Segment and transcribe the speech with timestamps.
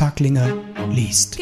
[0.00, 0.56] Taglinger
[0.90, 1.38] liest.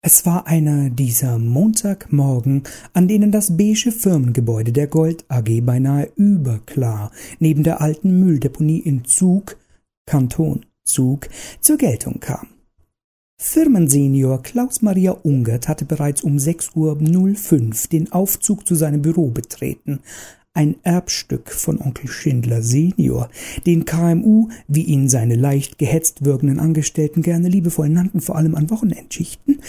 [0.00, 2.62] Es war einer dieser Montagmorgen,
[2.94, 9.04] an denen das beige Firmengebäude der Gold AG beinahe überklar neben der alten Mülldeponie in
[9.04, 9.58] Zug,
[10.06, 11.28] Kanton Zug,
[11.60, 12.46] zur Geltung kam.
[13.36, 20.00] Firmensenior Klaus Maria Ungert hatte bereits um 6.05 Uhr den Aufzug zu seinem Büro betreten,
[20.54, 23.30] ein Erbstück von Onkel Schindler Senior,
[23.66, 28.70] den KMU, wie ihn seine leicht gehetzt wirkenden Angestellten gerne liebevoll nannten, vor allem an
[28.70, 29.60] Wochenendschichten,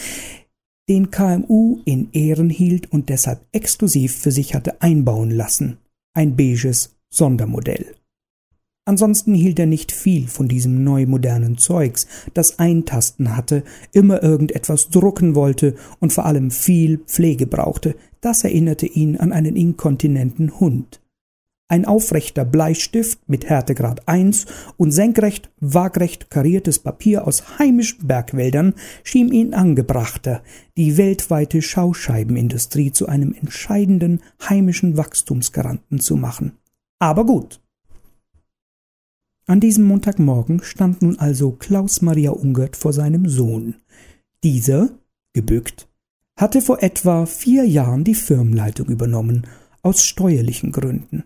[0.88, 5.78] den KMU in Ehren hielt und deshalb exklusiv für sich hatte einbauen lassen.
[6.12, 7.94] Ein beiges Sondermodell.
[8.86, 15.34] Ansonsten hielt er nicht viel von diesem neumodernen Zeugs, das Eintasten hatte, immer irgendetwas drucken
[15.34, 21.00] wollte und vor allem viel Pflege brauchte, das erinnerte ihn an einen inkontinenten Hund.
[21.66, 24.44] Ein aufrechter Bleistift mit Härtegrad 1
[24.76, 30.42] und senkrecht, waagrecht kariertes Papier aus heimischen Bergwäldern schien ihn angebrachter,
[30.76, 36.58] die weltweite Schauscheibenindustrie zu einem entscheidenden heimischen Wachstumsgaranten zu machen.
[36.98, 37.60] Aber gut,
[39.46, 43.74] an diesem Montagmorgen stand nun also Klaus Maria Ungert vor seinem Sohn.
[44.42, 44.90] Dieser,
[45.34, 45.86] gebückt,
[46.36, 49.46] hatte vor etwa vier Jahren die Firmenleitung übernommen,
[49.82, 51.24] aus steuerlichen Gründen.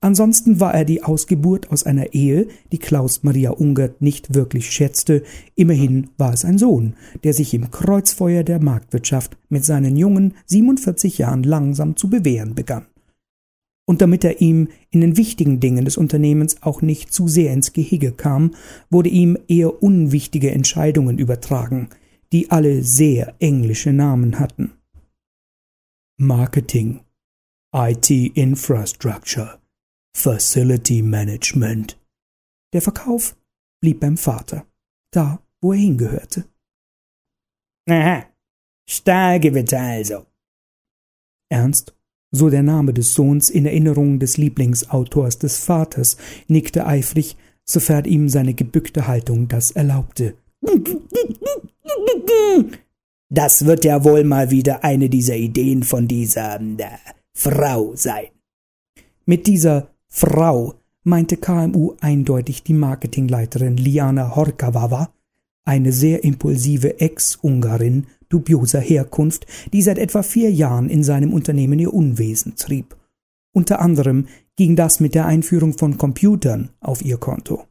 [0.00, 5.22] Ansonsten war er die Ausgeburt aus einer Ehe, die Klaus Maria Ungert nicht wirklich schätzte,
[5.54, 11.18] immerhin war es ein Sohn, der sich im Kreuzfeuer der Marktwirtschaft mit seinen jungen 47
[11.18, 12.86] Jahren langsam zu bewähren begann
[13.86, 17.72] und damit er ihm in den wichtigen Dingen des Unternehmens auch nicht zu sehr ins
[17.72, 18.54] Gehege kam,
[18.90, 21.90] wurde ihm eher unwichtige Entscheidungen übertragen,
[22.32, 24.72] die alle sehr englische Namen hatten.
[26.18, 27.04] Marketing,
[27.74, 29.60] IT Infrastructure,
[30.16, 32.00] Facility Management.
[32.72, 33.36] Der Verkauf
[33.80, 34.66] blieb beim Vater,
[35.10, 36.44] da, wo er hingehörte.
[37.88, 38.24] Aha,
[38.88, 40.26] Stahlgewitter also.
[41.50, 41.94] Ernst
[42.34, 46.16] so der Name des Sohns in Erinnerung des Lieblingsautors des Vaters,
[46.48, 50.34] nickte eifrig, sofern ihm seine gebückte Haltung das erlaubte.
[53.30, 56.98] Das wird ja wohl mal wieder eine dieser Ideen von dieser äh,
[57.32, 58.26] Frau sein.
[59.26, 65.12] Mit dieser Frau meinte KMU eindeutig die Marketingleiterin Liana Horkawawa,
[65.64, 71.94] eine sehr impulsive Ex-Ungarin dubioser Herkunft, die seit etwa vier Jahren in seinem Unternehmen ihr
[71.94, 72.96] Unwesen trieb.
[73.54, 74.26] Unter anderem
[74.56, 77.64] ging das mit der Einführung von Computern auf ihr Konto.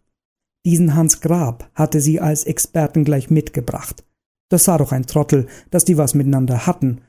[0.65, 4.05] Diesen Hans Grab hatte sie als Experten gleich mitgebracht.
[4.49, 7.01] Das sah doch ein Trottel, dass die was miteinander hatten.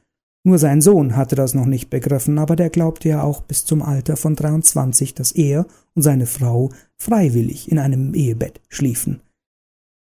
[0.45, 3.81] Nur sein Sohn hatte das noch nicht begriffen, aber der glaubte ja auch bis zum
[3.81, 9.21] Alter von 23, dass er und seine Frau freiwillig in einem Ehebett schliefen.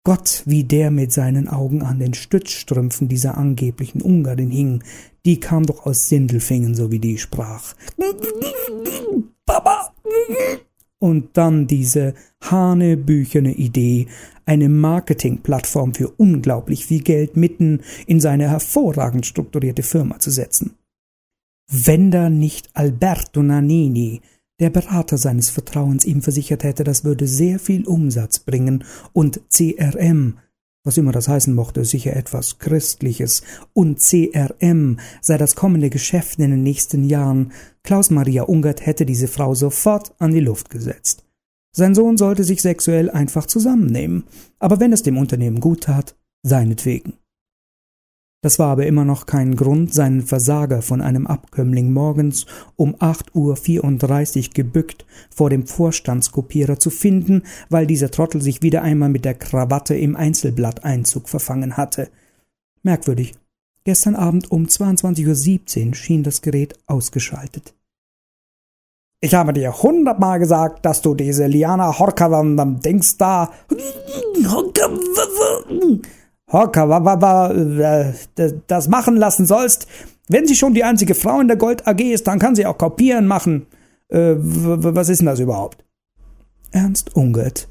[0.05, 4.83] Gott, wie der mit seinen Augen an den Stützstrümpfen dieser angeblichen Ungarin hing,
[5.25, 7.75] die kam doch aus Sindelfingen, so wie die sprach.
[9.47, 9.95] Papa!
[10.99, 14.09] Und dann diese hanebüchene Idee,
[14.45, 20.75] eine Marketingplattform für unglaublich viel Geld mitten in seine hervorragend strukturierte Firma zu setzen.
[21.71, 24.21] Wenn da nicht Alberto Nannini,
[24.61, 30.39] der Berater seines Vertrauens ihm versichert hätte, das würde sehr viel Umsatz bringen und CRM,
[30.85, 33.43] was immer das heißen mochte, sicher etwas Christliches,
[33.73, 37.53] und CRM sei das kommende Geschäft in den nächsten Jahren,
[37.83, 41.25] Klaus Maria Ungert hätte diese Frau sofort an die Luft gesetzt.
[41.75, 44.25] Sein Sohn sollte sich sexuell einfach zusammennehmen,
[44.59, 47.15] aber wenn es dem Unternehmen gut tat, seinetwegen.
[48.43, 52.45] Das war aber immer noch kein Grund, seinen Versager von einem Abkömmling morgens
[52.75, 59.11] um 8.34 Uhr gebückt vor dem Vorstandskopierer zu finden, weil dieser Trottel sich wieder einmal
[59.11, 62.09] mit der Krawatte im Einzelblatteinzug verfangen hatte.
[62.83, 63.35] Merkwürdig.
[63.85, 67.75] Gestern Abend um 22.17 Uhr schien das Gerät ausgeschaltet.
[69.21, 73.53] Ich habe dir hundertmal gesagt, dass du diese Liana Horkavan Dings da
[76.53, 76.89] Hocker,
[78.67, 79.87] das machen lassen sollst.
[80.29, 82.79] Wenn sie schon die einzige Frau in der Gold AG ist, dann kann sie auch
[82.79, 83.67] kopieren machen.
[84.09, 85.85] Äh, was ist denn das überhaupt?
[86.71, 87.69] Ernst Ungert,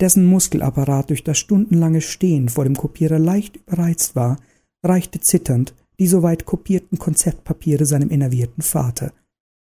[0.00, 4.38] dessen Muskelapparat durch das stundenlange Stehen vor dem Kopierer leicht überreizt war,
[4.82, 9.12] reichte zitternd die soweit kopierten Konzeptpapiere seinem innervierten Vater.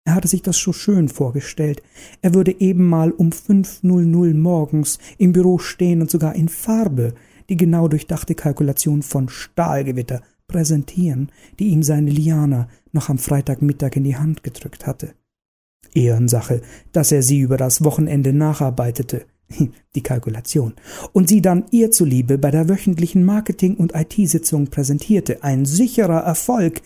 [0.05, 1.81] Er hatte sich das so schön vorgestellt.
[2.21, 7.13] Er würde eben mal um 5.00 morgens im Büro stehen und sogar in Farbe
[7.49, 14.03] die genau durchdachte Kalkulation von Stahlgewitter präsentieren, die ihm seine Liana noch am Freitagmittag in
[14.03, 15.13] die Hand gedrückt hatte.
[15.93, 16.61] Ehrensache,
[16.91, 19.25] dass er sie über das Wochenende nacharbeitete.
[19.95, 20.73] Die Kalkulation.
[21.11, 25.43] Und sie dann ihr zuliebe bei der wöchentlichen Marketing- und IT-Sitzung präsentierte.
[25.43, 26.81] Ein sicherer Erfolg,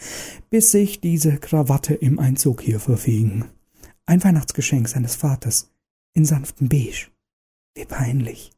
[0.50, 3.46] bis sich diese Krawatte im Einzug hier verfing.
[4.06, 5.72] Ein Weihnachtsgeschenk seines Vaters.
[6.14, 7.08] In sanftem Beige.
[7.76, 8.52] Wie peinlich.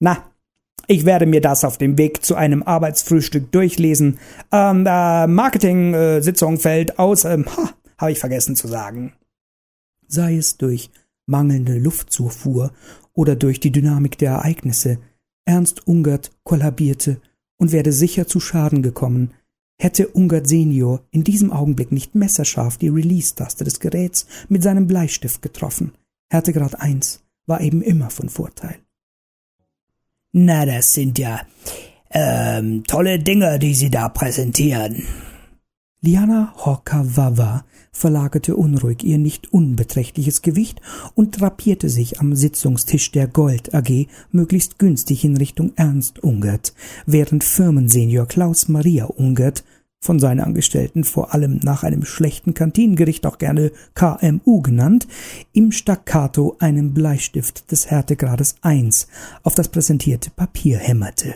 [0.00, 0.30] Na,
[0.86, 4.18] ich werde mir das auf dem Weg zu einem Arbeitsfrühstück durchlesen.
[4.52, 7.24] Ähm, äh, Marketing-Sitzung fällt aus.
[7.24, 9.14] Ähm, ha, habe ich vergessen zu sagen.
[10.06, 10.90] Sei es durch
[11.26, 12.72] mangelnde Luftzufuhr
[13.12, 14.98] oder durch die Dynamik der Ereignisse,
[15.44, 17.20] Ernst Ungert kollabierte
[17.58, 19.32] und werde sicher zu Schaden gekommen,
[19.80, 25.42] hätte Ungert Senior in diesem Augenblick nicht messerscharf die Release-Taste des Geräts mit seinem Bleistift
[25.42, 25.92] getroffen.
[26.30, 28.85] Härtegrad 1 war eben immer von Vorteil.
[30.38, 31.40] Na, das sind ja
[32.10, 35.02] ähm, tolle Dinge, die Sie da präsentieren.
[36.02, 40.82] Liana Hokawawa verlagerte unruhig ihr nicht unbeträchtliches Gewicht
[41.14, 46.74] und drapierte sich am Sitzungstisch der Gold AG möglichst günstig in Richtung Ernst Ungert,
[47.06, 49.64] während Firmensenior Klaus Maria Ungert
[50.00, 55.06] von seinen Angestellten vor allem nach einem schlechten Kantinengericht auch gerne KMU genannt,
[55.52, 59.08] im Staccato einen Bleistift des Härtegrades 1
[59.42, 61.34] auf das präsentierte Papier hämmerte.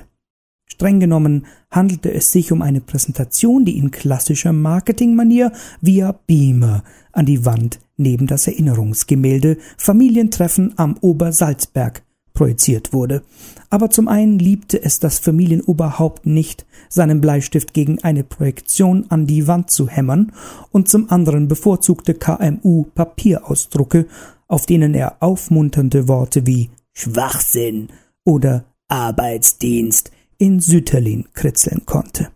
[0.67, 7.27] Streng genommen handelte es sich um eine Präsentation, die in klassischer Marketingmanier via Beamer an
[7.27, 12.03] die Wand neben das Erinnerungsgemälde Familientreffen am Obersalzberg
[12.35, 13.23] projiziert wurde.
[13.71, 19.47] Aber zum einen liebte es das Familienoberhaupt nicht, seinen Bleistift gegen eine Projektion an die
[19.47, 20.33] Wand zu hämmern,
[20.71, 24.07] und zum anderen bevorzugte KMU Papierausdrucke,
[24.49, 27.89] auf denen er aufmunternde Worte wie Schwachsinn
[28.25, 32.31] oder Arbeitsdienst in Sütterlin kritzeln konnte.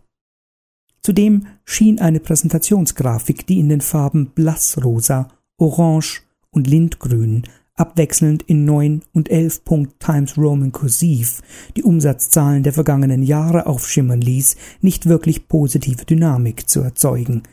[1.01, 5.27] Zudem schien eine Präsentationsgrafik, die in den Farben Blassrosa,
[5.57, 7.43] Orange und Lindgrün
[7.75, 11.41] abwechselnd in 9 und 11 Punkt Times Roman Kursiv
[11.75, 17.43] die Umsatzzahlen der vergangenen Jahre aufschimmern ließ, nicht wirklich positive Dynamik zu erzeugen.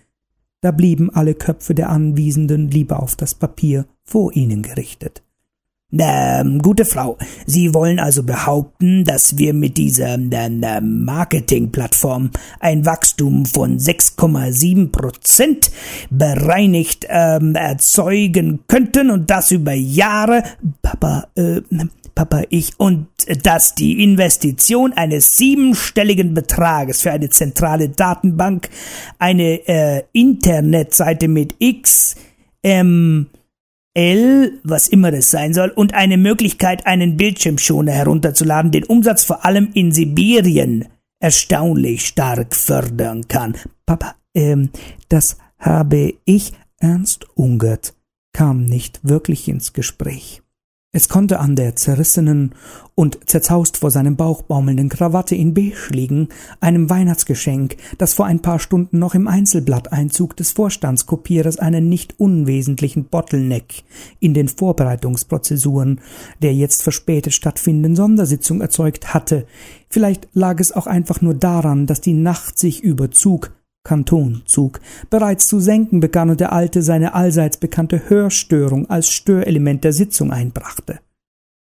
[0.61, 5.23] Da blieben alle Köpfe der Anwesenden lieber auf das Papier vor ihnen gerichtet.
[5.99, 12.31] Ähm, gute Frau, Sie wollen also behaupten, dass wir mit dieser äh, Marketingplattform
[12.61, 15.71] ein Wachstum von 6,7 Prozent
[16.09, 20.45] bereinigt ähm, erzeugen könnten und das über Jahre,
[20.81, 21.61] Papa, äh,
[22.15, 23.09] Papa, ich, und
[23.43, 28.71] dass die Investition eines siebenstelligen Betrages für eine zentrale Datenbank,
[29.19, 32.17] eine äh, Internetseite mit X,
[32.63, 33.27] ähm,
[33.95, 39.45] L, was immer das sein soll, und eine Möglichkeit, einen Bildschirmschoner herunterzuladen, den Umsatz vor
[39.45, 40.87] allem in Sibirien
[41.21, 43.57] erstaunlich stark fördern kann.
[43.87, 44.71] Papa, ähm,
[45.09, 47.95] das habe ich, Ernst Ungert,
[48.33, 50.42] kam nicht wirklich ins Gespräch.
[50.95, 52.55] Es konnte an der zerrissenen
[52.95, 56.29] und zerzaust vor seinem Bauch baumelnden Krawatte in beige liegen,
[56.61, 63.07] einem Weihnachtsgeschenk, das vor ein paar Stunden noch im Einzelblatteinzug des Vorstandskopierers einen nicht unwesentlichen
[63.07, 63.85] Bottleneck
[64.21, 66.03] in den Vorbereitungsprozessuren
[66.43, 69.47] der jetzt verspätet stattfindenden Sondersitzung erzeugt hatte.
[69.89, 72.85] Vielleicht lag es auch einfach nur daran, dass die Nacht sich
[73.85, 74.81] Kantonzug
[75.11, 80.33] bereits zu senken begann und der Alte seine allseits bekannte Hörstörung als Störelement der Sitzung
[80.33, 81.01] einbrachte.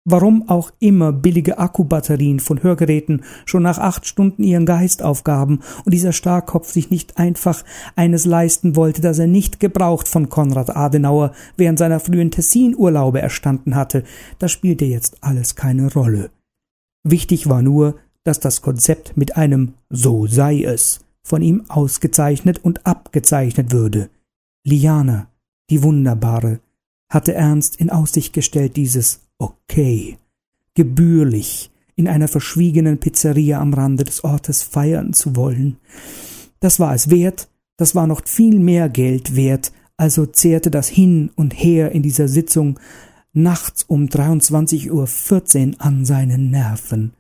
[0.08, 5.94] Warum auch immer billige Akkubatterien von Hörgeräten schon nach acht Stunden ihren Geist aufgaben und
[5.96, 7.64] dieser Starrkopf sich nicht einfach
[7.96, 13.76] eines leisten wollte, das er nicht gebraucht von Konrad Adenauer während seiner frühen Tessin-Urlaube erstanden
[13.76, 14.04] hatte,
[14.38, 16.30] das spielte jetzt alles keine Rolle.
[17.04, 22.86] Wichtig war nur, dass das Konzept mit einem So sei es von ihm ausgezeichnet und
[22.86, 24.10] abgezeichnet würde.
[24.64, 25.28] Liana,
[25.72, 26.60] die Wunderbare,
[27.10, 30.18] hatte Ernst in Aussicht gestellt, dieses Okay,
[30.76, 35.78] gebührlich, in einer verschwiegenen Pizzeria am Rande des Ortes feiern zu wollen.
[36.60, 41.32] Das war es wert, das war noch viel mehr Geld wert, also zehrte das Hin
[41.36, 42.80] und Her in dieser Sitzung
[43.34, 47.14] nachts um 23.14 Uhr an seinen Nerven.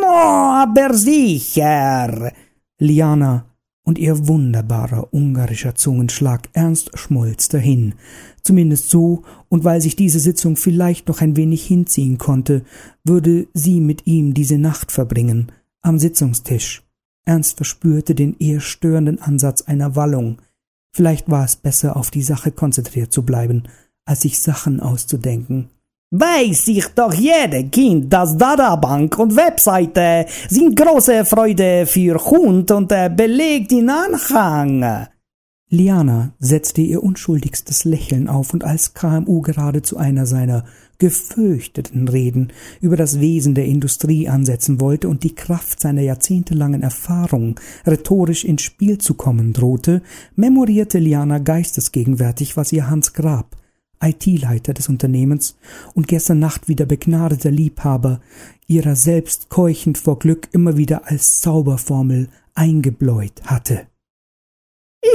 [0.00, 2.32] No, aber sicher,
[2.78, 3.46] Liana
[3.84, 7.94] und ihr wunderbarer ungarischer Zungenschlag ernst schmolz dahin,
[8.42, 12.64] zumindest so, und weil sich diese Sitzung vielleicht noch ein wenig hinziehen konnte,
[13.04, 15.52] würde sie mit ihm diese Nacht verbringen,
[15.82, 16.82] am Sitzungstisch.
[17.26, 20.40] Ernst verspürte den eher störenden Ansatz einer Wallung.
[20.92, 23.64] Vielleicht war es besser, auf die Sache konzentriert zu bleiben,
[24.04, 25.68] als sich Sachen auszudenken.
[26.16, 32.86] Weiß ich doch jede Kind, dass Dadabank und Webseite sind große Freude für Hund und
[33.16, 35.08] belegt in Anhang.
[35.70, 40.66] Liana setzte ihr unschuldigstes Lächeln auf, und als KMU gerade zu einer seiner
[40.98, 47.58] gefürchteten Reden über das Wesen der Industrie ansetzen wollte und die Kraft seiner jahrzehntelangen Erfahrung
[47.84, 50.00] rhetorisch ins Spiel zu kommen drohte,
[50.36, 53.56] memorierte Liana geistesgegenwärtig, was ihr Hans Grab,
[54.04, 55.56] IT-Leiter des Unternehmens
[55.94, 58.20] und gestern Nacht wieder begnadeter Liebhaber,
[58.66, 63.86] ihrer selbst keuchend vor Glück immer wieder als Zauberformel eingebläut hatte.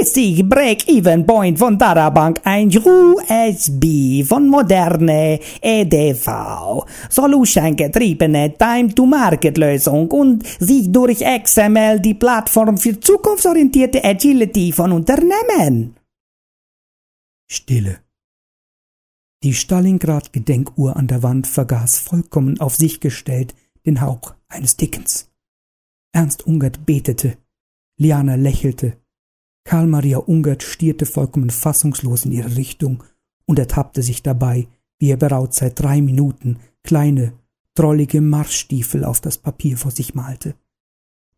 [0.00, 10.46] Ist die Break-Even Point von Darabank ein USB von moderne EDV, Solution getriebene Time-to-Market-Lösung und
[10.60, 15.96] sich durch XML die Plattform für zukunftsorientierte Agility von Unternehmen.
[17.50, 17.98] Stille.
[19.42, 23.54] Die Stalingrad-Gedenkuhr an der Wand vergaß vollkommen auf sich gestellt
[23.86, 25.30] den Hauch eines Dickens.
[26.12, 27.38] Ernst Ungert betete.
[27.96, 28.98] Liana lächelte.
[29.64, 33.02] Karl Maria Ungert stierte vollkommen fassungslos in ihre Richtung
[33.46, 34.68] und ertappte sich dabei,
[34.98, 37.32] wie er bereits seit drei Minuten kleine,
[37.74, 40.54] drollige Marschstiefel auf das Papier vor sich malte.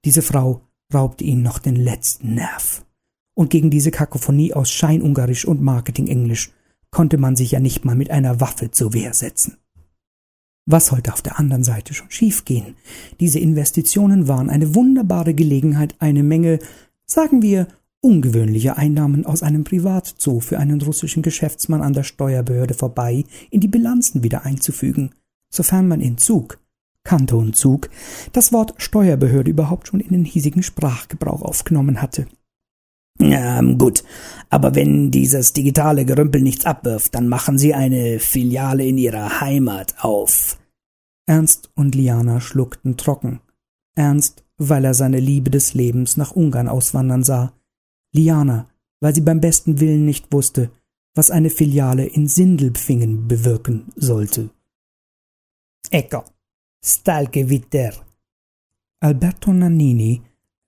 [0.04, 2.84] Diese Frau raubte ihn noch den letzten Nerv.
[3.34, 6.50] Und gegen diese Kakophonie aus Scheinungarisch und Marketingenglisch
[6.92, 9.56] konnte man sich ja nicht mal mit einer Waffe zur Wehr setzen.
[10.64, 12.76] Was sollte auf der anderen Seite schon schiefgehen?
[13.18, 16.60] Diese Investitionen waren eine wunderbare Gelegenheit, eine Menge,
[17.04, 17.66] sagen wir,
[18.00, 23.68] ungewöhnliche Einnahmen aus einem Privatzoo für einen russischen Geschäftsmann an der Steuerbehörde vorbei in die
[23.68, 25.10] Bilanzen wieder einzufügen,
[25.50, 26.60] sofern man in Zug,
[27.04, 27.90] Kantonzug,
[28.32, 32.26] das Wort Steuerbehörde überhaupt schon in den hiesigen Sprachgebrauch aufgenommen hatte.
[33.30, 34.02] Ähm, gut,
[34.50, 39.94] aber wenn dieses digitale Gerümpel nichts abwirft, dann machen Sie eine Filiale in Ihrer Heimat
[40.00, 40.58] auf.
[41.26, 43.40] Ernst und Liana schluckten trocken.
[43.94, 47.52] Ernst, weil er seine Liebe des Lebens nach Ungarn auswandern sah,
[48.12, 48.68] Liana,
[49.00, 50.70] weil sie beim besten Willen nicht wusste,
[51.14, 54.50] was eine Filiale in Sindelpfingen bewirken sollte.
[55.90, 56.24] Ecco,
[56.84, 57.92] Stalkewitter.
[59.00, 60.22] Alberto Nannini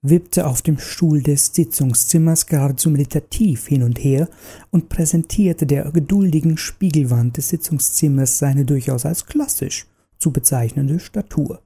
[0.09, 4.29] wippte auf dem Stuhl des Sitzungszimmers geradezu meditativ hin und her
[4.71, 11.61] und präsentierte der geduldigen Spiegelwand des Sitzungszimmers seine durchaus als klassisch zu bezeichnende Statur.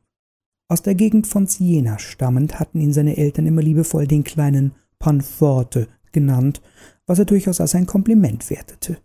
[0.67, 5.87] Aus der Gegend von Siena stammend hatten ihn seine Eltern immer liebevoll den kleinen Panforte
[6.11, 6.61] genannt,
[7.07, 8.97] was er durchaus als ein Kompliment wertete.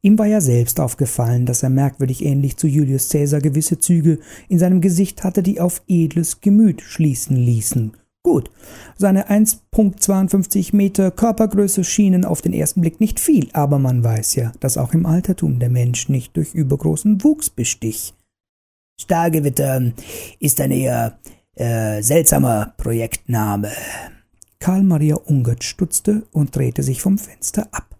[0.00, 4.58] Ihm war ja selbst aufgefallen, dass er merkwürdig ähnlich zu Julius Caesar gewisse Züge in
[4.58, 7.92] seinem Gesicht hatte, die auf edles Gemüt schließen ließen.
[8.28, 8.50] Gut,
[8.98, 14.52] seine 1.52 Meter Körpergröße schienen auf den ersten Blick nicht viel, aber man weiß ja,
[14.60, 18.12] dass auch im Altertum der Mensch nicht durch übergroßen Wuchs bestich.
[19.00, 19.94] Stargewitter
[20.40, 21.18] ist ein eher
[21.54, 23.72] äh, seltsamer Projektname.
[24.58, 27.96] Karl Maria Ungert stutzte und drehte sich vom Fenster ab.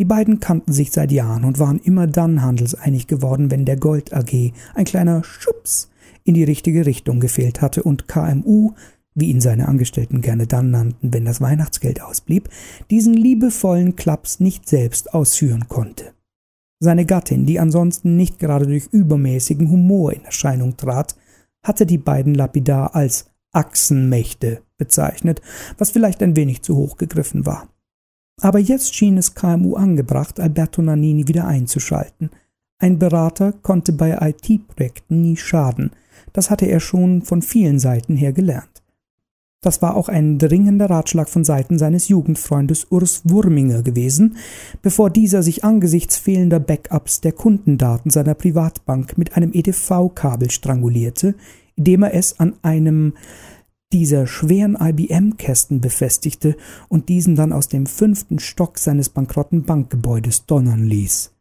[0.00, 4.12] Die beiden kannten sich seit Jahren und waren immer dann handelseinig geworden, wenn der Gold
[4.12, 5.90] AG ein kleiner Schubs
[6.24, 8.72] in die richtige Richtung gefehlt hatte und KMU,
[9.20, 12.48] wie ihn seine Angestellten gerne dann nannten, wenn das Weihnachtsgeld ausblieb,
[12.90, 16.12] diesen liebevollen Klaps nicht selbst ausführen konnte.
[16.80, 21.14] Seine Gattin, die ansonsten nicht gerade durch übermäßigen Humor in Erscheinung trat,
[21.62, 25.42] hatte die beiden lapidar als Achsenmächte bezeichnet,
[25.76, 27.68] was vielleicht ein wenig zu hoch gegriffen war.
[28.40, 32.30] Aber jetzt schien es KMU angebracht, Alberto Nannini wieder einzuschalten.
[32.78, 35.90] Ein Berater konnte bei IT-Projekten nie schaden,
[36.32, 38.79] das hatte er schon von vielen Seiten her gelernt.
[39.62, 44.36] Das war auch ein dringender Ratschlag von Seiten seines Jugendfreundes Urs Wurminger gewesen,
[44.80, 51.34] bevor dieser sich angesichts fehlender Backups der Kundendaten seiner Privatbank mit einem EDV-Kabel strangulierte,
[51.76, 53.12] indem er es an einem
[53.92, 56.56] dieser schweren IBM-Kästen befestigte
[56.88, 61.32] und diesen dann aus dem fünften Stock seines bankrotten Bankgebäudes donnern ließ.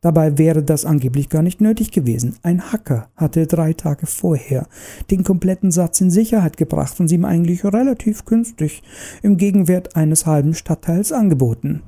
[0.00, 2.36] Dabei wäre das angeblich gar nicht nötig gewesen.
[2.42, 4.68] Ein Hacker hatte drei Tage vorher
[5.10, 8.82] den kompletten Satz in Sicherheit gebracht und sie ihm eigentlich relativ günstig
[9.22, 11.82] im Gegenwert eines halben Stadtteils angeboten.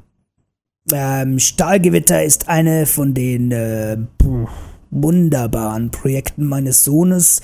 [0.92, 3.96] Ähm, Stahlgewitter ist eine von den äh,
[4.90, 7.42] wunderbaren Projekten meines Sohnes,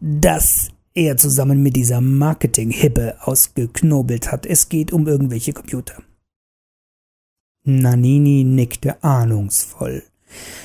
[0.00, 4.46] das er zusammen mit dieser Marketing-Hippe ausgeknobelt hat.
[4.46, 6.02] Es geht um irgendwelche Computer.
[7.64, 10.02] Nanini nickte ahnungsvoll.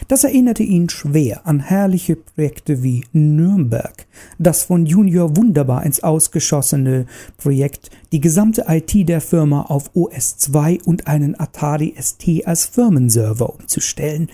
[0.07, 4.05] Das erinnerte ihn schwer an herrliche Projekte wie Nürnberg,
[4.37, 7.05] das von Junior wunderbar ins Ausgeschossene
[7.37, 14.29] Projekt, die gesamte IT der Firma auf OS2 und einen Atari ST als Firmenserver umzustellen.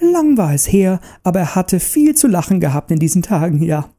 [0.00, 3.90] Lang war es her, aber er hatte viel zu lachen gehabt in diesen Tagen, ja.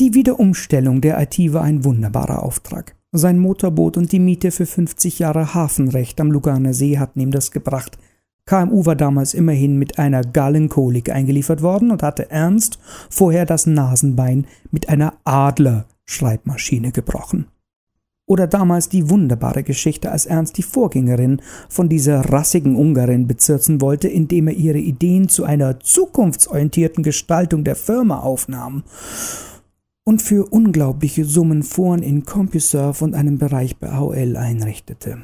[0.00, 2.95] Die Wiederumstellung der IT war ein wunderbarer Auftrag.
[3.12, 7.50] Sein Motorboot und die Miete für 50 Jahre Hafenrecht am Luganer See hatten ihm das
[7.50, 7.98] gebracht.
[8.46, 12.78] KMU war damals immerhin mit einer Gallenkolik eingeliefert worden und hatte Ernst
[13.10, 17.46] vorher das Nasenbein mit einer Adler-Schreibmaschine gebrochen.
[18.28, 24.08] Oder damals die wunderbare Geschichte, als Ernst die Vorgängerin von dieser rassigen Ungarin bezirzen wollte,
[24.08, 28.82] indem er ihre Ideen zu einer zukunftsorientierten Gestaltung der Firma aufnahm
[30.08, 35.18] und für unglaubliche Summen Foren in CompuServe und einem Bereich bei AOL einrichtete.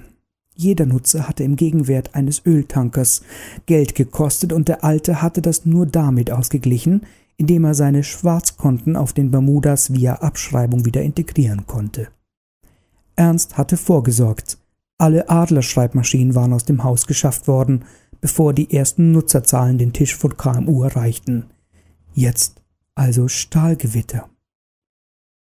[0.56, 3.22] Jeder Nutzer hatte im Gegenwert eines Öltankers
[3.66, 9.12] Geld gekostet und der Alte hatte das nur damit ausgeglichen, indem er seine Schwarzkonten auf
[9.12, 12.08] den Bermudas via Abschreibung wieder integrieren konnte.
[13.14, 14.58] Ernst hatte vorgesorgt.
[14.98, 17.84] Alle Adlerschreibmaschinen waren aus dem Haus geschafft worden,
[18.20, 21.46] bevor die ersten Nutzerzahlen den Tisch von KMU erreichten.
[22.14, 22.60] Jetzt
[22.94, 24.28] also Stahlgewitter.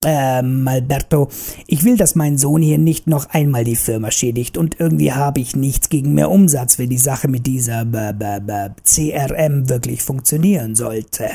[0.05, 1.29] Ähm, Alberto,
[1.67, 5.41] ich will, dass mein Sohn hier nicht noch einmal die Firma schädigt und irgendwie habe
[5.41, 10.03] ich nichts gegen mehr Umsatz, wenn die Sache mit dieser B -B -B CRM wirklich
[10.03, 11.31] funktionieren sollte.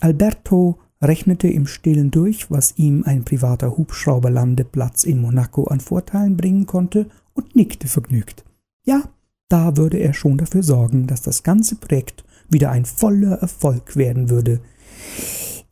[0.00, 6.66] Alberto rechnete im Stillen durch, was ihm ein privater Hubschrauberlandeplatz in Monaco an Vorteilen bringen
[6.66, 8.44] konnte und nickte vergnügt.
[8.86, 9.02] Ja,
[9.48, 14.30] da würde er schon dafür sorgen, dass das ganze Projekt wieder ein voller Erfolg werden
[14.30, 14.60] würde.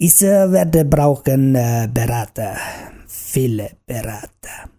[0.01, 2.57] Ich äh, werde brauchen äh, Berater,
[3.09, 4.71] viele Berater.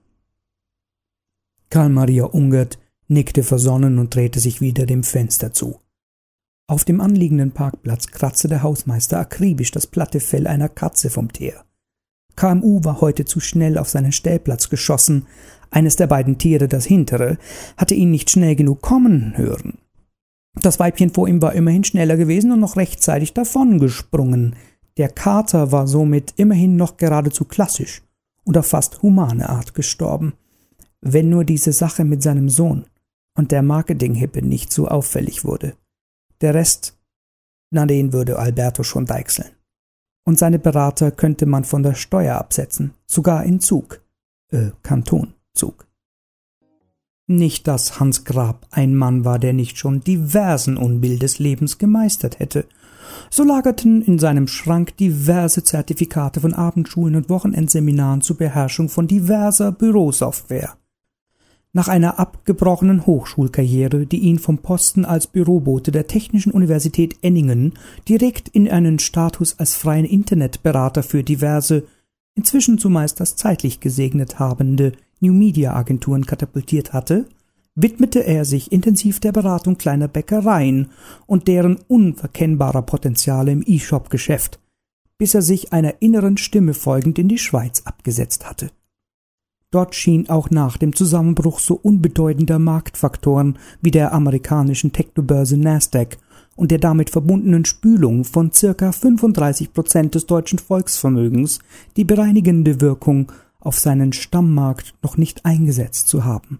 [1.70, 5.82] Karl Maria Ungert nickte versonnen und drehte sich wieder dem Fenster zu.
[6.68, 11.66] Auf dem anliegenden Parkplatz kratzte der Hausmeister akribisch das platte Fell einer Katze vom Teer.
[12.38, 15.26] KMU war heute zu schnell auf seinen Stellplatz geschossen.
[15.70, 17.38] Eines der beiden Tiere, das hintere,
[17.76, 19.80] hatte ihn nicht schnell genug kommen hören.
[20.62, 24.56] Das Weibchen vor ihm war immerhin schneller gewesen und noch rechtzeitig davongesprungen.
[25.00, 28.03] Der Kater war somit immerhin noch geradezu klassisch
[28.44, 30.34] und auf fast humane Art gestorben.
[31.00, 32.86] Wenn nur diese Sache mit seinem Sohn
[33.34, 35.77] und der Marketinghippe nicht so auffällig wurde.
[36.41, 37.00] Der Rest,
[37.72, 39.50] na den würde Alberto schon deichseln.
[40.25, 44.02] Und seine Berater könnte man von der Steuer absetzen, sogar in Zug,
[44.52, 45.88] äh, Kantonzug.
[47.26, 52.39] Nicht, dass Hans Grab ein Mann war, der nicht schon diversen Unbill des Lebens gemeistert
[52.39, 52.65] hätte.
[53.29, 59.71] So lagerten in seinem Schrank diverse Zertifikate von Abendschulen und Wochenendseminaren zur Beherrschung von diverser
[59.71, 60.75] Bürosoftware.
[61.71, 67.73] Nach einer abgebrochenen Hochschulkarriere, die ihn vom Posten als Bürobote der Technischen Universität Enningen
[68.08, 71.84] direkt in einen Status als freien Internetberater für diverse,
[72.34, 77.25] inzwischen zumeist das zeitlich gesegnet habende New Media Agenturen katapultiert hatte,
[77.75, 80.89] widmete er sich intensiv der Beratung kleiner Bäckereien
[81.25, 84.60] und deren unverkennbarer Potenziale im E-Shop-Geschäft,
[85.17, 88.71] bis er sich einer inneren Stimme folgend in die Schweiz abgesetzt hatte.
[89.71, 96.17] Dort schien auch nach dem Zusammenbruch so unbedeutender Marktfaktoren wie der amerikanischen Technobörse Nasdaq
[96.55, 101.60] und der damit verbundenen Spülung von circa 35 Prozent des deutschen Volksvermögens
[101.97, 106.60] die bereinigende Wirkung auf seinen Stammmarkt noch nicht eingesetzt zu haben.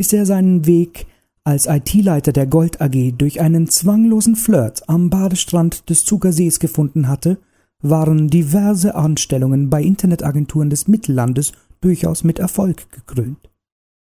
[0.00, 1.06] Bis er seinen Weg
[1.44, 7.36] als IT-Leiter der Gold AG durch einen zwanglosen Flirt am Badestrand des Zuckersees gefunden hatte,
[7.82, 13.50] waren diverse Anstellungen bei Internetagenturen des Mittellandes durchaus mit Erfolg gekrönt.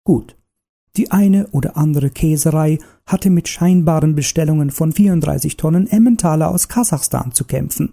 [0.06, 0.38] Gut,
[0.96, 7.34] die eine oder andere Käserei hatte mit scheinbaren Bestellungen von 34 Tonnen Emmentaler aus Kasachstan
[7.34, 7.92] zu kämpfen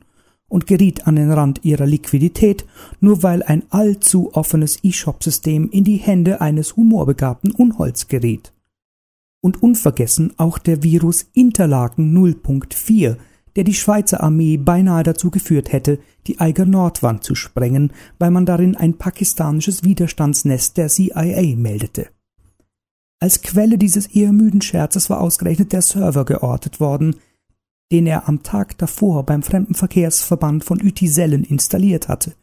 [0.51, 2.67] und geriet an den Rand ihrer Liquidität,
[3.01, 8.53] nur weil ein allzu offenes E-Shop-System in die Hände eines humorbegabten Unholz geriet.
[9.41, 13.17] Und unvergessen auch der Virus Interlaken 0.4,
[13.57, 18.45] der die Schweizer Armee beinahe dazu geführt hätte, die Eiger Nordwand zu sprengen, weil man
[18.45, 22.09] darin ein pakistanisches Widerstandsnest der CIA meldete.
[23.21, 27.17] Als Quelle dieses eher müden Scherzes war ausgerechnet der Server geortet worden,
[27.93, 32.35] den er am Tag davor beim Fremdenverkehrsverband von Utisellen installiert hatte.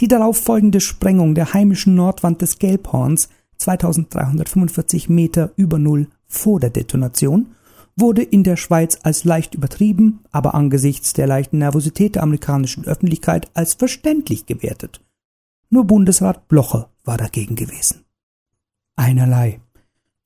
[0.00, 3.28] Die darauf folgende Sprengung der heimischen Nordwand des Gelbhorns
[3.58, 7.54] 2345 Meter über Null vor der Detonation
[7.96, 13.50] wurde in der Schweiz als leicht übertrieben, aber angesichts der leichten Nervosität der amerikanischen Öffentlichkeit
[13.54, 15.02] als verständlich gewertet.
[15.70, 18.04] Nur Bundesrat Blocher war dagegen gewesen.
[18.96, 19.60] Einerlei.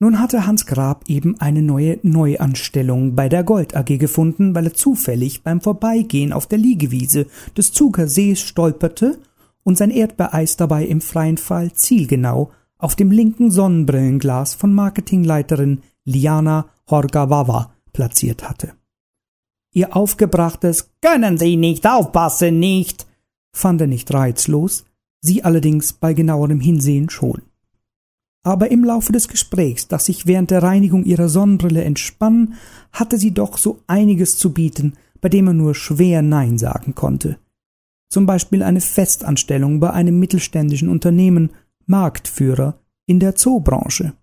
[0.03, 4.73] Nun hatte Hans Grab eben eine neue Neuanstellung bei der Gold AG gefunden, weil er
[4.73, 9.19] zufällig beim Vorbeigehen auf der Liegewiese des Zuger Sees stolperte
[9.61, 16.65] und sein Erdbeereis dabei im freien Fall zielgenau auf dem linken Sonnenbrillenglas von Marketingleiterin Liana
[16.89, 18.73] Horgawawa platziert hatte.
[19.71, 23.05] Ihr aufgebrachtes Können Sie nicht aufpassen, nicht?
[23.53, 24.83] fand er nicht reizlos,
[25.19, 27.43] Sie allerdings bei genauerem Hinsehen schon.
[28.43, 32.55] Aber im Laufe des Gesprächs, das sich während der Reinigung ihrer Sonnenbrille entspann,
[32.91, 37.37] hatte sie doch so einiges zu bieten, bei dem er nur schwer Nein sagen konnte.
[38.09, 41.51] Zum Beispiel eine Festanstellung bei einem mittelständischen Unternehmen,
[41.85, 44.13] Marktführer in der Zoobranche.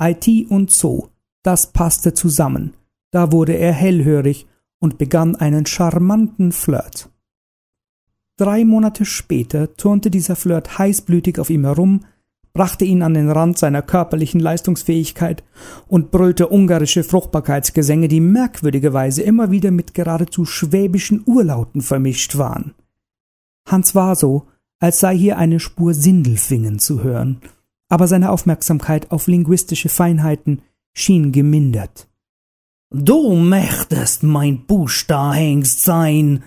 [0.00, 1.08] IT und Zoo,
[1.42, 2.74] das passte zusammen.
[3.10, 4.46] Da wurde er hellhörig
[4.78, 7.10] und begann einen charmanten Flirt.
[8.36, 12.04] Drei Monate später turnte dieser Flirt heißblütig auf ihm herum,
[12.58, 15.44] brachte ihn an den Rand seiner körperlichen Leistungsfähigkeit
[15.86, 22.74] und brüllte ungarische Fruchtbarkeitsgesänge, die merkwürdigerweise immer wieder mit geradezu schwäbischen Urlauten vermischt waren.
[23.68, 24.48] Hans war so,
[24.80, 27.40] als sei hier eine Spur Sindelfingen zu hören,
[27.88, 30.62] aber seine Aufmerksamkeit auf linguistische Feinheiten
[30.96, 32.08] schien gemindert.
[32.90, 36.42] Du möchtest mein Buchstarhengst sein.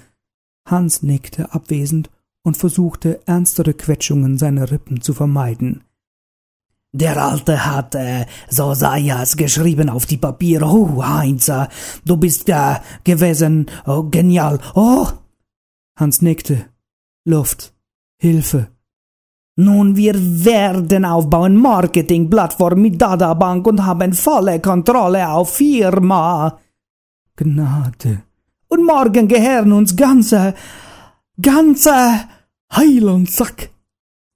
[0.68, 2.10] Hans nickte abwesend
[2.44, 5.86] und versuchte ernstere Quetschungen seiner Rippen zu vermeiden.
[6.94, 10.66] Der Alte hat, äh, so sei es, geschrieben auf die Papiere.
[10.66, 11.68] Oh, Heinz, äh,
[12.04, 15.08] du bist äh, gewesen, oh, genial, oh.
[15.98, 16.66] Hans nickte.
[17.26, 17.74] Luft.
[18.18, 18.68] Hilfe.
[19.56, 26.60] Nun, wir werden aufbauen Marketingplattform mit Databank und haben volle Kontrolle auf Firma.
[27.36, 28.24] Gnade.
[28.68, 30.54] Und morgen gehören uns ganze,
[31.42, 32.22] ganze
[32.72, 33.71] Heil und Sack.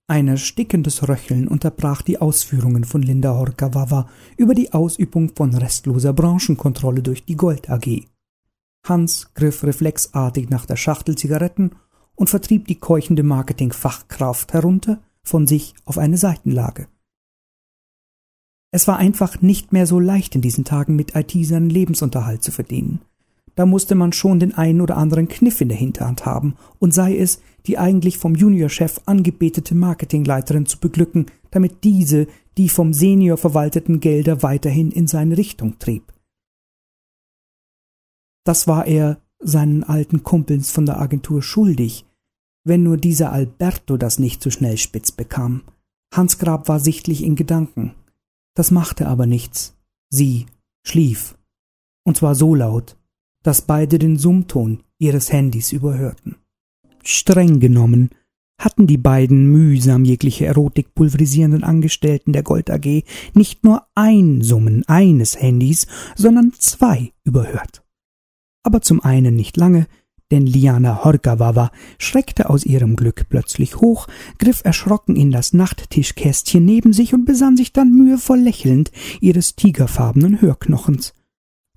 [0.08, 7.02] Ein erstickendes Röcheln unterbrach die Ausführungen von Linda Horkawawa über die Ausübung von restloser Branchenkontrolle
[7.02, 8.04] durch die Gold AG.
[8.88, 11.72] Hans griff reflexartig nach der Schachtel Zigaretten
[12.14, 16.88] und vertrieb die keuchende Marketingfachkraft herunter von sich auf eine Seitenlage.
[18.72, 22.52] Es war einfach nicht mehr so leicht in diesen Tagen mit IT seinen Lebensunterhalt zu
[22.52, 23.02] verdienen.
[23.56, 27.18] Da musste man schon den einen oder anderen Kniff in der Hinterhand haben, und sei
[27.18, 34.00] es, die eigentlich vom Juniorchef angebetete Marketingleiterin zu beglücken, damit diese die vom Senior verwalteten
[34.00, 36.14] Gelder weiterhin in seine Richtung trieb.
[38.46, 42.06] Das war er seinen alten Kumpels von der Agentur schuldig,
[42.64, 45.64] wenn nur dieser Alberto das nicht zu schnell spitz bekam.
[46.14, 47.94] Hans Grab war sichtlich in Gedanken.
[48.56, 49.76] Das machte aber nichts.
[50.10, 50.46] Sie
[50.86, 51.38] schlief.
[52.06, 52.98] Und zwar so laut,
[53.46, 56.38] dass beide den Summton ihres Handys überhörten.
[57.04, 58.10] Streng genommen
[58.60, 63.04] hatten die beiden mühsam jegliche Erotik pulverisierenden Angestellten der Gold AG
[63.36, 67.84] nicht nur ein Summen eines Handys, sondern zwei überhört.
[68.64, 69.86] Aber zum einen nicht lange,
[70.32, 74.08] denn Liana Horgawawa schreckte aus ihrem Glück plötzlich hoch,
[74.40, 80.42] griff erschrocken in das Nachttischkästchen neben sich und besann sich dann mühevoll lächelnd ihres tigerfarbenen
[80.42, 81.14] Hörknochens.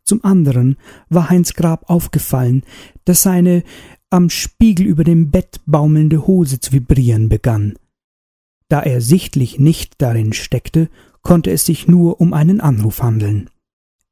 [0.09, 0.79] Zum anderen
[1.11, 2.62] war Heinz Grab aufgefallen,
[3.05, 3.62] dass seine
[4.09, 7.75] am Spiegel über dem Bett baumelnde Hose zu vibrieren begann.
[8.71, 10.88] Da er sichtlich nicht darin steckte,
[11.21, 13.51] konnte es sich nur um einen Anruf handeln.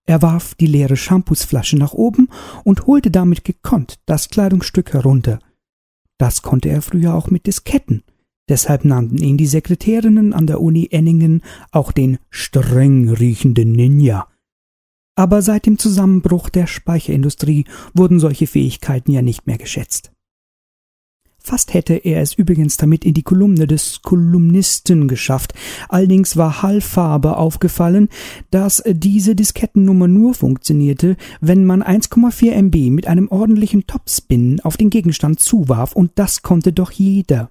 [0.05, 2.29] Er warf die leere Shampoosflasche nach oben
[2.63, 5.39] und holte damit gekonnt das Kleidungsstück herunter.
[6.19, 8.03] Das konnte er früher auch mit Disketten.
[8.51, 14.29] Deshalb nannten ihn die Sekretärinnen an der Uni Enningen auch den streng riechenden Ninja.
[15.17, 20.13] Aber seit dem Zusammenbruch der Speicherindustrie wurden solche Fähigkeiten ja nicht mehr geschätzt.
[21.39, 25.55] Fast hätte er es übrigens damit in die Kolumne des Kolumnisten geschafft.
[25.89, 28.09] Allerdings war Hal Faber aufgefallen,
[28.51, 34.91] dass diese Diskettennummer nur funktionierte, wenn man 1,4 MB mit einem ordentlichen Topspin auf den
[34.91, 37.49] Gegenstand zuwarf, und das konnte doch jeder.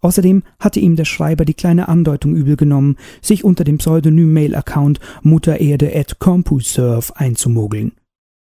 [0.00, 5.94] Außerdem hatte ihm der Schreiber die kleine Andeutung übel genommen, sich unter dem Pseudonym-Mail-Account Muttererde
[5.94, 7.92] at CompuServe einzumogeln.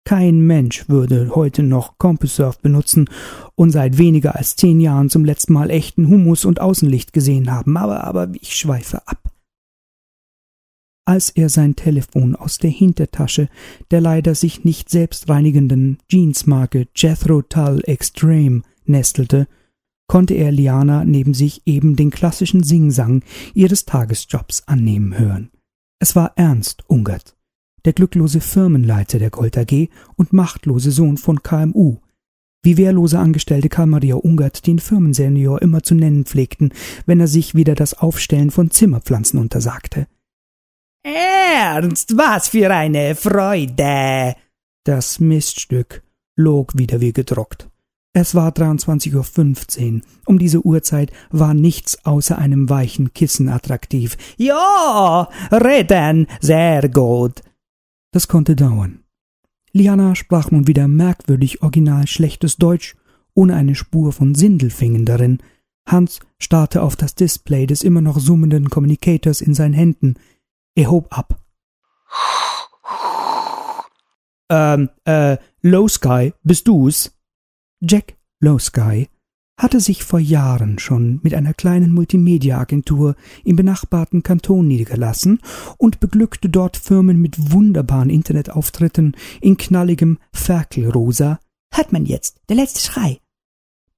[0.04, 3.08] Kein Mensch würde heute noch CompuServe benutzen
[3.54, 7.76] und seit weniger als zehn Jahren zum letzten Mal echten Humus und Außenlicht gesehen haben,
[7.76, 9.30] aber, aber ich schweife ab.
[11.04, 13.48] Als er sein Telefon aus der Hintertasche
[13.90, 19.48] der leider sich nicht selbst reinigenden Jeansmarke Jethro Tull Extreme nestelte,
[20.10, 23.22] konnte er Liana neben sich eben den klassischen Singsang
[23.54, 25.50] ihres Tagesjobs annehmen hören.
[26.00, 27.36] Es war Ernst Ungert
[27.84, 31.98] der glücklose Firmenleiter der Gold AG und machtlose Sohn von KMU,
[32.62, 36.74] wie wehrlose Angestellte Karl Maria Ungert den Firmensenior immer zu nennen pflegten,
[37.06, 40.06] wenn er sich wieder das Aufstellen von Zimmerpflanzen untersagte.
[41.02, 44.34] Ernst, was für eine Freude!
[44.84, 46.02] Das Miststück
[46.36, 47.69] log wieder wie gedruckt.
[48.12, 50.00] Es war 23.15 Uhr.
[50.26, 54.16] Um diese Uhrzeit war nichts außer einem weichen Kissen attraktiv.
[54.36, 57.42] Ja, reden, sehr gut.
[58.12, 59.04] Das konnte dauern.
[59.72, 62.96] Liana sprach nun wieder merkwürdig original schlechtes Deutsch,
[63.34, 65.38] ohne eine Spur von Sindelfingen darin,
[65.90, 70.14] Hans starrte auf das Display des immer noch summenden Communicators in seinen Händen.
[70.74, 71.40] Er hob ab.
[74.52, 77.12] Ähm, äh, Low Sky, bist du's?
[77.82, 79.08] Jack Low Sky
[79.58, 85.40] hatte sich vor Jahren schon mit einer kleinen Multimedia-Agentur im benachbarten Kanton niedergelassen
[85.78, 91.40] und beglückte dort Firmen mit wunderbaren Internetauftritten in knalligem Ferkelrosa.
[91.72, 93.18] Hört man jetzt, der letzte Schrei.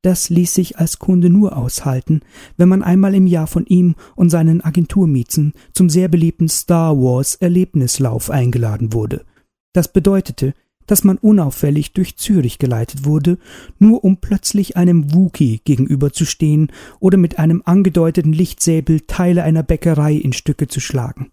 [0.03, 2.21] Das ließ sich als Kunde nur aushalten,
[2.57, 7.35] wenn man einmal im Jahr von ihm und seinen Agenturmiezen zum sehr beliebten Star Wars
[7.37, 9.25] Erlebnislauf eingeladen wurde.
[9.73, 10.55] Das bedeutete,
[10.93, 13.39] dass man unauffällig durch Zürich geleitet wurde,
[13.79, 20.35] nur um plötzlich einem Wookie gegenüberzustehen oder mit einem angedeuteten Lichtsäbel Teile einer Bäckerei in
[20.35, 21.33] Stücke zu schlagen.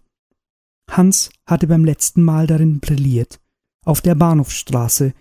[0.90, 3.38] Hans hatte beim letzten Mal darin brilliert,
[3.84, 5.12] auf der Bahnhofstraße,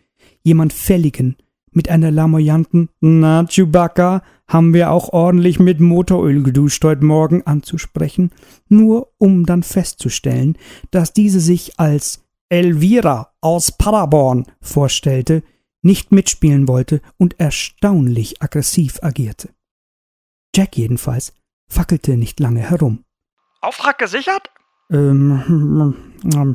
[0.41, 1.35] jemand Fälligen,
[1.71, 8.31] mit einer lamoyanten Na, Chewbacca, haben wir auch ordentlich mit Motoröl geduscht heute Morgen anzusprechen,
[8.69, 10.57] nur um dann festzustellen,
[10.91, 15.43] dass diese sich als Elvira aus Paderborn vorstellte,
[15.81, 19.49] nicht mitspielen wollte und erstaunlich aggressiv agierte.
[20.55, 21.33] Jack jedenfalls
[21.69, 23.05] fackelte nicht lange herum.
[23.61, 24.49] Auftrag gesichert?
[24.91, 25.95] Ähm,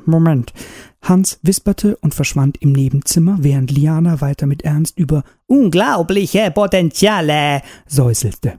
[0.04, 0.52] Moment.
[1.02, 8.58] Hans wisperte und verschwand im Nebenzimmer, während Liana weiter mit Ernst über unglaubliche Potenziale säuselte.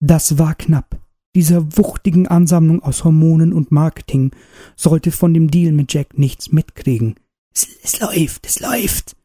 [0.00, 4.32] Das war knapp dieser wuchtigen Ansammlung aus Hormonen und Marketing,
[4.76, 7.16] sollte von dem Deal mit Jack nichts mitkriegen.
[7.54, 9.16] Es, es läuft, es läuft.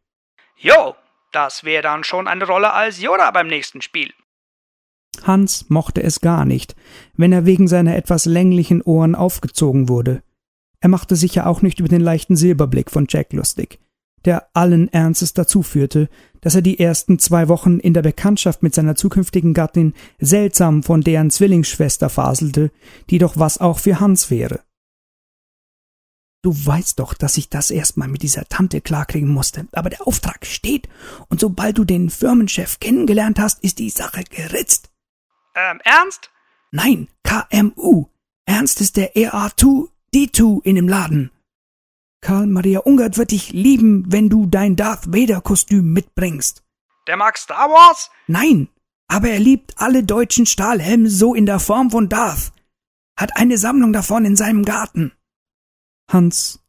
[0.57, 0.95] Jo,
[1.31, 4.11] das wäre dann schon eine Rolle als Yoda beim nächsten Spiel.
[5.23, 6.75] Hans mochte es gar nicht,
[7.15, 10.23] wenn er wegen seiner etwas länglichen Ohren aufgezogen wurde.
[10.79, 13.79] Er machte sich ja auch nicht über den leichten Silberblick von Jack lustig
[14.25, 16.09] der allen Ernstes dazu führte,
[16.43, 21.01] dass er die ersten zwei Wochen in der Bekanntschaft mit seiner zukünftigen Gattin seltsam von
[21.01, 22.69] deren Zwillingsschwester faselte,
[23.09, 24.59] die doch was auch für Hans wäre.
[26.41, 30.45] Du weißt doch, dass ich das erstmal mit dieser Tante klarkriegen musste, aber der Auftrag
[30.45, 30.89] steht,
[31.29, 34.91] und sobald du den Firmenchef kennengelernt hast, ist die Sache geritzt.
[35.55, 36.29] Ähm, Ernst?
[36.71, 38.07] Nein, KMU.
[38.45, 41.31] Ernst ist der EA2, D2 in dem Laden.
[42.23, 46.63] Karl Maria Ungert wird dich lieben, wenn du dein Darth Vader Kostüm mitbringst.
[47.05, 48.09] Der mag Star Wars?
[48.27, 48.69] Nein,
[49.09, 52.53] aber er liebt alle deutschen Stahlhelme so in der Form von Darth.
[53.19, 55.11] Hat eine Sammlung davon in seinem Garten.
[56.09, 56.63] Hans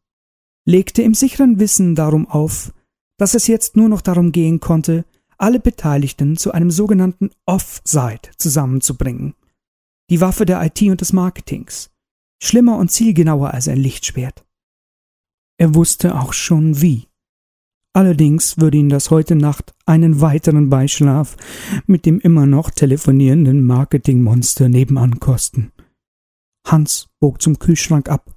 [0.67, 2.73] legte im sicheren Wissen darum auf,
[3.17, 5.05] dass es jetzt nur noch darum gehen konnte,
[5.38, 9.35] alle Beteiligten zu einem sogenannten Offside zusammenzubringen.
[10.11, 11.90] Die Waffe der IT und des Marketings.
[12.43, 14.43] Schlimmer und zielgenauer als ein Lichtschwert.
[15.59, 17.09] Er wusste auch schon wie.
[17.93, 21.37] Allerdings würde ihn das heute Nacht einen weiteren Beischlaf
[21.87, 25.73] mit dem immer noch telefonierenden Marketingmonster nebenan kosten.
[26.67, 28.35] Hans bog zum Kühlschrank ab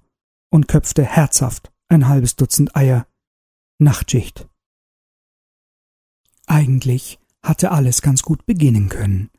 [0.51, 3.07] und köpfte herzhaft ein halbes Dutzend Eier.
[3.79, 4.47] Nachtschicht.
[6.45, 9.29] Eigentlich hatte alles ganz gut beginnen können.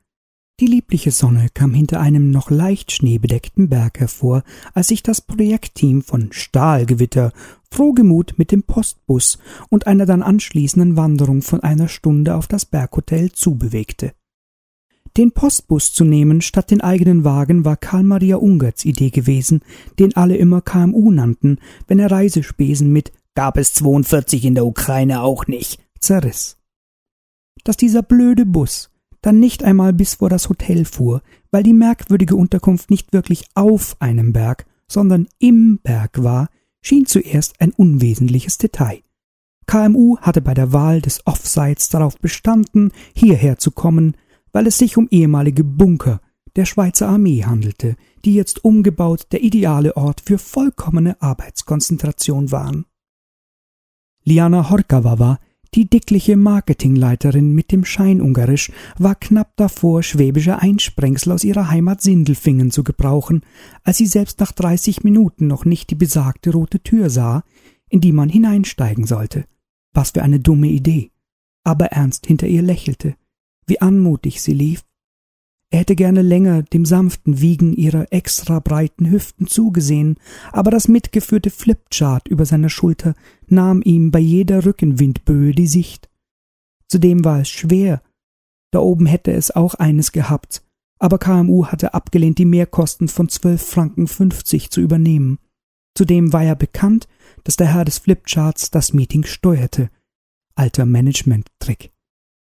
[0.61, 4.42] Die liebliche Sonne kam hinter einem noch leicht schneebedeckten Berg hervor,
[4.75, 7.33] als sich das Projektteam von Stahlgewitter
[7.71, 13.31] frohgemut mit dem Postbus und einer dann anschließenden Wanderung von einer Stunde auf das Berghotel
[13.31, 14.14] zubewegte.
[15.16, 19.61] Den Postbus zu nehmen statt den eigenen Wagen war Karl Maria Ungerts Idee gewesen,
[20.01, 25.23] den alle immer KMU nannten, wenn er Reisespesen mit gab es 42 in der Ukraine
[25.23, 26.57] auch nicht zerriss.
[27.62, 28.90] Dass dieser blöde Bus
[29.29, 33.95] dann nicht einmal bis vor das Hotel fuhr, weil die merkwürdige Unterkunft nicht wirklich auf
[34.01, 36.49] einem Berg, sondern im Berg war,
[36.81, 39.03] schien zuerst ein unwesentliches Detail.
[39.67, 44.17] KMU hatte bei der Wahl des Offsites darauf bestanden, hierher zu kommen,
[44.53, 46.23] weil es sich um ehemalige Bunker
[46.57, 52.87] der Schweizer Armee handelte, die jetzt umgebaut der ideale Ort für vollkommene Arbeitskonzentration waren.
[54.25, 55.38] Liana Horkava
[55.74, 62.70] die dickliche Marketingleiterin mit dem Scheinungarisch war knapp davor, schwäbische Einsprengsel aus ihrer Heimat Sindelfingen
[62.70, 63.42] zu gebrauchen,
[63.85, 67.44] als sie selbst nach dreißig Minuten noch nicht die besagte rote Tür sah,
[67.88, 69.44] in die man hineinsteigen sollte.
[69.92, 71.11] Was für eine dumme Idee.
[71.64, 73.14] Aber Ernst hinter ihr lächelte.
[73.66, 74.85] Wie anmutig sie lief,
[75.70, 80.16] er hätte gerne länger dem sanften Wiegen ihrer extra breiten Hüften zugesehen,
[80.50, 83.14] aber das mitgeführte Flipchart über seiner Schulter
[83.48, 86.09] nahm ihm bei jeder Rückenwindböe die Sicht.
[86.88, 88.02] Zudem war es schwer.
[88.70, 90.62] Da oben hätte es auch eines gehabt,
[90.98, 95.38] aber KMU hatte abgelehnt, die Mehrkosten von zwölf Franken fünfzig zu übernehmen.
[95.94, 97.09] Zudem war ja bekannt,
[97.44, 99.90] dass der Herr des Flipcharts das Meeting steuerte.
[100.54, 101.92] Alter Management-Trick.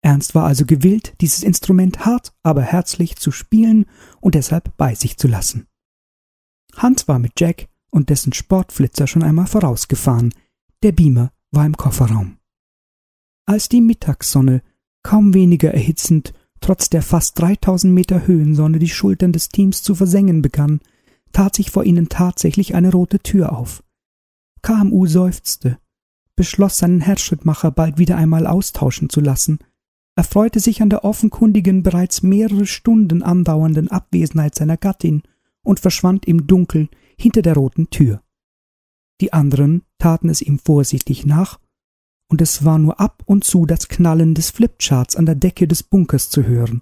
[0.01, 3.85] Ernst war also gewillt, dieses Instrument hart, aber herzlich zu spielen
[4.21, 5.67] und deshalb bei sich zu lassen.
[6.75, 10.33] Hans war mit Jack und dessen Sportflitzer schon einmal vorausgefahren,
[10.83, 12.37] der Beamer war im Kofferraum.
[13.45, 14.61] Als die Mittagssonne,
[15.03, 20.41] kaum weniger erhitzend, trotz der fast 3000 Meter Höhensonne die Schultern des Teams zu versengen
[20.41, 20.79] begann,
[21.31, 23.83] tat sich vor ihnen tatsächlich eine rote Tür auf.
[24.61, 25.79] KMU seufzte,
[26.35, 29.59] beschloss seinen Herzschrittmacher bald wieder einmal austauschen zu lassen,
[30.15, 35.23] erfreute sich an der offenkundigen, bereits mehrere Stunden andauernden Abwesenheit seiner Gattin
[35.63, 38.21] und verschwand im Dunkel hinter der roten Tür.
[39.21, 41.59] Die anderen taten es ihm vorsichtig nach,
[42.29, 45.83] und es war nur ab und zu das Knallen des Flipcharts an der Decke des
[45.83, 46.81] Bunkers zu hören.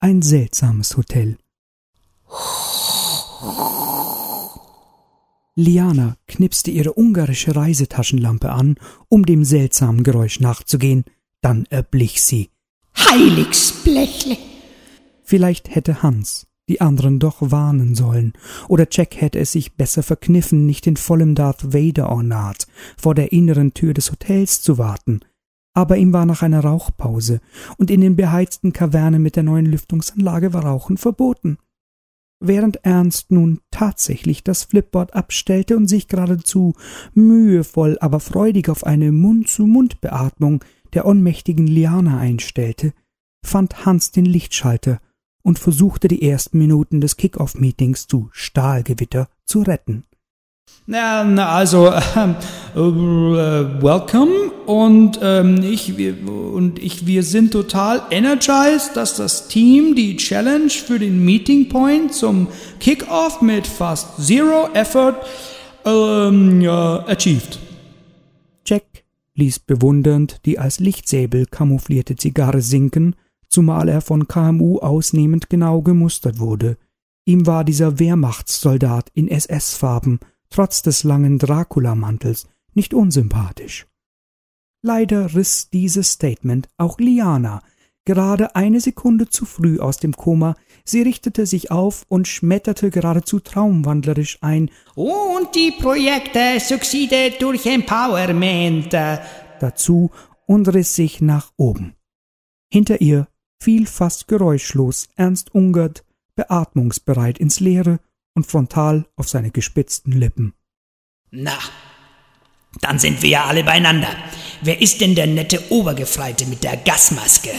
[0.00, 1.36] Ein seltsames Hotel.
[5.54, 8.76] Liana knipste ihre ungarische Reisetaschenlampe an,
[9.08, 11.04] um dem seltsamen Geräusch nachzugehen,
[11.40, 12.50] dann erblich sie.
[13.06, 14.36] Heiligsblechle!
[15.22, 18.34] Vielleicht hätte Hans die anderen doch warnen sollen,
[18.68, 23.32] oder Jack hätte es sich besser verkniffen, nicht in vollem Darth Vader Ornat vor der
[23.32, 25.20] inneren Tür des Hotels zu warten,
[25.74, 27.40] aber ihm war nach einer Rauchpause,
[27.78, 31.58] und in den beheizten Kavernen mit der neuen Lüftungsanlage war Rauchen verboten.
[32.40, 36.74] Während Ernst nun tatsächlich das Flipboard abstellte und sich geradezu
[37.12, 42.92] mühevoll, aber freudig auf eine Mund-zu-Mund-Beatmung der ohnmächtigen Liana einstellte,
[43.44, 45.00] fand Hans den Lichtschalter
[45.42, 50.04] und versuchte die ersten Minuten des Kick-Off-Meetings zu Stahlgewitter zu retten.
[50.86, 52.34] Na, na also, ähm,
[52.74, 59.94] äh, welcome und ähm, ich wir, und ich wir sind total energized, dass das Team
[59.94, 62.48] die Challenge für den Meeting Point zum
[62.80, 65.16] Kickoff mit fast zero effort
[65.84, 67.58] ähm, ja, achieved.
[69.38, 73.14] Ließ bewundernd die als Lichtsäbel kamouflierte Zigarre sinken,
[73.48, 76.76] zumal er von KMU ausnehmend genau gemustert wurde.
[77.24, 80.18] Ihm war dieser Wehrmachtssoldat in SS-Farben
[80.50, 83.86] trotz des langen Dracula-Mantels nicht unsympathisch.
[84.82, 87.62] Leider riss dieses Statement auch Liana
[88.08, 90.56] gerade eine Sekunde zu früh aus dem Koma.
[90.82, 98.94] Sie richtete sich auf und schmetterte geradezu traumwandlerisch ein Und die Projekte succeeded durch Empowerment
[99.60, 100.10] dazu
[100.46, 101.96] und riss sich nach oben.
[102.72, 103.28] Hinter ihr
[103.60, 106.02] fiel fast geräuschlos Ernst Ungert
[106.34, 108.00] beatmungsbereit ins Leere
[108.34, 110.54] und frontal auf seine gespitzten Lippen.
[111.30, 111.58] Na,
[112.80, 114.08] dann sind wir ja alle beieinander.
[114.62, 117.50] Wer ist denn der nette Obergefreite mit der Gasmaske?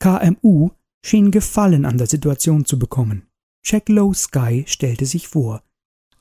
[0.00, 0.70] KMU
[1.04, 3.26] schien Gefallen an der Situation zu bekommen.
[3.62, 5.62] Jack Low Sky stellte sich vor.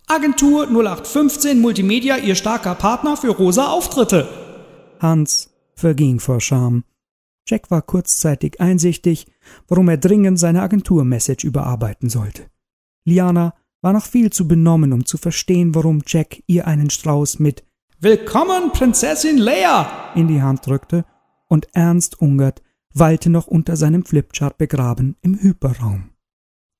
[0.05, 4.27] Agentur 0815 Multimedia, Ihr starker Partner für rosa Auftritte.
[4.99, 6.83] Hans verging vor Scham.
[7.47, 9.27] Jack war kurzzeitig einsichtig,
[9.69, 12.47] warum er dringend seine Agentur-Message überarbeiten sollte.
[13.05, 17.63] Liana war noch viel zu benommen, um zu verstehen, warum Jack ihr einen Strauß mit
[18.01, 20.11] Willkommen, Prinzessin Leia!
[20.15, 21.05] in die Hand drückte,
[21.47, 22.61] und Ernst Ungert
[22.93, 26.11] weilte noch unter seinem Flipchart begraben im Hyperraum.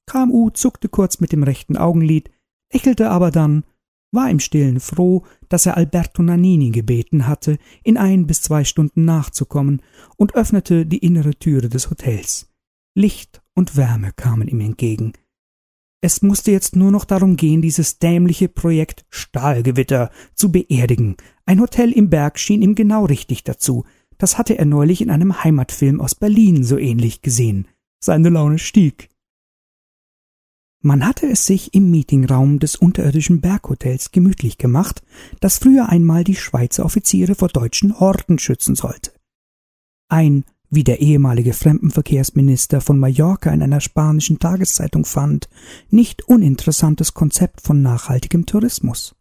[0.08, 2.32] KMU zuckte kurz mit dem rechten Augenlid,
[2.74, 3.64] lächelte aber dann,
[4.12, 9.06] war im Stillen froh, dass er Alberto Nannini gebeten hatte, in ein bis zwei Stunden
[9.06, 9.82] nachzukommen,
[10.18, 12.50] und öffnete die innere Türe des Hotels.
[12.96, 15.14] Licht und Wärme kamen ihm entgegen.
[16.02, 21.18] Es musste jetzt nur noch darum gehen, dieses dämliche Projekt Stahlgewitter zu beerdigen.
[21.46, 23.86] Ein Hotel im Berg schien ihm genau richtig dazu.
[24.20, 27.68] Das hatte er neulich in einem Heimatfilm aus Berlin so ähnlich gesehen.
[28.00, 29.10] Seine Laune stieg.
[30.82, 35.02] Man hatte es sich im Meetingraum des unterirdischen Berghotels gemütlich gemacht,
[35.40, 39.12] das früher einmal die Schweizer Offiziere vor deutschen Horden schützen sollte.
[40.08, 45.50] Ein wie der ehemalige Fremdenverkehrsminister von Mallorca in einer spanischen Tageszeitung fand,
[45.90, 49.16] nicht uninteressantes Konzept von nachhaltigem Tourismus.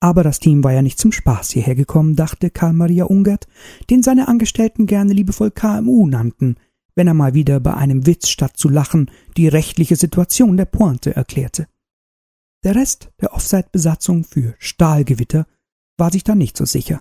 [0.00, 3.46] Aber das Team war ja nicht zum Spaß hierher gekommen, dachte Karl Maria Ungert,
[3.90, 6.56] den seine Angestellten gerne liebevoll KMU nannten,
[6.94, 11.14] wenn er mal wieder bei einem Witz statt zu lachen die rechtliche Situation der Pointe
[11.14, 11.66] erklärte.
[12.64, 15.46] Der Rest der Offside-Besatzung für Stahlgewitter
[15.96, 17.00] war sich da nicht so sicher.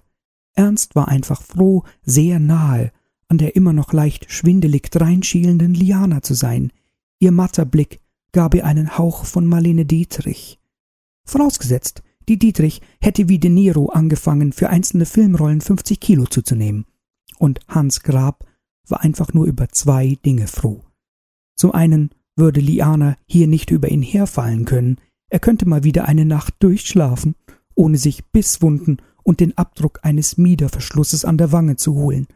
[0.56, 2.92] Ernst war einfach froh, sehr nahe
[3.30, 6.74] an der immer noch leicht schwindelig dreinschielenden Liana zu sein.
[7.20, 8.02] Ihr matter Blick
[8.32, 10.60] gab ihr einen Hauch von Marlene Dietrich.
[11.26, 16.86] Vorausgesetzt, die Dietrich hätte wie De Niro angefangen, für einzelne Filmrollen 50 Kilo zuzunehmen.
[17.38, 18.46] Und Hans Grab
[18.88, 20.84] war einfach nur über zwei Dinge froh.
[21.56, 24.98] Zum einen würde Liana hier nicht über ihn herfallen können,
[25.30, 27.36] er könnte mal wieder eine Nacht durchschlafen,
[27.76, 32.28] ohne sich Bisswunden und den Abdruck eines Miederverschlusses an der Wange zu holen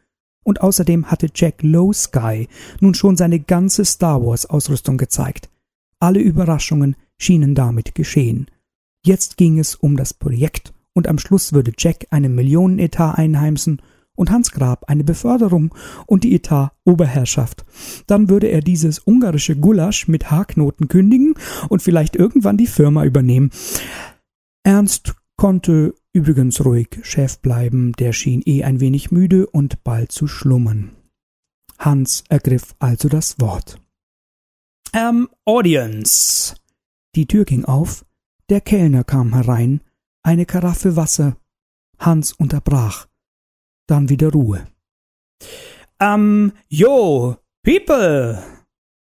[0.43, 2.47] Und außerdem hatte Jack Low Sky
[2.81, 5.49] nun schon seine ganze Star Wars Ausrüstung gezeigt.
[5.99, 8.47] Alle Überraschungen schienen damit geschehen.
[9.05, 13.81] Jetzt ging es um das Projekt und am Schluss würde Jack einen Millionenetat einheimsen
[14.15, 15.73] und Hans Grab eine Beförderung
[16.05, 17.65] und die Etat-Oberherrschaft.
[18.07, 21.33] Dann würde er dieses ungarische Gulasch mit Haarknoten kündigen
[21.67, 23.49] und vielleicht irgendwann die Firma übernehmen.
[24.63, 30.27] Ernst konnte übrigens ruhig Chef bleiben, der schien eh ein wenig müde und bald zu
[30.27, 30.91] schlummern.
[31.79, 33.81] Hans ergriff also das Wort.
[34.93, 36.55] Ähm, Audience.
[37.15, 38.05] Die Tür ging auf,
[38.49, 39.81] der Kellner kam herein,
[40.23, 41.37] eine Karaffe Wasser.
[41.99, 43.07] Hans unterbrach
[43.87, 44.67] dann wieder Ruhe.
[45.99, 48.43] Ähm, jo, People!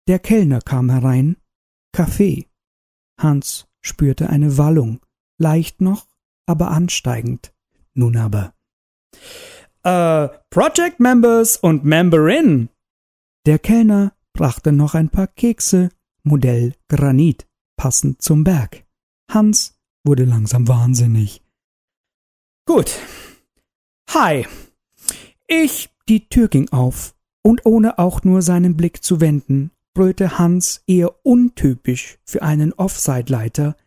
[0.08, 1.38] Der Kellner kam herein.
[1.94, 2.48] Kaffee.
[3.20, 5.00] Hans spürte eine Wallung,
[5.38, 6.08] leicht noch,
[6.46, 7.54] aber ansteigend.
[7.94, 8.54] Nun aber.
[9.84, 12.70] Äh, Project Members und Memberin.
[13.46, 15.90] Der Kellner brachte noch ein paar Kekse,
[16.24, 18.86] Modell Granit, passend zum Berg.
[19.34, 21.42] Hans wurde langsam wahnsinnig.
[22.66, 23.00] Gut.
[24.10, 24.46] Hi,
[25.48, 30.84] ich, die Tür ging auf, und ohne auch nur seinen Blick zu wenden, brüllte Hans
[30.86, 33.78] eher untypisch für einen Offside-Leiter.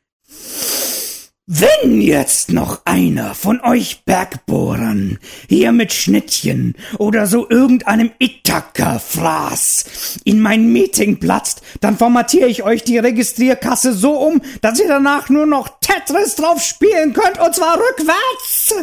[1.47, 10.41] Wenn jetzt noch einer von euch Bergbohrern hier mit Schnittchen oder so irgendeinem Ithaka-Fraß in
[10.41, 15.45] mein Meeting platzt, dann formatiere ich euch die Registrierkasse so um, dass ihr danach nur
[15.45, 18.75] noch Tetris drauf spielen könnt, und zwar rückwärts.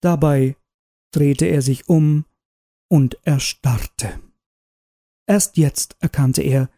[0.00, 0.56] Dabei
[1.12, 2.24] drehte er sich um
[2.88, 4.18] und erstarrte.
[5.28, 6.70] Erst jetzt erkannte er,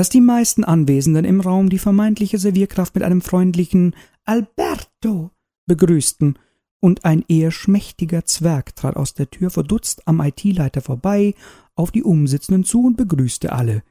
[0.00, 3.94] dass die meisten Anwesenden im Raum die vermeintliche Servierkraft mit einem freundlichen
[4.24, 5.30] Alberto
[5.66, 6.38] begrüßten,
[6.80, 11.34] und ein eher schmächtiger Zwerg trat aus der Tür verdutzt am IT-Leiter vorbei,
[11.74, 13.82] auf die Umsitzenden zu und begrüßte alle.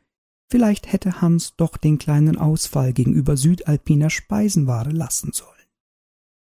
[0.49, 5.51] Vielleicht hätte Hans doch den kleinen Ausfall gegenüber südalpiner Speisenware lassen sollen.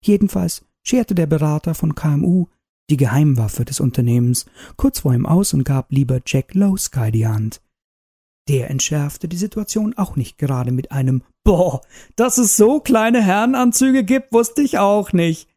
[0.02, 2.46] Jedenfalls scherte der Berater von KMU
[2.88, 4.46] die Geheimwaffe des Unternehmens,
[4.78, 7.60] kurz vor ihm aus und gab lieber Jack Lowsky die Hand.
[8.48, 11.80] Der entschärfte die Situation auch nicht gerade mit einem Boah,
[12.16, 15.48] dass es so kleine Herrenanzüge gibt, wusste ich auch nicht.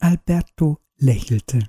[0.00, 1.68] Alberto lächelte.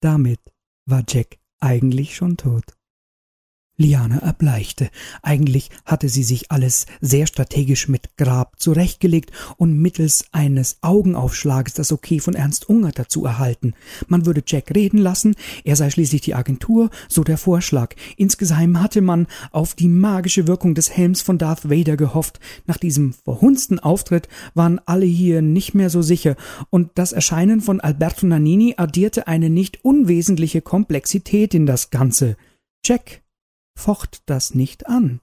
[0.00, 0.40] Damit
[0.86, 2.64] war Jack eigentlich schon tot.
[3.76, 4.88] Liana erbleichte.
[5.22, 11.90] Eigentlich hatte sie sich alles sehr strategisch mit Grab zurechtgelegt und mittels eines Augenaufschlages das
[11.90, 13.74] Okay von Ernst Unger dazu erhalten.
[14.06, 17.96] Man würde Jack reden lassen, er sei schließlich die Agentur, so der Vorschlag.
[18.16, 22.38] Insgeheim hatte man auf die magische Wirkung des Helms von Darth Vader gehofft.
[22.66, 26.36] Nach diesem verhunzten Auftritt waren alle hier nicht mehr so sicher,
[26.70, 32.36] und das Erscheinen von Alberto Nannini addierte eine nicht unwesentliche Komplexität in das Ganze.
[32.84, 33.23] Jack
[33.76, 35.20] focht das nicht an.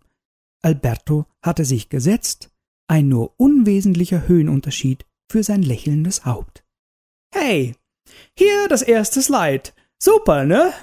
[0.62, 2.52] Alberto hatte sich gesetzt,
[2.88, 6.64] ein nur unwesentlicher Höhenunterschied für sein lächelndes Haupt.
[7.34, 7.76] Hey,
[8.38, 9.72] hier das erste Slide.
[10.02, 10.74] Super, ne?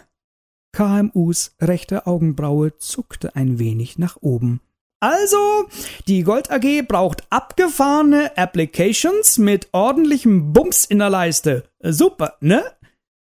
[0.73, 4.61] KMUs rechte Augenbraue zuckte ein wenig nach oben.
[5.01, 5.69] Also,
[6.09, 11.69] die Gold AG braucht abgefahrene Applications mit ordentlichem Bums in der Leiste.
[11.81, 12.65] Super, ne?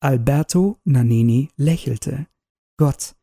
[0.01, 2.26] Alberto Nannini lächelte.
[2.78, 3.14] Gott,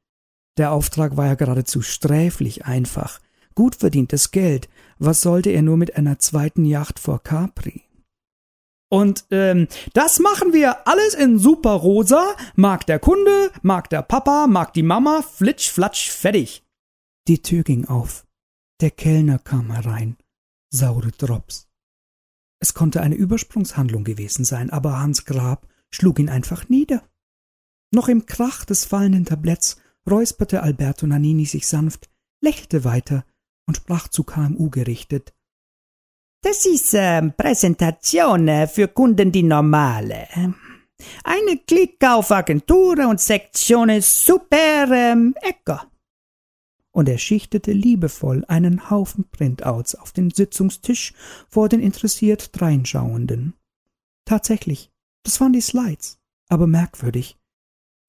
[0.58, 3.20] der Auftrag war ja geradezu sträflich einfach.
[3.55, 4.70] Gut verdientes Geld.
[4.99, 7.84] Was sollte er nur mit einer zweiten Yacht vor Capri?
[8.89, 12.36] Und ähm, das machen wir alles in super rosa.
[12.55, 16.64] Mag der Kunde, mag der Papa, mag die Mama, flitsch, flatsch, fertig.
[17.28, 18.26] Die Tür ging auf.
[18.80, 20.18] Der Kellner kam herein.
[20.70, 21.68] Saure Drops.
[22.60, 27.03] Es konnte eine Übersprungshandlung gewesen sein, aber Hans Grab schlug ihn einfach nieder.
[27.91, 29.78] Noch im Krach des fallenden Tabletts
[30.10, 32.10] räusperte Alberto Nannini sich sanft,
[32.41, 33.26] lächelte weiter
[33.68, 35.34] und sprach zu KMU gerichtet.
[36.41, 40.28] Das ist ähm, Präsentation für Kunden die normale.
[41.24, 45.80] Eine Klick auf Agentur und Sektion super ähm, Ecco.
[46.91, 51.14] Und er schichtete liebevoll einen Haufen Printouts auf den Sitzungstisch
[51.47, 53.53] vor den interessiert Dreinschauenden.
[54.26, 54.91] Tatsächlich,
[55.24, 57.38] das waren die Slides, aber merkwürdig.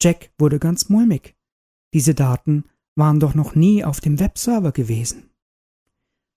[0.01, 1.38] Jack wurde ganz mulmig.
[1.93, 2.65] Diese Daten
[2.95, 5.31] waren doch noch nie auf dem Webserver gewesen.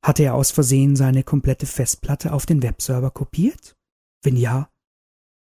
[0.04, 3.78] Hatte er aus Versehen seine komplette Festplatte auf den Webserver kopiert?
[4.24, 4.70] Wenn ja,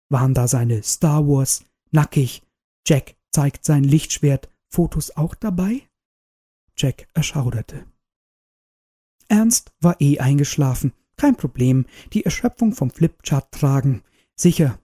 [0.09, 2.43] waren da seine Star Wars, nackig,
[2.87, 5.83] Jack zeigt sein Lichtschwert, Fotos auch dabei?
[6.77, 7.87] Jack erschauderte.
[9.29, 14.03] Ernst war eh eingeschlafen, kein Problem, die Erschöpfung vom Flipchart tragen,
[14.37, 14.79] sicher.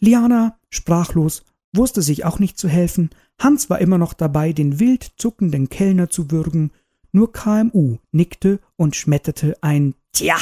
[0.00, 5.12] Liana, sprachlos, wusste sich auch nicht zu helfen, Hans war immer noch dabei, den wild
[5.16, 6.70] zuckenden Kellner zu würgen,
[7.12, 10.36] nur KMU nickte und schmetterte ein Tja,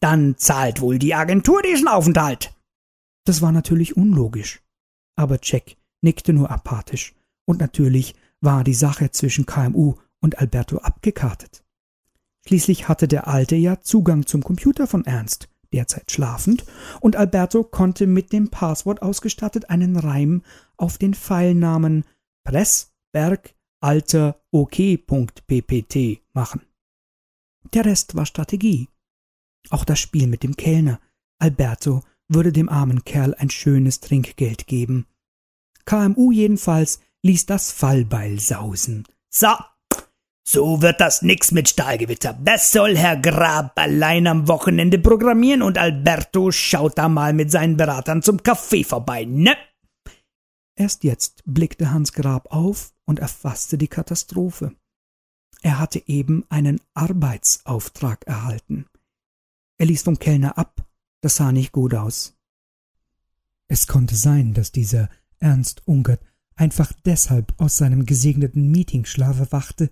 [0.00, 2.54] dann zahlt wohl die Agentur diesen Aufenthalt.
[3.24, 4.60] Das war natürlich unlogisch.
[5.16, 7.14] Aber Jack nickte nur apathisch,
[7.44, 11.62] und natürlich war die Sache zwischen KMU und Alberto abgekartet.
[12.46, 16.64] Schließlich hatte der Alte ja Zugang zum Computer von Ernst, derzeit schlafend,
[17.00, 20.42] und Alberto konnte mit dem Passwort ausgestattet einen Reim
[20.76, 22.04] auf den Pfeilnamen
[22.44, 24.40] Pressberg Alter
[26.34, 26.62] machen.
[27.72, 28.88] Der Rest war Strategie.
[29.70, 31.00] Auch das Spiel mit dem Kellner.
[31.38, 35.06] Alberto würde dem armen Kerl ein schönes Trinkgeld geben.
[35.84, 39.04] KMU jedenfalls ließ das Fallbeil sausen.
[39.28, 39.48] So,
[40.44, 42.38] so wird das nix mit Stahlgewitter.
[42.44, 47.76] Das soll Herr Grab allein am Wochenende programmieren und Alberto schaut da mal mit seinen
[47.76, 49.56] Beratern zum Kaffee vorbei, ne?
[50.74, 54.74] Erst jetzt blickte Hans Grab auf und erfasste die Katastrophe.
[55.62, 58.86] Er hatte eben einen Arbeitsauftrag erhalten.
[59.78, 60.84] Er ließ vom Kellner ab,
[61.20, 62.36] das sah nicht gut aus.
[63.68, 66.20] Es konnte sein, dass dieser Ernst Ungert
[66.56, 69.90] einfach deshalb aus seinem gesegneten Meetingschlaf erwachte,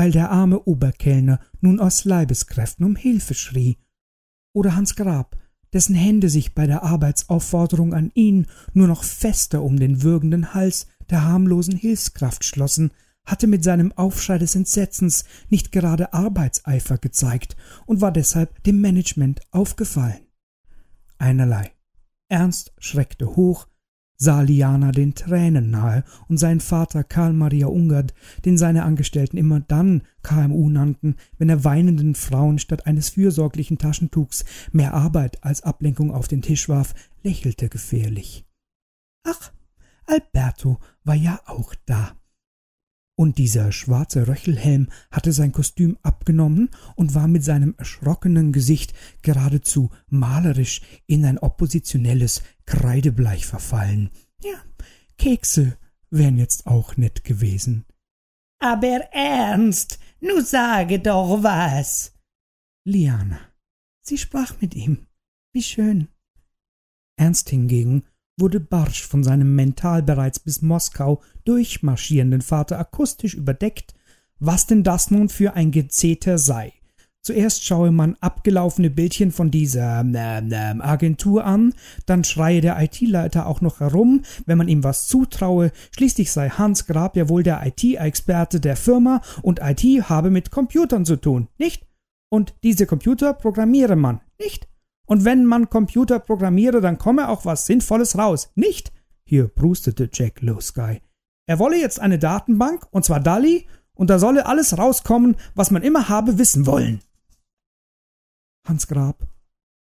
[0.00, 3.76] weil der arme Oberkellner nun aus Leibeskräften um Hilfe schrie.
[4.54, 5.36] Oder Hans Grab,
[5.74, 10.86] dessen Hände sich bei der Arbeitsaufforderung an ihn nur noch fester um den würgenden Hals
[11.10, 12.92] der harmlosen Hilfskraft schlossen,
[13.26, 19.42] hatte mit seinem Aufschrei des Entsetzens nicht gerade Arbeitseifer gezeigt und war deshalb dem Management
[19.50, 20.26] aufgefallen.
[21.18, 21.72] Einerlei.
[22.30, 23.68] Ernst schreckte hoch,
[24.20, 28.14] sah Liana den Tränen nahe und sein Vater Karl Maria Ungert,
[28.44, 34.44] den seine Angestellten immer dann KMU nannten, wenn er weinenden Frauen statt eines fürsorglichen Taschentuchs
[34.72, 38.44] mehr Arbeit als Ablenkung auf den Tisch warf, lächelte gefährlich.
[39.24, 39.52] Ach,
[40.06, 42.19] Alberto war ja auch da
[43.20, 49.90] und dieser schwarze Röchelhelm hatte sein Kostüm abgenommen und war mit seinem erschrockenen Gesicht geradezu
[50.08, 54.08] malerisch in ein oppositionelles Kreidebleich verfallen.
[54.42, 54.64] Ja,
[55.18, 55.76] Kekse
[56.08, 57.84] wären jetzt auch nett gewesen.
[58.58, 62.14] Aber ernst, nu sage doch was.
[62.86, 63.38] Liana.
[64.00, 65.08] Sie sprach mit ihm.
[65.52, 66.08] Wie schön.
[67.18, 68.04] Ernst hingegen
[68.40, 73.94] wurde barsch von seinem mental bereits bis Moskau durchmarschierenden Vater akustisch überdeckt,
[74.38, 76.72] was denn das nun für ein Gezeter sei.
[77.22, 81.74] Zuerst schaue man abgelaufene Bildchen von dieser äh, äh, Agentur an,
[82.06, 86.86] dann schreie der IT-Leiter auch noch herum, wenn man ihm was zutraue, schließlich sei Hans
[86.86, 91.86] Grab ja wohl der IT-Experte der Firma und IT habe mit Computern zu tun, nicht?
[92.30, 94.69] Und diese Computer programmiere man, nicht?
[95.10, 98.52] Und wenn man Computer programmiere, dann komme auch was Sinnvolles raus.
[98.54, 98.92] Nicht?
[99.24, 101.00] Hier prustete Jack Lowsky.
[101.48, 105.82] Er wolle jetzt eine Datenbank, und zwar DALI, und da solle alles rauskommen, was man
[105.82, 107.00] immer habe wissen wollen.
[108.64, 109.26] Hans Grab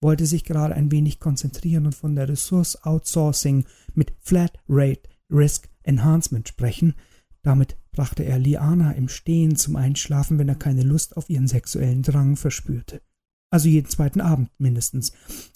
[0.00, 5.68] wollte sich gerade ein wenig konzentrieren und von der Ressource Outsourcing mit Flat Rate Risk
[5.82, 6.94] Enhancement sprechen.
[7.42, 12.02] Damit brachte er Liana im Stehen zum Einschlafen, wenn er keine Lust auf ihren sexuellen
[12.02, 13.02] Drang verspürte
[13.50, 15.12] also jeden zweiten Abend mindestens.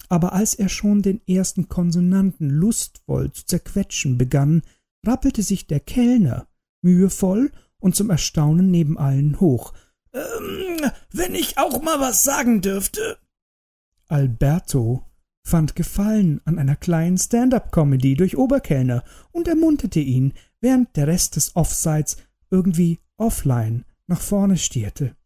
[0.09, 4.63] Aber als er schon den ersten Konsonanten lustvoll zu zerquetschen begann,
[5.07, 6.47] rappelte sich der Kellner
[6.83, 9.73] mühevoll und zum Erstaunen neben allen hoch.
[10.13, 13.19] Ähm, wenn ich auch mal was sagen dürfte.
[14.09, 15.05] Alberto
[15.45, 21.57] fand Gefallen an einer kleinen Stand-up-Comedy durch Oberkellner und ermunterte ihn, während der Rest des
[21.57, 22.17] Offsites
[22.51, 25.17] irgendwie offline nach vorne stierte.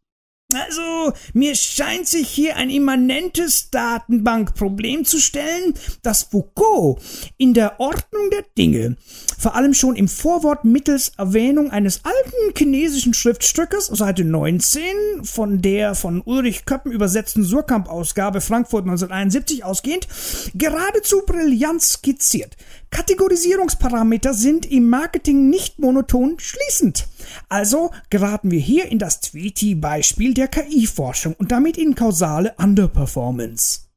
[0.54, 7.02] Also, mir scheint sich hier ein immanentes Datenbankproblem zu stellen, das Foucault
[7.36, 8.96] in der Ordnung der Dinge,
[9.36, 15.96] vor allem schon im Vorwort mittels Erwähnung eines alten chinesischen Schriftstückes, Seite 19, von der
[15.96, 20.06] von Ulrich Köppen übersetzten Surkamp-Ausgabe Frankfurt 1971 ausgehend,
[20.54, 22.56] geradezu brillant skizziert.
[22.90, 27.08] Kategorisierungsparameter sind im Marketing nicht monoton schließend.
[27.48, 33.90] Also geraten wir hier in das Tweety-Beispiel der KI-Forschung und damit in kausale Underperformance.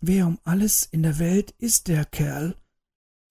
[0.00, 2.56] Wer um alles in der Welt ist der Kerl?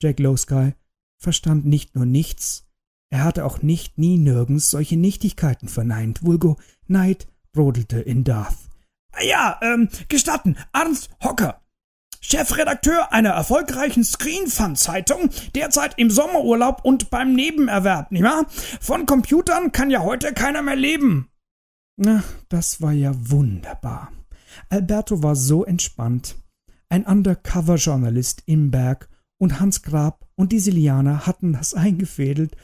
[0.02, 0.74] Jack Lowsky
[1.18, 2.70] verstand nicht nur nichts,
[3.10, 6.24] er hatte auch nicht nie nirgends solche Nichtigkeiten verneint.
[6.24, 6.58] Vulgo
[6.88, 8.58] Neid brodelte in Darth.
[9.22, 11.62] Ja, ähm, gestatten, Ernst Hocker.
[12.22, 18.46] Chefredakteur einer erfolgreichen Screenfund-Zeitung, derzeit im Sommerurlaub und beim Nebenerwerb, nicht wahr?
[18.82, 21.30] Von Computern kann ja heute keiner mehr leben.
[21.98, 24.12] Na, das war ja wunderbar.
[24.70, 26.36] Alberto war so entspannt.
[26.90, 32.56] Ein Undercover-Journalist im Berg und Hans Grab und die Silianer hatten das eingefädelt.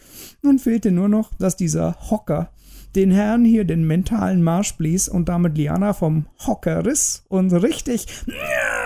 [0.41, 2.51] Nun fehlte nur noch, dass dieser Hocker
[2.95, 8.07] den Herrn hier den mentalen Marsch blies und damit Liana vom Hocker riss und richtig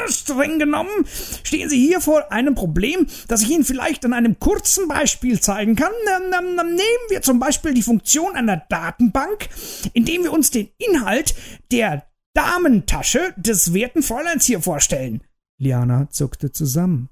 [0.08, 1.06] streng genommen
[1.44, 5.76] stehen Sie hier vor einem Problem, das ich Ihnen vielleicht an einem kurzen Beispiel zeigen
[5.76, 5.92] kann.
[6.06, 6.80] Nehmen
[7.10, 9.50] wir zum Beispiel die Funktion einer Datenbank,
[9.94, 11.36] indem wir uns den Inhalt
[11.72, 15.22] der Damentasche des werten Fräuleins hier vorstellen.
[15.60, 17.10] Liana zuckte zusammen.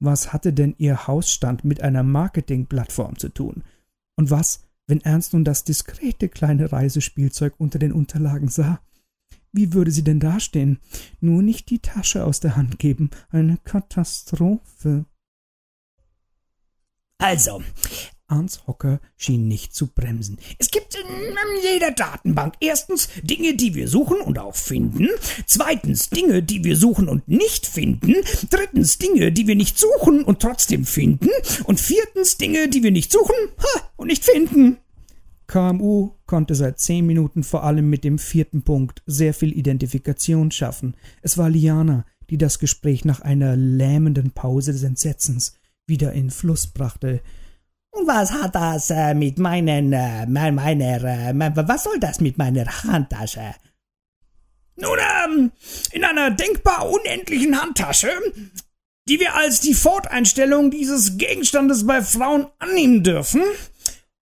[0.00, 3.62] Was hatte denn ihr Hausstand mit einer Marketingplattform zu tun?
[4.16, 8.80] Und was, wenn Ernst nun das diskrete kleine Reisespielzeug unter den Unterlagen sah?
[9.52, 10.78] Wie würde sie denn dastehen?
[11.20, 13.10] Nur nicht die Tasche aus der Hand geben.
[13.30, 15.04] Eine Katastrophe.
[17.18, 17.62] Also,
[18.28, 20.38] Arns Hocker schien nicht zu bremsen.
[20.58, 21.02] Es gibt in
[21.62, 25.08] jeder Datenbank erstens Dinge, die wir suchen und auch finden,
[25.46, 28.14] zweitens Dinge, die wir suchen und nicht finden,
[28.48, 31.28] drittens Dinge, die wir nicht suchen und trotzdem finden
[31.64, 33.34] und viertens Dinge, die wir nicht suchen
[33.96, 34.78] und nicht finden.
[35.46, 40.96] KMU konnte seit zehn Minuten vor allem mit dem vierten Punkt sehr viel Identifikation schaffen.
[41.20, 46.68] Es war Liana, die das Gespräch nach einer lähmenden Pause des Entsetzens wieder in Fluss
[46.68, 47.20] brachte.
[47.92, 52.64] Und was hat das äh, mit meinen, äh, meiner, äh, was soll das mit meiner
[52.84, 53.54] Handtasche?
[54.76, 55.52] Nun, ähm,
[55.92, 58.08] in einer denkbar unendlichen Handtasche,
[59.08, 63.42] die wir als die Forteinstellung dieses Gegenstandes bei Frauen annehmen dürfen,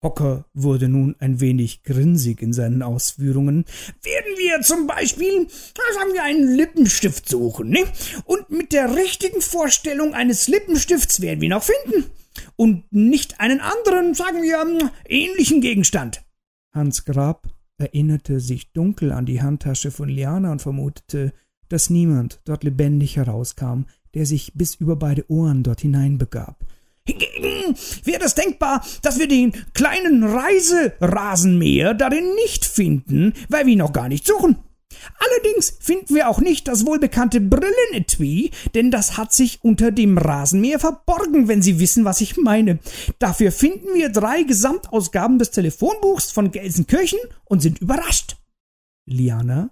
[0.04, 3.64] Hocker wurde nun ein wenig grinsig in seinen Ausführungen.
[4.04, 7.80] Werden wir zum Beispiel, sagen wir, einen Lippenstift suchen, ne?
[8.24, 12.08] Und mit der richtigen Vorstellung eines Lippenstifts werden wir auch finden
[12.56, 16.24] und nicht einen anderen, sagen wir, ähm, ähnlichen Gegenstand.
[16.72, 17.48] Hans Grab
[17.78, 21.32] erinnerte sich dunkel an die Handtasche von Liana und vermutete,
[21.68, 23.82] dass niemand dort lebendig herauskam,
[24.14, 26.64] der sich bis über beide Ohren dort hineinbegab.
[27.06, 27.74] Hingegen
[28.04, 33.92] wäre es denkbar, dass wir den kleinen Reiserasenmäher darin nicht finden, weil wir ihn noch
[33.92, 34.56] gar nicht suchen.
[35.18, 40.78] Allerdings finden wir auch nicht das wohlbekannte Brillenetui, denn das hat sich unter dem Rasenmäher
[40.78, 42.78] verborgen, wenn Sie wissen, was ich meine.
[43.18, 48.36] Dafür finden wir drei Gesamtausgaben des Telefonbuchs von Gelsenkirchen und sind überrascht.
[49.06, 49.70] Liana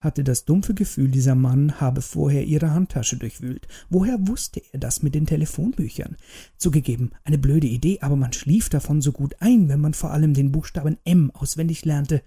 [0.00, 3.66] hatte das dumpfe Gefühl, dieser Mann habe vorher ihre Handtasche durchwühlt.
[3.88, 6.16] Woher wusste er das mit den Telefonbüchern?
[6.58, 10.34] Zugegeben, eine blöde Idee, aber man schlief davon so gut ein, wenn man vor allem
[10.34, 12.22] den Buchstaben M auswendig lernte.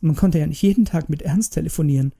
[0.00, 2.12] Man konnte ja nicht jeden Tag mit Ernst telefonieren.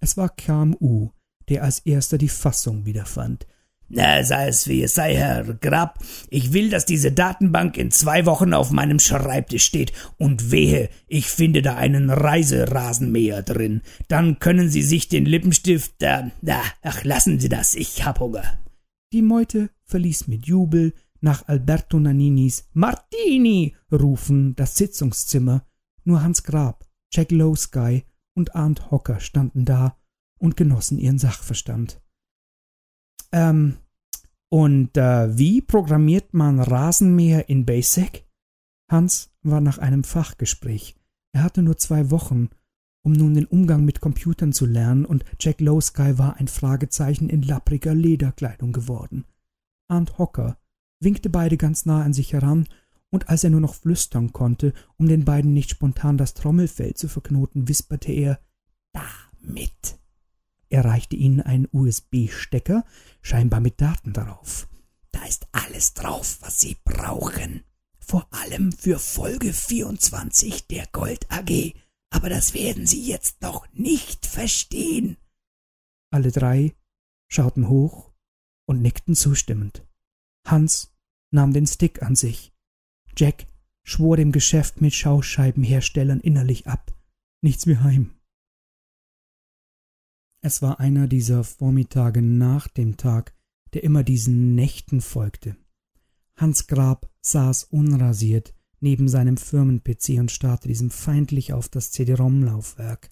[0.00, 1.10] Es war KMU,
[1.48, 3.46] der als erster die Fassung wiederfand.
[3.90, 5.98] Na, sei es wie es sei, Herr Grab.
[6.28, 9.92] Ich will, dass diese Datenbank in zwei Wochen auf meinem Schreibtisch steht.
[10.18, 13.80] Und wehe, ich finde da einen Reiserasenmäher drin.
[14.08, 16.24] Dann können Sie sich den Lippenstift, äh,
[16.82, 18.58] ach, lassen Sie das, ich hab Hunger.
[19.14, 25.64] Die Meute verließ mit Jubel nach Alberto Naninis Martini rufen das Sitzungszimmer
[26.08, 28.04] nur Hans Grab, Jack Lowsky
[28.34, 29.96] und Arndt Hocker standen da
[30.38, 32.02] und genossen ihren Sachverstand.
[33.32, 33.76] Ähm,
[34.50, 38.26] und äh, wie programmiert man Rasenmäher in Basic?
[38.90, 40.96] Hans war nach einem Fachgespräch.
[41.32, 42.48] Er hatte nur zwei Wochen,
[43.04, 47.42] um nun den Umgang mit Computern zu lernen, und Jack Lowsky war ein Fragezeichen in
[47.42, 49.26] lappriger Lederkleidung geworden.
[49.88, 50.58] Arndt Hocker
[51.00, 52.66] winkte beide ganz nah an sich heran
[53.10, 57.08] und als er nur noch flüstern konnte, um den beiden nicht spontan das Trommelfell zu
[57.08, 58.40] verknoten, wisperte er
[58.92, 59.98] Damit.
[60.68, 62.84] Er reichte ihnen einen USB-Stecker,
[63.22, 64.68] scheinbar mit Daten darauf.
[65.12, 67.64] Da ist alles drauf, was Sie brauchen.
[67.98, 71.74] Vor allem für Folge 24 der Gold AG.
[72.10, 75.16] Aber das werden Sie jetzt noch nicht verstehen.
[76.10, 76.74] Alle drei
[77.28, 78.12] schauten hoch
[78.66, 79.86] und nickten zustimmend.
[80.46, 80.94] Hans
[81.30, 82.52] nahm den Stick an sich.
[83.18, 83.48] Jack
[83.82, 86.94] schwor dem Geschäft mit Schauscheibenherstellern innerlich ab.
[87.42, 88.12] Nichts wie heim.
[90.40, 93.34] Es war einer dieser Vormittage nach dem Tag,
[93.72, 95.56] der immer diesen Nächten folgte.
[96.36, 103.10] Hans Grab saß unrasiert neben seinem Firmen-PC und starrte diesem feindlich auf das CD-ROM-Laufwerk.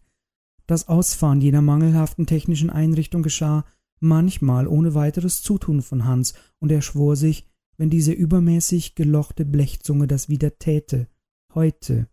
[0.68, 3.64] Das Ausfahren jener mangelhaften technischen Einrichtung geschah
[3.98, 10.06] manchmal ohne weiteres Zutun von Hans, und er schwor sich, wenn diese übermäßig gelochte Blechzunge
[10.06, 11.08] das wieder täte,
[11.54, 12.08] heute,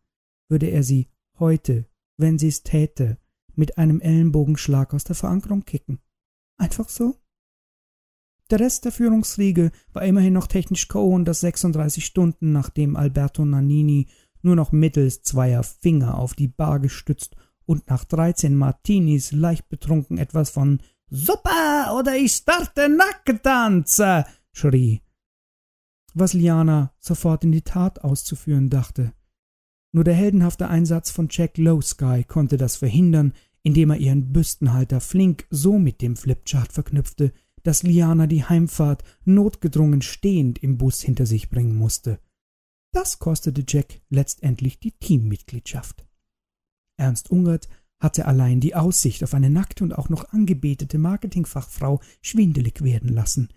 [0.49, 1.09] würde er sie
[1.39, 1.85] heute,
[2.17, 3.17] wenn sie's täte,
[3.55, 5.99] mit einem Ellenbogenschlag aus der Verankerung kicken.
[6.57, 7.15] Einfach so?
[8.49, 11.07] Der Rest der Führungsriege war immerhin noch technisch Co.
[11.13, 14.07] und das 36 Stunden, nachdem Alberto Nannini
[14.41, 17.35] nur noch mittels zweier Finger auf die Bar gestützt
[17.65, 24.01] und nach 13 Martinis leicht betrunken etwas von Super oder ich starte Nackentanz
[24.51, 25.01] schrie,
[26.13, 29.13] was Liana sofort in die Tat auszuführen dachte.
[29.91, 35.47] Nur der heldenhafte Einsatz von Jack Lowsky konnte das verhindern, indem er ihren Büstenhalter flink
[35.49, 37.31] so mit dem Flipchart verknüpfte,
[37.63, 42.19] dass Liana die Heimfahrt notgedrungen stehend im Bus hinter sich bringen musste.
[42.91, 46.05] Das kostete Jack letztendlich die Teammitgliedschaft.
[46.97, 52.83] Ernst Ungert hatte allein die Aussicht auf eine nackte und auch noch angebetete Marketingfachfrau schwindelig
[52.83, 53.49] werden lassen.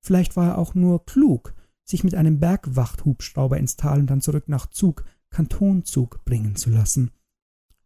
[0.00, 1.54] Vielleicht war er auch nur klug,
[1.84, 7.10] sich mit einem Bergwachthubschrauber ins Tal und dann zurück nach Zug, Kantonzug bringen zu lassen.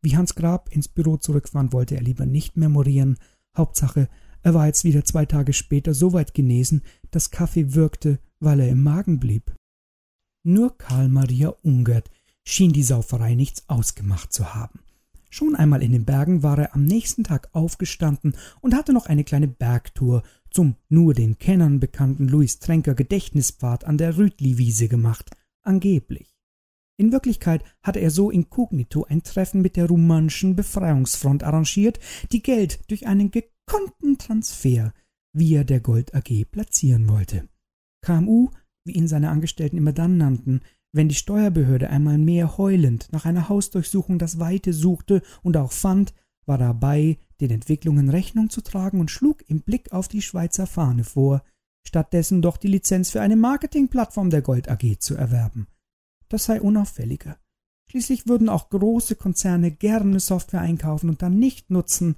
[0.02, 3.18] Wie Hans Grab ins Büro zurückfahren, wollte er lieber nicht memorieren.
[3.56, 4.08] Hauptsache,
[4.42, 8.68] er war jetzt wieder zwei Tage später so weit genesen, dass Kaffee wirkte, weil er
[8.68, 9.54] im Magen blieb.
[10.44, 12.10] Nur Karl Maria Ungert
[12.46, 14.80] schien die Sauferei nichts ausgemacht zu haben.
[15.30, 19.24] Schon einmal in den Bergen war er am nächsten Tag aufgestanden und hatte noch eine
[19.24, 25.30] kleine Bergtour zum nur den Kennern bekannten Louis Tränker Gedächtnispfad an der Rütli-Wiese gemacht,
[25.62, 26.34] angeblich.
[27.00, 32.00] In Wirklichkeit hatte er so inkognito ein Treffen mit der rumänischen Befreiungsfront arrangiert,
[32.32, 34.92] die Geld durch einen gekonnten Transfer
[35.32, 37.48] via der Gold AG platzieren wollte.
[38.04, 38.50] KMU,
[38.84, 40.60] wie ihn seine Angestellten immer dann nannten,
[40.92, 46.14] wenn die Steuerbehörde einmal mehr heulend nach einer Hausdurchsuchung das Weite suchte und auch fand,
[46.48, 51.04] war dabei, den Entwicklungen Rechnung zu tragen und schlug im Blick auf die Schweizer Fahne
[51.04, 51.42] vor,
[51.86, 55.68] stattdessen doch die Lizenz für eine Marketingplattform der Gold AG zu erwerben
[56.28, 57.38] das sei unauffälliger.
[57.90, 62.16] Schließlich würden auch große Konzerne gerne Software einkaufen und dann nicht nutzen,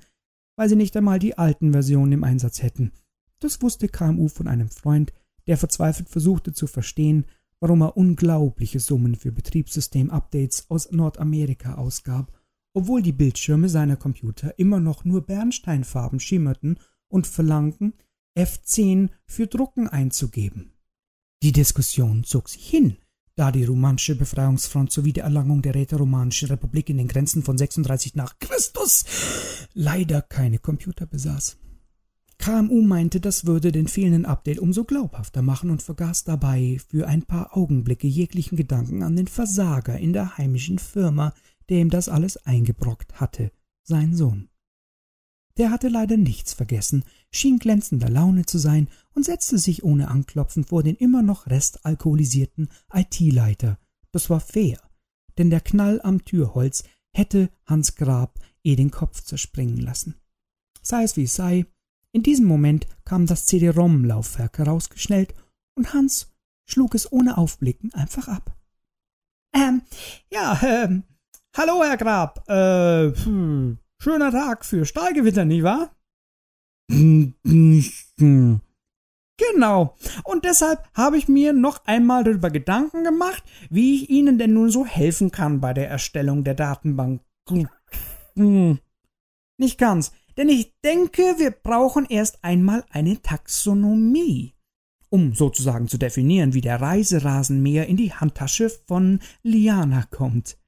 [0.57, 2.93] weil sie nicht einmal die alten Versionen im Einsatz hätten.
[3.39, 5.13] Das wusste KMU von einem Freund,
[5.47, 7.25] der verzweifelt versuchte zu verstehen,
[7.61, 12.33] warum er unglaubliche Summen für Betriebssystem-Updates aus Nordamerika ausgab,
[12.73, 17.95] obwohl die Bildschirme seiner Computer immer noch nur Bernsteinfarben schimmerten und verlangten,
[18.37, 20.73] F10 für Drucken einzugeben.
[21.43, 22.97] Die Diskussion zog sich hin,
[23.35, 28.15] da die romanische Befreiungsfront sowie die Erlangung der Räteromanischen Republik in den Grenzen von 36
[28.15, 29.05] nach Christus
[29.75, 31.57] leider keine Computer besaß.
[32.39, 37.23] KMU meinte, das würde den fehlenden Update umso glaubhafter machen und vergaß dabei für ein
[37.23, 41.35] paar Augenblicke jeglichen Gedanken an den Versager in der heimischen Firma,
[41.71, 43.53] der ihm das alles eingebrockt hatte,
[43.83, 44.51] sein Sohn.
[45.57, 50.65] Der hatte leider nichts vergessen, schien glänzender Laune zu sein und setzte sich ohne Anklopfen
[50.65, 53.79] vor den immer noch restalkoholisierten IT-Leiter.
[54.13, 54.79] Das war fair,
[55.39, 60.15] denn der Knall am Türholz hätte Hans Grab eh den Kopf zerspringen lassen.
[60.83, 61.67] Sei es wie es sei,
[62.13, 65.35] in diesem Moment kam das CD-ROM-Laufwerk herausgeschnellt
[65.75, 66.33] und Hans
[66.65, 68.57] schlug es ohne Aufblicken einfach ab.
[69.53, 69.83] Ähm,
[70.31, 71.05] ja, ähm,
[71.57, 75.91] hallo, Herr Grab, äh, hm, schöner Tag für Stahlgewitter, nicht wahr?
[79.55, 79.97] Genau.
[80.25, 84.71] Und deshalb habe ich mir noch einmal darüber Gedanken gemacht, wie ich Ihnen denn nun
[84.71, 87.23] so helfen kann bei der Erstellung der Datenbank.
[89.57, 94.55] Nicht ganz, denn ich denke, wir brauchen erst einmal eine Taxonomie,
[95.09, 100.60] um sozusagen zu definieren, wie der Reiserasenmäher in die Handtasche von Liana kommt.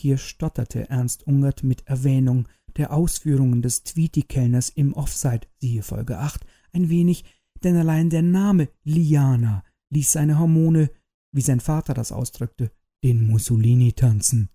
[0.00, 2.46] Hier stotterte Ernst Ungert mit Erwähnung
[2.76, 7.24] der Ausführungen des Tweety-Kellners im Offside, siehe Folge 8, ein wenig,
[7.64, 10.92] denn allein der Name Liana ließ seine Hormone,
[11.32, 12.70] wie sein Vater das ausdrückte,
[13.02, 14.50] den Mussolini tanzen.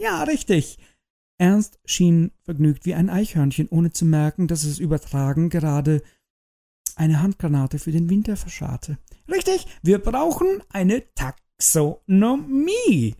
[0.00, 0.76] Ja, richtig.
[1.38, 6.02] Ernst schien vergnügt wie ein Eichhörnchen, ohne zu merken, dass es übertragen gerade
[6.96, 8.98] eine Handgranate für den Winter verscharrte.
[9.30, 11.14] Richtig, wir brauchen eine
[11.58, 13.16] Taxonomie.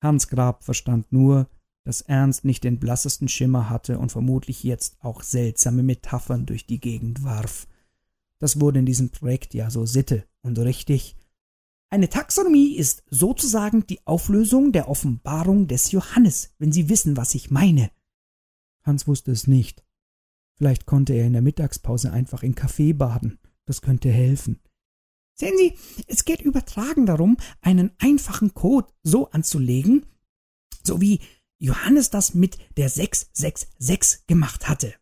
[0.00, 1.48] Hans Grab verstand nur,
[1.84, 6.80] dass Ernst nicht den blassesten Schimmer hatte und vermutlich jetzt auch seltsame Metaphern durch die
[6.80, 7.66] Gegend warf.
[8.38, 11.16] Das wurde in diesem Projekt ja so Sitte und richtig.
[11.90, 17.50] Eine Taxonomie ist sozusagen die Auflösung der Offenbarung des Johannes, wenn Sie wissen, was ich
[17.50, 17.90] meine.
[18.82, 19.84] Hans wusste es nicht.
[20.56, 23.38] Vielleicht konnte er in der Mittagspause einfach in Kaffee baden.
[23.64, 24.60] Das könnte helfen.
[25.38, 25.76] Sehen Sie,
[26.06, 30.06] es geht übertragen darum, einen einfachen Code so anzulegen,
[30.82, 31.20] so wie
[31.58, 34.94] Johannes das mit der 666 gemacht hatte.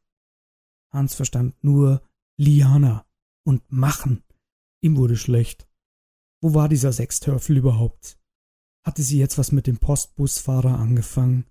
[0.93, 2.03] Hans verstand nur
[2.37, 3.07] Liana
[3.45, 4.25] und machen.
[4.83, 5.69] Ihm wurde schlecht.
[6.41, 8.19] Wo war dieser Sechstörfel überhaupt?
[8.85, 11.47] Hatte sie jetzt was mit dem Postbusfahrer angefangen?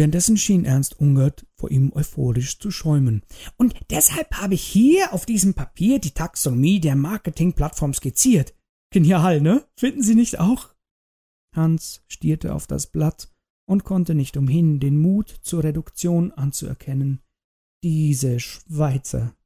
[0.00, 3.22] Währenddessen schien Ernst Ungert vor ihm euphorisch zu schäumen.
[3.58, 8.54] Und deshalb habe ich hier auf diesem Papier die Taxonomie der Marketingplattform skizziert.
[8.90, 9.68] Genial, ne?
[9.76, 10.74] Finden Sie nicht auch?
[11.54, 13.30] Hans stierte auf das Blatt
[13.66, 17.20] und konnte nicht umhin, den Mut zur Reduktion anzuerkennen.
[17.84, 19.36] Diese Schweizer.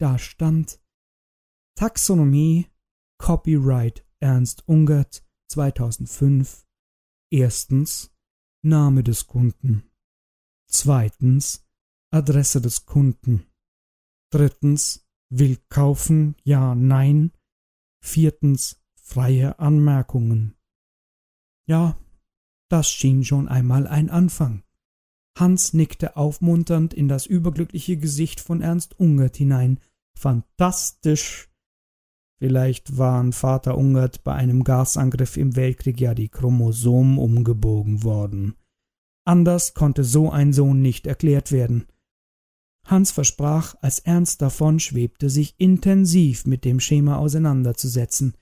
[0.00, 0.80] Da stand
[1.74, 2.64] Taxonomie
[3.18, 6.64] Copyright Ernst Ungert 2005
[7.30, 8.10] Erstens
[8.62, 9.87] Name des Kunden.
[10.70, 11.66] Zweitens
[12.10, 13.46] Adresse des Kunden.
[14.30, 17.32] Drittens will kaufen, ja, nein.
[18.02, 20.54] Viertens freie Anmerkungen.
[21.66, 21.98] Ja,
[22.70, 24.62] das schien schon einmal ein Anfang.
[25.38, 29.80] Hans nickte aufmunternd in das überglückliche Gesicht von Ernst Ungert hinein.
[30.18, 31.48] Fantastisch!
[32.38, 38.57] Vielleicht waren Vater Ungert bei einem Gasangriff im Weltkrieg ja die Chromosomen umgebogen worden.
[39.28, 41.84] Anders konnte so ein Sohn nicht erklärt werden.
[42.86, 48.32] Hans versprach, als Ernst davon schwebte, sich intensiv mit dem Schema auseinanderzusetzen.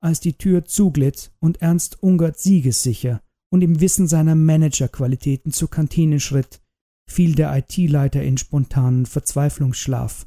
[0.00, 6.20] Als die Tür zuglitt und Ernst Ungert siegessicher und im Wissen seiner Managerqualitäten zur Kantine
[6.20, 6.60] schritt,
[7.06, 10.26] fiel der IT-Leiter in spontanen Verzweiflungsschlaf.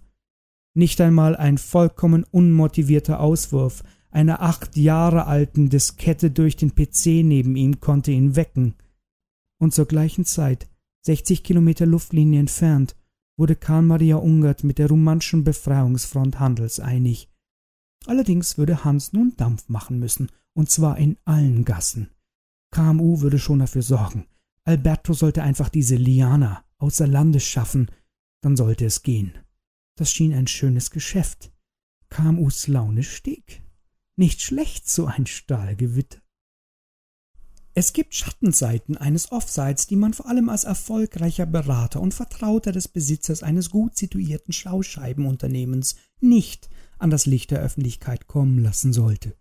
[0.73, 7.55] Nicht einmal ein vollkommen unmotivierter Auswurf einer acht Jahre alten Diskette durch den PC neben
[7.55, 8.73] ihm konnte ihn wecken.
[9.59, 10.67] Und zur gleichen Zeit,
[11.01, 12.95] sechzig Kilometer Luftlinie entfernt,
[13.37, 17.29] wurde Karl Maria Ungert mit der rumänischen Befreiungsfront handelseinig.
[18.05, 22.09] Allerdings würde Hans nun Dampf machen müssen, und zwar in allen Gassen.
[22.71, 24.25] KMU würde schon dafür sorgen.
[24.63, 27.89] Alberto sollte einfach diese Liana außer Landes schaffen,
[28.41, 29.37] dann sollte es gehen.
[29.95, 31.51] Das schien ein schönes Geschäft.
[32.09, 33.63] KMUs Laune stieg.
[34.15, 36.19] Nicht schlecht so ein Stahlgewitter.
[37.77, 42.87] Es gibt Schattenseiten eines Offsites, die man vor allem als erfolgreicher Berater und Vertrauter des
[42.87, 49.35] Besitzers eines gut situierten Schauscheibenunternehmens nicht an das Licht der Öffentlichkeit kommen lassen sollte.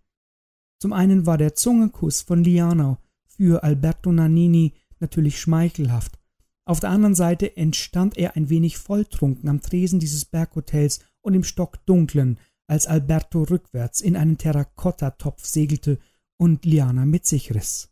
[0.79, 6.19] Zum einen war der Zungekuss von Lianau für Alberto Nannini natürlich schmeichelhaft.
[6.63, 11.43] Auf der anderen Seite entstand er ein wenig volltrunken am Tresen dieses Berghotels und im
[11.43, 15.97] Stockdunklen, als Alberto rückwärts in einen Terrakottatopf segelte
[16.37, 17.89] und Liana mit sich riss.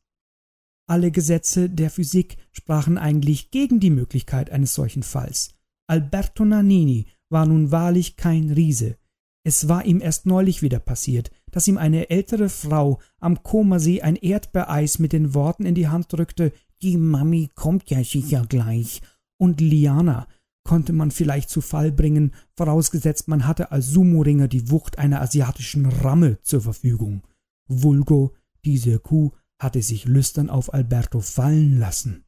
[0.87, 5.55] Alle Gesetze der Physik sprachen eigentlich gegen die Möglichkeit eines solchen Falls.
[5.87, 8.97] Alberto Nannini war nun wahrlich kein Riese.
[9.43, 14.15] Es war ihm erst neulich wieder passiert, dass ihm eine ältere Frau am Komasee ein
[14.15, 19.01] Erdbeereis mit den Worten in die Hand drückte, die Mami kommt ja sicher gleich.
[19.37, 20.27] Und Liana
[20.63, 25.85] konnte man vielleicht zu Fall bringen, vorausgesetzt man hatte als Sumo-Ringer die Wucht einer asiatischen
[25.85, 27.21] Ramme zur Verfügung.
[27.67, 28.33] Vulgo,
[28.65, 29.31] diese Kuh,
[29.61, 32.25] hatte sich lüstern auf Alberto fallen lassen.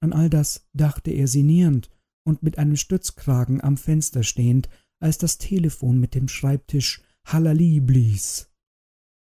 [0.00, 1.90] An all das dachte er sinnierend
[2.26, 4.68] und mit einem Stützkragen am Fenster stehend,
[5.00, 8.50] als das Telefon mit dem Schreibtisch Halali blies.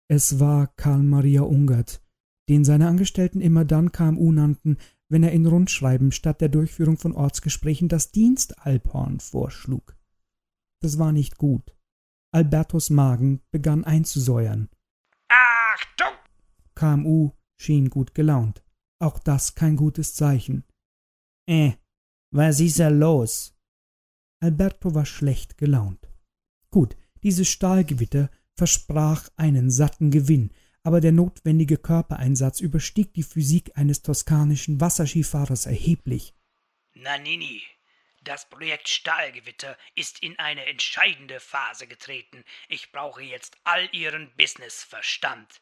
[0.08, 2.02] Es war Karl Maria Ungert,
[2.48, 4.78] den seine Angestellten immer dann KMU nannten,
[5.08, 9.96] wenn er in Rundschreiben statt der Durchführung von Ortsgesprächen das Dienstalphorn vorschlug.
[10.80, 11.76] Das war nicht gut.
[12.32, 14.68] Albertos Magen begann einzusäuern.
[15.28, 16.15] Achtung!
[16.76, 18.62] KMU schien gut gelaunt.
[19.00, 20.64] Auch das kein gutes Zeichen.
[21.48, 21.72] Äh,
[22.30, 23.56] was ist da los?
[24.40, 26.08] Alberto war schlecht gelaunt.
[26.70, 30.52] Gut, dieses Stahlgewitter versprach einen satten Gewinn,
[30.82, 36.34] aber der notwendige Körpereinsatz überstieg die Physik eines toskanischen Wasserskifahrers erheblich.
[36.94, 37.62] Nanini,
[38.22, 42.44] das Projekt Stahlgewitter ist in eine entscheidende Phase getreten.
[42.68, 45.60] Ich brauche jetzt all Ihren Businessverstand.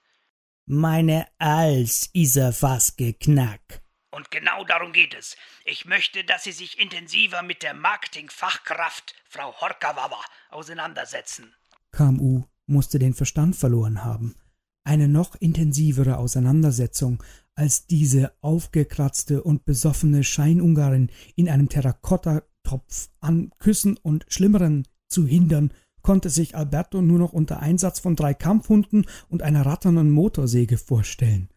[0.67, 3.83] Meine Als is er fast geknackt.
[4.11, 5.37] Und genau darum geht es.
[5.67, 11.55] Ich möchte, dass Sie sich intensiver mit der Marketingfachkraft Frau Horkawawa auseinandersetzen.
[11.93, 14.37] KMU musste den Verstand verloren haben.
[14.85, 17.23] Eine noch intensivere Auseinandersetzung
[17.55, 25.75] als diese aufgekratzte und besoffene Scheinungarin in einem Terrakottatopf an Küssen und Schlimmeren zu hindern,
[26.05, 31.51] konnte sich Alberto nur noch unter Einsatz von drei Kampfhunden und einer ratternden Motorsäge vorstellen.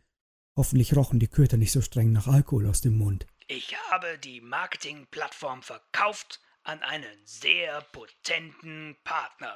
[0.56, 3.28] Hoffentlich rochen die Köter nicht so streng nach Alkohol aus dem Mund.
[3.48, 9.56] Ich habe die Marketingplattform verkauft an einen sehr potenten Partner.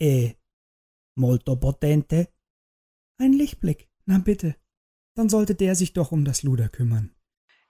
[0.00, 0.34] E
[1.16, 2.28] molto potente?
[3.18, 4.56] Ein Lichtblick, na bitte.
[5.14, 7.14] Dann sollte der sich doch um das Luder kümmern.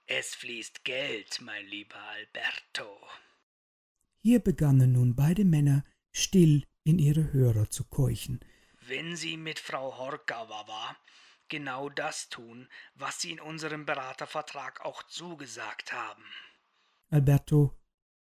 [0.07, 2.87] Es fließt Geld, mein lieber Alberto.
[4.21, 5.83] Hier begannen nun beide Männer
[6.15, 8.39] still in ihre Hörer zu keuchen.
[8.87, 10.95] Wenn Sie mit Frau Horkawawa
[11.47, 16.23] genau das tun, was Sie in unserem Beratervertrag auch zugesagt haben.
[17.09, 17.73] Alberto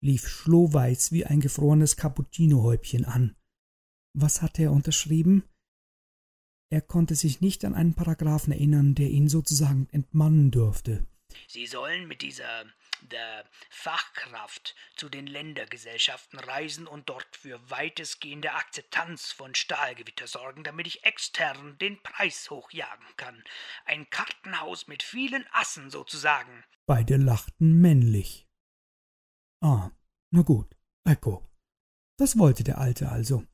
[0.01, 3.37] lief schlohweiß wie ein gefrorenes Cappuccinohäubchen an.
[4.15, 5.45] Was hatte er unterschrieben?
[6.71, 11.07] Er konnte sich nicht an einen Paragraphen erinnern, der ihn sozusagen entmannen durfte.
[11.47, 12.65] Sie sollen mit dieser
[13.11, 20.87] der Fachkraft zu den Ländergesellschaften reisen und dort für weitestgehende Akzeptanz von Stahlgewitter sorgen, damit
[20.87, 23.43] ich extern den Preis hochjagen kann.
[23.85, 26.65] Ein Kartenhaus mit vielen Assen sozusagen.
[26.87, 28.49] Beide lachten männlich.
[29.61, 29.91] Ah,
[30.31, 30.75] na gut,
[31.05, 31.49] ecco.
[32.17, 33.45] Das wollte der Alte also.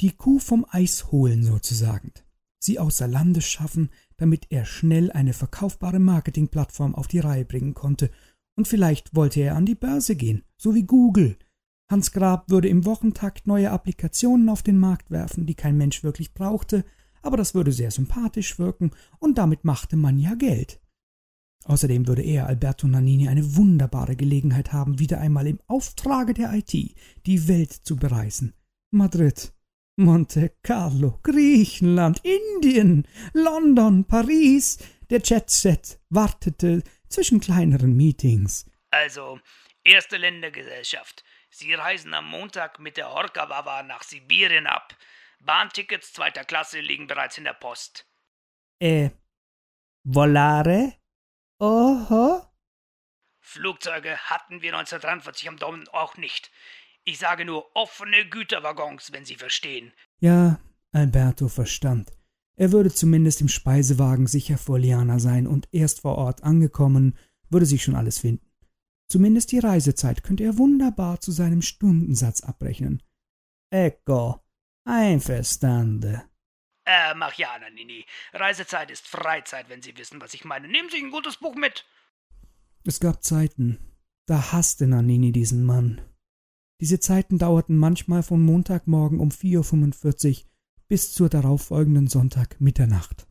[0.00, 2.12] Die Kuh vom Eis holen sozusagen.
[2.58, 8.10] Sie außer Landes schaffen, damit er schnell eine verkaufbare Marketingplattform auf die Reihe bringen konnte
[8.56, 11.36] und vielleicht wollte er an die Börse gehen, so wie Google.
[11.90, 16.32] Hans Grab würde im Wochentakt neue Applikationen auf den Markt werfen, die kein Mensch wirklich
[16.32, 16.84] brauchte,
[17.22, 20.80] aber das würde sehr sympathisch wirken und damit machte man ja Geld.
[21.66, 26.72] Außerdem würde er, Alberto Nannini, eine wunderbare Gelegenheit haben, wieder einmal im Auftrage der IT
[26.72, 28.52] die Welt zu bereisen.
[28.90, 29.54] Madrid,
[29.96, 34.78] Monte Carlo, Griechenland, Indien, London, Paris,
[35.08, 36.82] der Jet-Set wartete
[37.14, 38.70] zwischen kleineren Meetings.
[38.90, 39.40] Also,
[39.84, 41.24] erste Ländergesellschaft.
[41.50, 44.96] Sie reisen am Montag mit der Horkawawa nach Sibirien ab.
[45.40, 48.06] Bahntickets zweiter Klasse liegen bereits in der Post.
[48.80, 49.10] Äh,
[50.02, 50.94] volare?
[51.60, 52.42] Oho.
[53.40, 56.50] Flugzeuge hatten wir 1943 am Daumen auch nicht.
[57.04, 59.92] Ich sage nur offene Güterwaggons, wenn Sie verstehen.
[60.18, 60.58] Ja,
[60.92, 62.10] Alberto verstand.
[62.56, 67.16] Er würde zumindest im Speisewagen sicher vor Liana sein und erst vor Ort angekommen,
[67.50, 68.48] würde sich schon alles finden.
[69.08, 73.02] Zumindest die Reisezeit könnte er wunderbar zu seinem Stundensatz abrechnen.
[73.70, 74.40] Ecco,
[74.84, 76.22] einverstande.
[76.86, 78.04] Äh, mach ja, Nini.
[78.32, 80.68] Reisezeit ist Freizeit, wenn Sie wissen, was ich meine.
[80.68, 81.86] Nehmen Sie ein gutes Buch mit.
[82.84, 83.78] Es gab Zeiten,
[84.26, 86.02] da hasste Nanini diesen Mann.
[86.80, 90.50] Diese Zeiten dauerten manchmal von Montagmorgen um 4.45 Uhr
[90.94, 93.26] bis zur darauffolgenden Sonntag Mitternacht.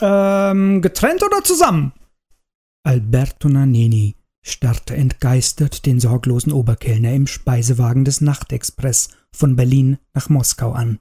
[0.00, 1.92] Ähm, getrennt oder zusammen?
[2.84, 4.14] Alberto Nannini
[4.46, 11.00] starrte entgeistert den sorglosen Oberkellner im Speisewagen des Nachtexpress von Berlin nach Moskau an.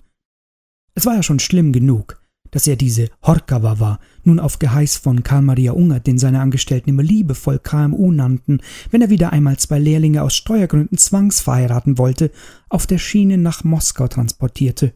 [0.95, 2.19] Es war ja schon schlimm genug,
[2.51, 7.03] dass er diese Horkawawa nun auf Geheiß von Karl Maria Ungert, den seine Angestellten immer
[7.03, 12.31] liebevoll KMU nannten, wenn er wieder einmal zwei Lehrlinge aus Steuergründen zwangsverheiraten wollte,
[12.69, 14.93] auf der Schiene nach Moskau transportierte.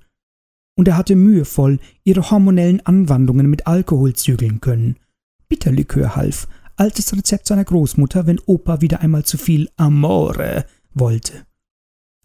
[0.77, 4.97] Und er hatte mühevoll ihre hormonellen Anwandlungen mit Alkohol zügeln können.
[5.49, 6.47] Bitterlikör half,
[6.77, 11.45] altes Rezept seiner Großmutter, wenn Opa wieder einmal zu viel Amore wollte.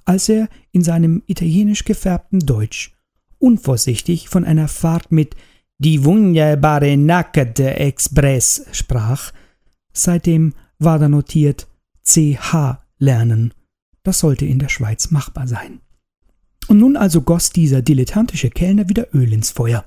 [0.04, 2.95] Als er in seinem italienisch gefärbten Deutsch
[3.47, 5.36] unvorsichtig von einer Fahrt mit
[5.78, 9.32] die wunderbare Nackte Express sprach.
[9.92, 11.68] Seitdem war da notiert
[12.03, 13.55] CH lernen.
[14.03, 15.80] Das sollte in der Schweiz machbar sein.
[16.66, 19.84] Und nun also goss dieser dilettantische Kellner wieder Öl ins Feuer.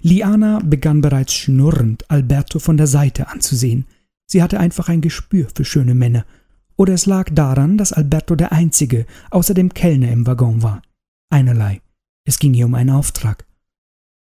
[0.00, 3.86] Liana begann bereits schnurrend Alberto von der Seite anzusehen.
[4.26, 6.24] Sie hatte einfach ein Gespür für schöne Männer.
[6.76, 10.80] Oder es lag daran, dass Alberto der einzige außer dem Kellner im Waggon war.
[11.28, 11.82] Einerlei.
[12.24, 13.46] Es ging hier um einen Auftrag.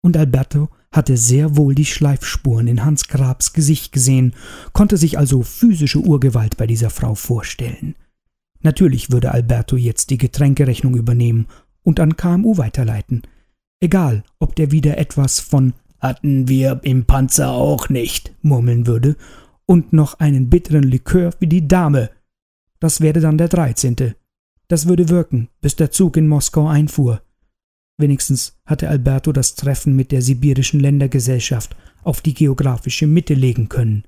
[0.02, 4.34] Und Alberto hatte sehr wohl die Schleifspuren in Hans Grabs Gesicht gesehen,
[4.72, 7.96] konnte sich also physische Urgewalt bei dieser Frau vorstellen.
[8.60, 11.46] Natürlich würde Alberto jetzt die Getränkerechnung übernehmen
[11.82, 13.22] und an KMU weiterleiten.
[13.80, 19.16] Egal, ob der wieder etwas von hatten wir im Panzer auch nicht murmeln würde
[19.66, 22.10] und noch einen bitteren Likör wie die Dame.
[22.80, 24.16] Das werde dann der dreizehnte.
[24.68, 27.22] Das würde wirken, bis der Zug in Moskau einfuhr.
[27.98, 34.04] Wenigstens hatte Alberto das Treffen mit der sibirischen Ländergesellschaft auf die geografische Mitte legen können.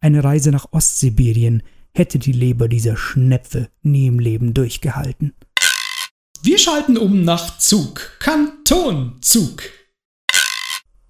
[0.00, 1.62] Eine Reise nach Ostsibirien
[1.94, 5.32] hätte die Leber dieser Schnepfe nie im Leben durchgehalten.
[6.42, 8.18] Wir schalten um nach Zug.
[8.20, 9.62] Kantonzug.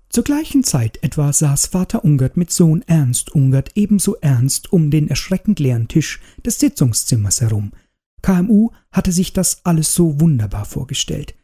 [0.08, 5.08] Zur gleichen Zeit etwa saß Vater Ungert mit Sohn Ernst Ungert ebenso ernst um den
[5.08, 7.72] erschreckend leeren Tisch des Sitzungszimmers herum.
[8.22, 11.34] KMU hatte sich das alles so wunderbar vorgestellt.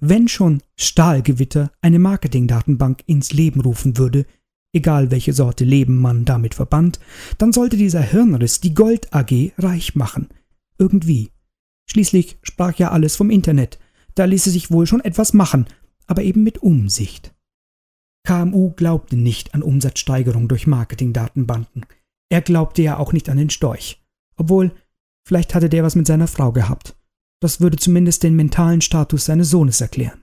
[0.00, 4.24] Wenn schon Stahlgewitter eine Marketingdatenbank ins Leben rufen würde,
[4.72, 7.00] egal welche Sorte Leben man damit verband,
[7.36, 10.28] dann sollte dieser Hirnriss die Gold AG reich machen.
[10.78, 11.30] Irgendwie.
[11.86, 13.78] Schließlich sprach ja alles vom Internet,
[14.14, 15.66] da ließe sich wohl schon etwas machen,
[16.06, 17.34] aber eben mit Umsicht.
[18.24, 21.84] KMU glaubte nicht an Umsatzsteigerung durch Marketingdatenbanken.
[22.30, 24.02] Er glaubte ja auch nicht an den Storch.
[24.36, 24.72] Obwohl,
[25.26, 26.96] vielleicht hatte der was mit seiner Frau gehabt.
[27.40, 30.20] Das würde zumindest den mentalen Status seines Sohnes erklären.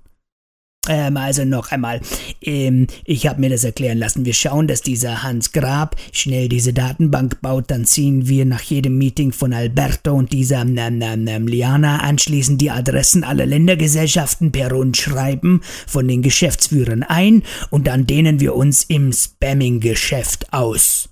[0.87, 2.01] Ähm, also noch einmal.
[2.41, 4.25] Ähm, ich habe mir das erklären lassen.
[4.25, 7.69] Wir schauen, dass dieser Hans Grab schnell diese Datenbank baut.
[7.69, 12.61] Dann ziehen wir nach jedem Meeting von Alberto und dieser ähm, ähm, ähm, Liana anschließend
[12.61, 18.83] die Adressen aller Ländergesellschaften per Rundschreiben von den Geschäftsführern ein und dann dehnen wir uns
[18.83, 21.09] im Spamming-Geschäft aus.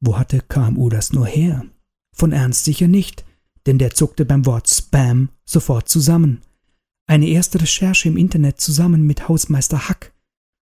[0.00, 1.64] Wo hatte KMU das nur her?
[2.12, 3.24] Von Ernst sicher nicht,
[3.66, 6.42] denn der zuckte beim Wort Spam sofort zusammen.
[7.08, 10.12] Eine erste Recherche im Internet zusammen mit Hausmeister Hack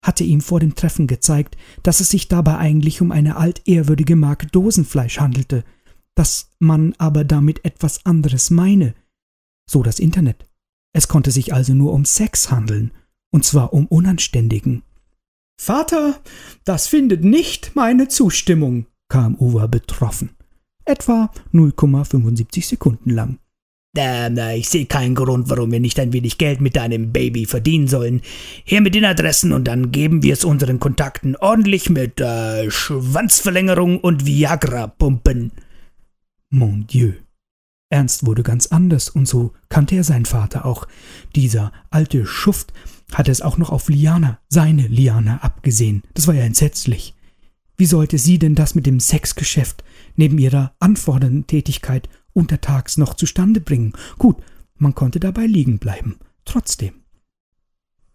[0.03, 4.47] hatte ihm vor dem Treffen gezeigt, dass es sich dabei eigentlich um eine altehrwürdige Marke
[4.47, 5.63] Dosenfleisch handelte,
[6.15, 8.95] dass man aber damit etwas anderes meine.
[9.69, 10.49] So das Internet.
[10.93, 12.91] Es konnte sich also nur um Sex handeln,
[13.31, 14.83] und zwar um unanständigen.
[15.59, 16.19] Vater,
[16.65, 20.31] das findet nicht meine Zustimmung, kam Uwe betroffen.
[20.91, 23.37] Etwa 0,75 Sekunden lang.
[23.95, 27.87] Ähm, ich sehe keinen Grund, warum wir nicht ein wenig Geld mit deinem Baby verdienen
[27.87, 28.21] sollen.
[28.65, 34.01] Her mit den Adressen und dann geben wir es unseren Kontakten ordentlich mit äh, Schwanzverlängerung
[34.01, 35.53] und Viagra pumpen.
[36.49, 37.13] Mon Dieu.
[37.89, 40.89] Ernst wurde ganz anders und so kannte er seinen Vater auch.
[41.37, 42.73] Dieser alte Schuft
[43.13, 46.03] hatte es auch noch auf Liana, seine Liana, abgesehen.
[46.15, 47.13] Das war ja entsetzlich.
[47.77, 49.85] Wie sollte sie denn das mit dem Sexgeschäft
[50.15, 53.93] neben ihrer anfordernden Tätigkeit untertags noch zustande bringen?
[54.17, 54.37] Gut,
[54.77, 56.17] man konnte dabei liegen bleiben.
[56.45, 57.01] Trotzdem.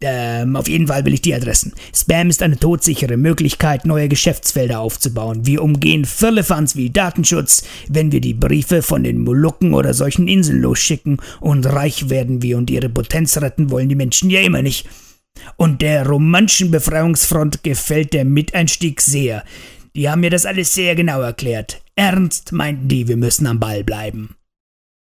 [0.02, 1.72] Ähm, auf jeden Fall will ich die Adressen.
[1.94, 5.46] Spam ist eine todsichere Möglichkeit, neue Geschäftsfelder aufzubauen.
[5.46, 10.60] Wir umgehen Firlefanz wie Datenschutz, wenn wir die Briefe von den Molukken oder solchen Inseln
[10.60, 14.86] losschicken und reich werden wir und ihre Potenz retten wollen die Menschen ja immer nicht.
[15.56, 19.44] Und der romanischen Befreiungsfront gefällt der Miteinstieg sehr.
[19.96, 21.82] Die haben mir das alles sehr genau erklärt.
[21.94, 24.36] Ernst meinten die, wir müssen am Ball bleiben.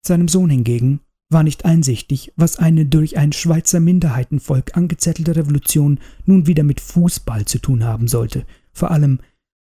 [0.06, 6.46] Seinem Sohn hingegen war nicht einsichtig, was eine durch ein Schweizer Minderheitenvolk angezettelte Revolution nun
[6.46, 9.22] wieder mit Fußball zu tun haben sollte, vor allem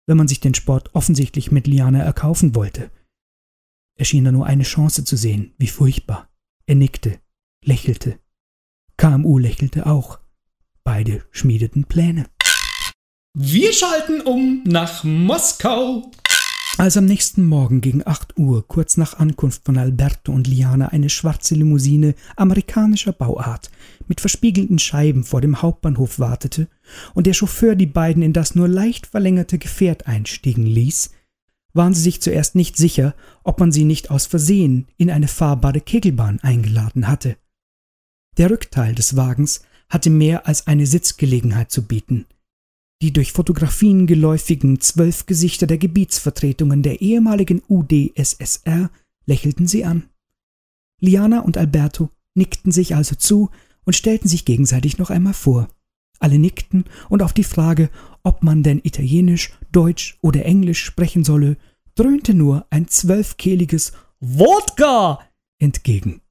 [0.07, 2.91] wenn man sich den Sport offensichtlich mit Liana erkaufen wollte.
[3.97, 6.27] Er schien da nur eine Chance zu sehen, wie furchtbar.
[6.65, 7.21] Er nickte,
[7.63, 8.19] lächelte.
[8.97, 10.19] KMU lächelte auch.
[10.83, 12.25] Beide schmiedeten Pläne.
[13.35, 16.11] Wir schalten um nach Moskau.
[16.77, 21.09] Als am nächsten Morgen gegen acht Uhr, kurz nach Ankunft von Alberto und Liana, eine
[21.09, 23.71] schwarze Limousine amerikanischer Bauart
[24.07, 26.67] mit verspiegelten Scheiben vor dem Hauptbahnhof wartete
[27.15, 31.09] und der Chauffeur die beiden in das nur leicht verlängerte Gefährt einstiegen ließ,
[31.73, 35.81] waren sie sich zuerst nicht sicher, ob man sie nicht aus Versehen in eine fahrbare
[35.81, 37.37] Kegelbahn eingeladen hatte.
[38.37, 42.27] Der Rückteil des Wagens hatte mehr als eine Sitzgelegenheit zu bieten.
[43.03, 48.89] Die durch Fotografien geläufigen zwölf Gesichter der Gebietsvertretungen der ehemaligen UdSSR
[49.25, 50.03] lächelten sie an.
[51.01, 53.49] Liana und Alberto nickten sich also zu
[53.83, 55.67] und stellten sich gegenseitig noch einmal vor.
[56.19, 57.89] Alle nickten und auf die Frage,
[58.23, 61.57] ob man denn Italienisch, Deutsch oder Englisch sprechen solle,
[61.95, 63.91] dröhnte nur ein zwölfkehliges
[64.21, 65.19] Wodka
[65.59, 66.21] entgegen.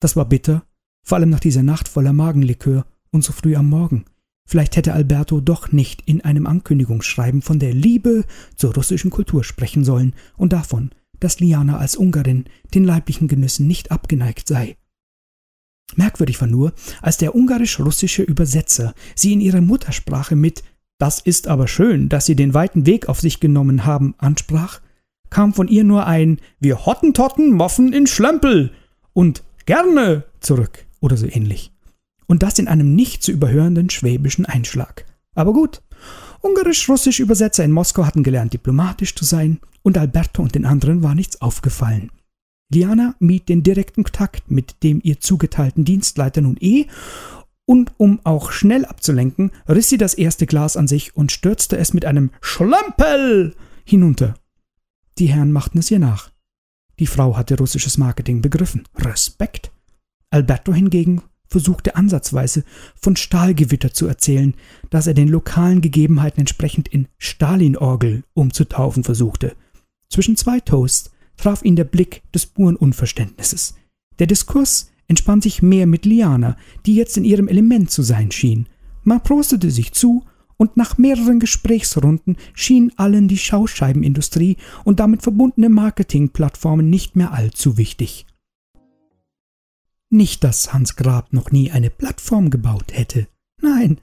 [0.00, 0.64] Das war bitter,
[1.04, 4.06] vor allem nach dieser Nacht voller Magenlikör und so früh am Morgen.
[4.50, 8.24] Vielleicht hätte Alberto doch nicht in einem Ankündigungsschreiben von der Liebe
[8.56, 10.90] zur russischen Kultur sprechen sollen und davon,
[11.20, 14.76] dass Liana als Ungarin den leiblichen Genüssen nicht abgeneigt sei.
[15.94, 20.64] Merkwürdig war nur, als der ungarisch-russische Übersetzer sie in ihrer Muttersprache mit
[20.98, 24.80] Das ist aber schön, dass Sie den weiten Weg auf sich genommen haben ansprach,
[25.30, 28.72] kam von ihr nur ein Wir Hottentotten moffen in Schlömpel
[29.12, 31.70] und gerne zurück oder so ähnlich
[32.30, 35.04] und das in einem nicht zu überhörenden schwäbischen Einschlag.
[35.34, 35.82] Aber gut,
[36.42, 41.16] ungarisch-russisch Übersetzer in Moskau hatten gelernt, diplomatisch zu sein, und Alberto und den anderen war
[41.16, 42.12] nichts aufgefallen.
[42.72, 46.86] Diana mied den direkten Kontakt mit dem ihr zugeteilten Dienstleiter nun eh,
[47.66, 51.94] und um auch schnell abzulenken, riss sie das erste Glas an sich und stürzte es
[51.94, 54.34] mit einem Schlömpel hinunter.
[55.18, 56.30] Die Herren machten es ihr nach.
[57.00, 58.84] Die Frau hatte russisches Marketing begriffen.
[58.94, 59.72] Respekt.
[60.30, 62.64] Alberto hingegen versuchte ansatzweise
[62.94, 64.54] von Stahlgewitter zu erzählen,
[64.88, 69.56] das er den lokalen Gegebenheiten entsprechend in Stalinorgel umzutaufen versuchte.
[70.08, 73.74] Zwischen zwei Toasts traf ihn der Blick des puren Unverständnisses.
[74.18, 76.56] Der Diskurs entspann sich mehr mit Liana,
[76.86, 78.68] die jetzt in ihrem Element zu sein schien.
[79.02, 80.24] Man prostete sich zu,
[80.56, 87.78] und nach mehreren Gesprächsrunden schien allen die Schauscheibenindustrie und damit verbundene Marketingplattformen nicht mehr allzu
[87.78, 88.26] wichtig.
[90.10, 93.28] Nicht, dass Hans Grab noch nie eine Plattform gebaut hätte.
[93.62, 94.00] Nein,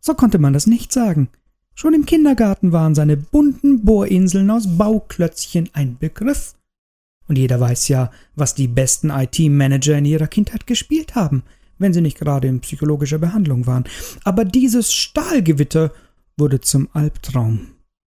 [0.00, 1.28] so konnte man das nicht sagen.
[1.74, 6.54] Schon im Kindergarten waren seine bunten Bohrinseln aus Bauklötzchen ein Begriff.
[7.26, 11.42] Und jeder weiß ja, was die besten IT-Manager in ihrer Kindheit gespielt haben,
[11.78, 13.84] wenn sie nicht gerade in psychologischer Behandlung waren.
[14.24, 15.92] Aber dieses Stahlgewitter
[16.36, 17.72] wurde zum Albtraum.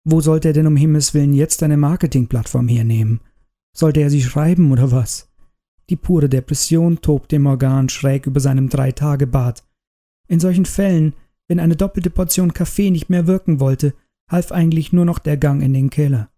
[0.03, 3.21] Wo sollte er denn um Himmels willen jetzt eine Marketingplattform hernehmen?
[3.75, 5.28] Sollte er sie schreiben oder was?
[5.89, 9.63] Die pure Depression tobte im Organ schräg über seinem Drei-Tage-Bad.
[10.27, 11.15] In solchen Fällen,
[11.47, 13.95] wenn eine doppelte Portion Kaffee nicht mehr wirken wollte,
[14.29, 16.29] half eigentlich nur noch der Gang in den Keller.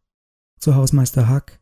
[0.57, 1.59] zu Hausmeister Hack,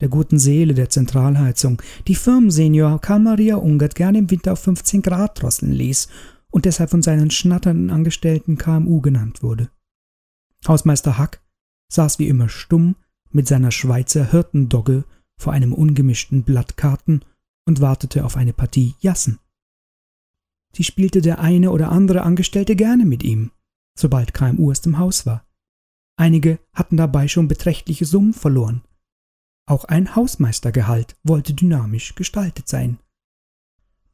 [0.00, 5.02] der guten Seele der Zentralheizung, die Firmensenior Karl Maria Ungert gerne im Winter auf 15
[5.02, 6.08] Grad drosseln ließ
[6.50, 9.70] und deshalb von seinen schnatternden Angestellten KMU genannt wurde.
[10.66, 11.42] Hausmeister Hack
[11.92, 12.94] saß wie immer stumm
[13.30, 15.04] mit seiner Schweizer Hirtendogge
[15.38, 17.22] vor einem ungemischten Blatt Karten
[17.66, 19.38] und wartete auf eine Partie Jassen.
[20.74, 23.52] Sie spielte der eine oder andere Angestellte gerne mit ihm,
[23.98, 25.46] sobald KMU aus dem Haus war.
[26.16, 28.82] Einige hatten dabei schon beträchtliche Summen verloren.
[29.66, 32.98] Auch ein Hausmeistergehalt wollte dynamisch gestaltet sein.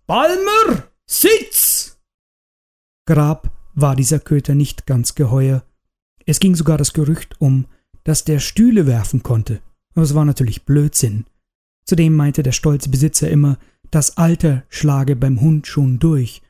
[0.06, 1.98] Balmer, Sitz!
[3.06, 5.64] Grab war dieser Köter nicht ganz geheuer.
[6.26, 7.66] Es ging sogar das Gerücht um,
[8.02, 9.62] dass der Stühle werfen konnte.
[9.95, 11.27] Aber es war natürlich Blödsinn.
[11.85, 13.59] Zudem meinte der stolze Besitzer immer,
[13.91, 16.43] das Alter schlage beim Hund schon durch,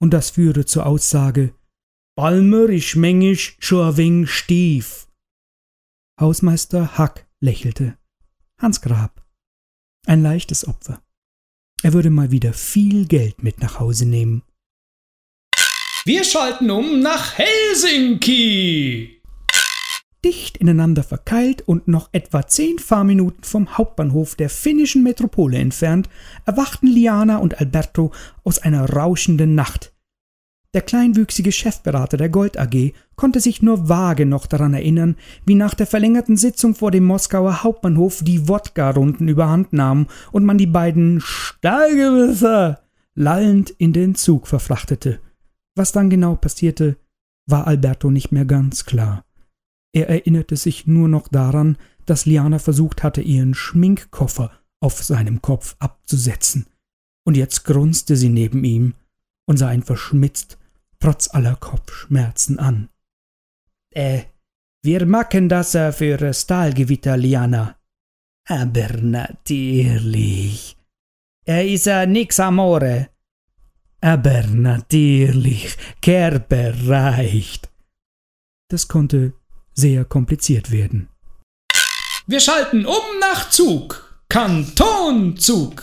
[0.00, 1.54] und das führe zur Aussage,
[2.16, 3.94] Balmer isch mengisch scho
[4.26, 5.06] stief.
[6.20, 7.96] Hausmeister Hack lächelte.
[8.58, 9.26] Hans Grab.
[10.06, 11.02] Ein leichtes Opfer.
[11.82, 14.42] Er würde mal wieder viel Geld mit nach Hause nehmen.
[16.04, 19.19] Wir schalten um nach Helsinki
[20.24, 26.08] dicht ineinander verkeilt und noch etwa zehn Fahrminuten vom Hauptbahnhof der finnischen Metropole entfernt,
[26.46, 28.12] erwachten Liana und Alberto
[28.44, 29.92] aus einer rauschenden Nacht.
[30.72, 35.74] Der kleinwüchsige Chefberater der Gold AG konnte sich nur vage noch daran erinnern, wie nach
[35.74, 41.20] der verlängerten Sitzung vor dem Moskauer Hauptbahnhof die Wodka-Runden überhand nahmen und man die beiden
[41.20, 42.80] Stallgewisser
[43.16, 45.20] lallend in den Zug verfrachtete.
[45.74, 46.96] Was dann genau passierte,
[47.46, 49.24] war Alberto nicht mehr ganz klar.
[49.92, 51.76] Er erinnerte sich nur noch daran,
[52.06, 56.66] dass Liana versucht hatte, ihren Schminkkoffer auf seinem Kopf abzusetzen.
[57.24, 58.94] Und jetzt grunzte sie neben ihm
[59.46, 60.58] und sah ihn verschmitzt,
[61.00, 62.88] trotz aller Kopfschmerzen an.
[63.92, 64.22] Äh,
[64.82, 67.76] wir machen das äh, für Stahlgewitter, Liana.
[68.48, 70.76] Aber natürlich.
[71.44, 73.10] Er ist äh, nix amore.
[74.00, 77.70] Aber natürlich, Kerber reicht.
[78.68, 79.34] Das konnte
[79.74, 81.08] sehr kompliziert werden.
[82.26, 84.22] Wir schalten um nach Zug.
[84.28, 85.82] Kantonzug.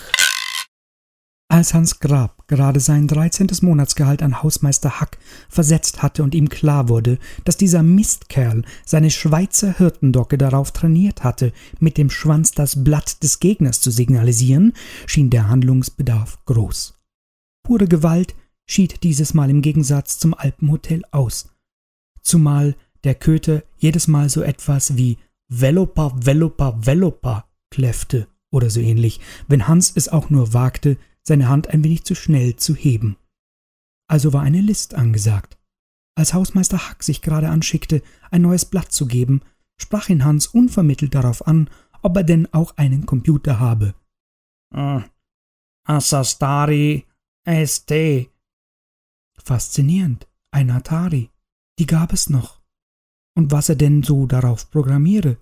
[1.50, 3.48] Als Hans Grab gerade sein 13.
[3.62, 9.72] Monatsgehalt an Hausmeister Hack versetzt hatte und ihm klar wurde, dass dieser Mistkerl seine Schweizer
[9.76, 14.74] Hirtendocke darauf trainiert hatte, mit dem Schwanz das Blatt des Gegners zu signalisieren,
[15.06, 16.98] schien der Handlungsbedarf groß.
[17.62, 18.34] Pure Gewalt
[18.66, 21.48] schied dieses Mal im Gegensatz zum Alpenhotel aus,
[22.22, 25.18] zumal der Köter jedes Mal so etwas wie
[25.48, 31.68] Velopa, Velopa, Velopa kläffte oder so ähnlich, wenn Hans es auch nur wagte, seine Hand
[31.68, 33.16] ein wenig zu schnell zu heben.
[34.08, 35.58] Also war eine List angesagt.
[36.16, 39.42] Als Hausmeister Hack sich gerade anschickte, ein neues Blatt zu geben,
[39.76, 41.70] sprach ihn Hans unvermittelt darauf an,
[42.02, 43.94] ob er denn auch einen Computer habe.
[44.74, 45.02] Uh,
[45.84, 47.06] Assastari
[47.46, 48.30] ST.
[49.38, 51.30] Faszinierend, ein Atari.
[51.78, 52.57] Die gab es noch
[53.38, 55.36] und was er denn so darauf programmiere.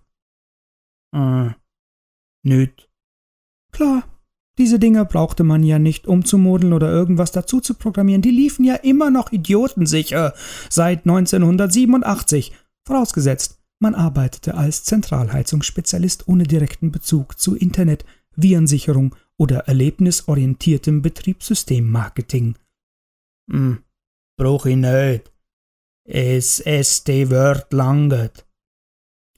[1.15, 1.49] Äh,
[2.45, 2.91] nüt.
[3.73, 4.05] Klar,
[4.59, 8.75] diese Dinger brauchte man ja nicht umzumodeln oder irgendwas dazu zu programmieren, die liefen ja
[8.75, 10.35] immer noch idiotensicher
[10.69, 12.53] seit 1987,
[12.87, 18.05] vorausgesetzt, man arbeitete als Zentralheizungsspezialist ohne direkten Bezug zu Internet,
[18.35, 22.57] Virensicherung oder erlebnisorientiertem Betriebssystemmarketing.
[23.51, 23.79] Hm,
[24.39, 25.33] brauch ich nicht.
[26.09, 28.47] Es SD Word langet.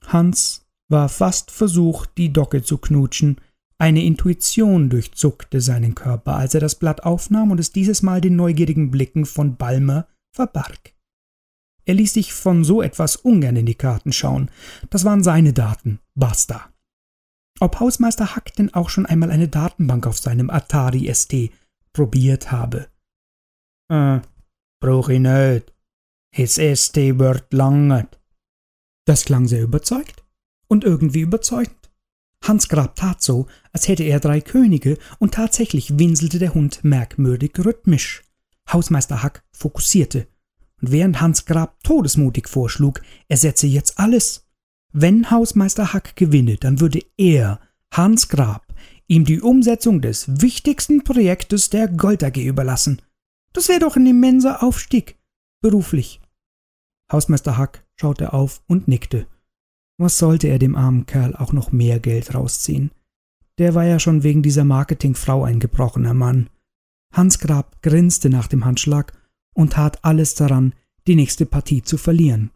[0.05, 3.41] Hans war fast versucht, die Docke zu knutschen.
[3.79, 8.35] Eine Intuition durchzuckte seinen Körper, als er das Blatt aufnahm und es dieses Mal den
[8.35, 10.93] neugierigen Blicken von Balmer verbarg.
[11.85, 14.51] Er ließ sich von so etwas ungern in die Karten schauen.
[14.91, 15.99] Das waren seine Daten.
[16.13, 16.71] Basta.
[17.59, 21.51] Ob Hausmeister Hack denn auch schon einmal eine Datenbank auf seinem Atari ST
[21.93, 22.89] probiert habe.
[23.91, 24.19] Äh,
[24.79, 25.73] brauch ich nicht.
[26.31, 28.19] Es SD wird langet.
[29.05, 30.23] Das klang sehr überzeugt
[30.67, 31.75] und irgendwie überzeugend.
[32.43, 37.51] Hans Grab tat so, als hätte er drei Könige, und tatsächlich winselte der Hund merkwürdig
[37.57, 38.23] rhythmisch.
[38.71, 40.27] Hausmeister Hack fokussierte,
[40.81, 44.47] und während Hans Grab todesmutig vorschlug, er setze jetzt alles.
[44.93, 47.59] Wenn Hausmeister Hack gewinne, dann würde er,
[47.91, 48.73] Hans Grab,
[49.07, 53.01] ihm die Umsetzung des wichtigsten Projektes der Gold AG überlassen.
[53.51, 55.18] Das wäre doch ein immenser Aufstieg
[55.61, 56.21] beruflich.
[57.11, 59.27] Hausmeister Hack schaute auf und nickte.
[59.97, 62.91] Was sollte er dem armen Kerl auch noch mehr Geld rausziehen?
[63.57, 66.49] Der war ja schon wegen dieser Marketingfrau ein gebrochener Mann.
[67.13, 69.13] Hans Grab grinste nach dem Handschlag
[69.53, 70.73] und tat alles daran,
[71.07, 72.51] die nächste Partie zu verlieren.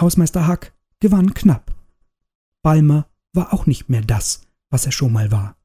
[0.00, 1.74] Hausmeister Hack gewann knapp.
[2.62, 5.56] Balmer war auch nicht mehr das, was er schon mal war.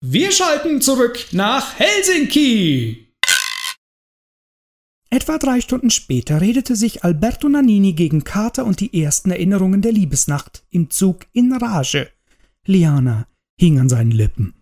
[0.00, 3.01] Wir schalten zurück nach Helsinki.
[5.12, 9.92] Etwa drei Stunden später redete sich Alberto Nannini gegen Carter und die ersten Erinnerungen der
[9.92, 12.08] Liebesnacht im Zug in Rage.
[12.66, 13.26] Liana
[13.60, 14.54] hing an seinen Lippen.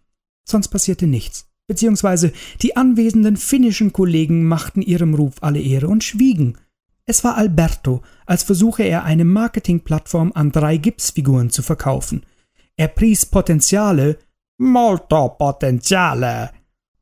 [0.45, 2.33] Sonst passierte nichts, beziehungsweise
[2.63, 6.59] die anwesenden finnischen Kollegen machten ihrem Ruf alle Ehre und schwiegen.
[7.07, 12.27] Es war Alberto, als versuche er eine Marketingplattform an drei Gipsfiguren zu verkaufen.
[12.75, 14.19] Er pries Potenziale,
[14.59, 16.51] molto Potenziale,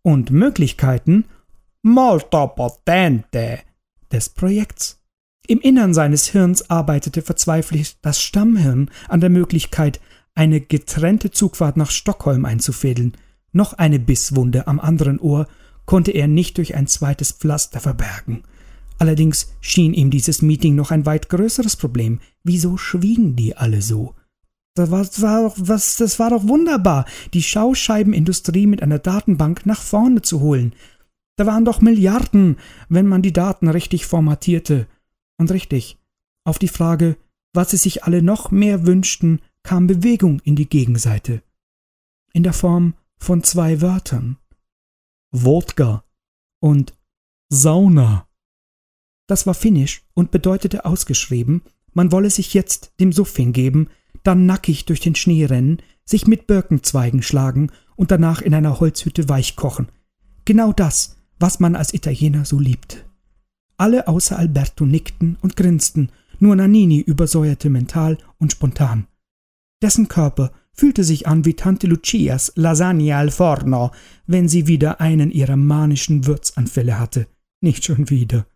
[0.03, 1.25] und Möglichkeiten,
[1.82, 3.60] molto potente,
[4.10, 4.98] des Projekts.
[5.46, 10.00] Im Innern seines Hirns arbeitete verzweifelt das Stammhirn an der Möglichkeit,
[10.34, 13.16] eine getrennte Zugfahrt nach Stockholm einzufädeln.
[13.52, 15.46] Noch eine Bisswunde am anderen Ohr
[15.86, 18.44] konnte er nicht durch ein zweites Pflaster verbergen.
[18.98, 22.20] Allerdings schien ihm dieses Meeting noch ein weit größeres Problem.
[22.44, 24.14] Wieso schwiegen die alle so?
[24.74, 29.66] Das war, das war, doch, was, das war doch wunderbar, die Schauscheibenindustrie mit einer Datenbank
[29.66, 30.72] nach vorne zu holen.
[31.39, 32.56] Da waren doch Milliarden,
[32.89, 34.89] wenn man die Daten richtig formatierte.
[35.39, 35.97] Und richtig,
[36.44, 37.16] auf die Frage,
[37.55, 41.43] was sie sich alle noch mehr wünschten, kam Bewegung in die Gegenseite.
[42.32, 44.36] In der Form von zwei Wörtern.
[45.31, 46.02] Wodka
[46.60, 46.98] und
[47.51, 48.27] Sauna.
[49.28, 51.62] Das war finnisch und bedeutete ausgeschrieben,
[51.94, 53.90] man wolle sich jetzt dem Suff hingeben,
[54.24, 59.28] dann nackig durch den Schnee rennen, sich mit Birkenzweigen schlagen und danach in einer Holzhütte
[59.28, 59.89] weich kochen.
[60.44, 63.05] Genau das, was man als Italiener so liebt.
[63.77, 66.10] Alle außer Alberto nickten und grinsten,
[66.40, 69.06] nur Nannini übersäuerte mental und spontan.
[69.82, 73.90] Dessen Körper fühlte sich an wie Tante Lucias Lasagne al forno,
[74.27, 77.27] wenn sie wieder einen ihrer manischen Würzanfälle hatte.
[77.60, 78.47] Nicht schon wieder.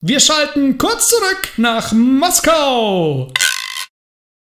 [0.00, 3.32] Wir schalten kurz zurück nach Moskau.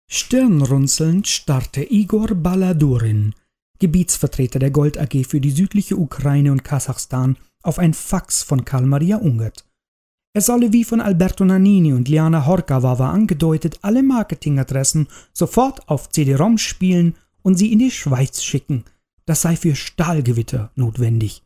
[0.08, 3.34] Stirnrunzelnd starrte Igor Baladurin,
[3.82, 8.86] Gebietsvertreter der Gold AG für die südliche Ukraine und Kasachstan, auf ein Fax von Karl
[8.86, 9.64] Maria Ungert.
[10.34, 16.58] Er solle wie von Alberto Nannini und Liana Horkawawa angedeutet alle Marketingadressen sofort auf CD-ROM
[16.58, 18.84] spielen und sie in die Schweiz schicken.
[19.26, 21.42] Das sei für Stahlgewitter notwendig.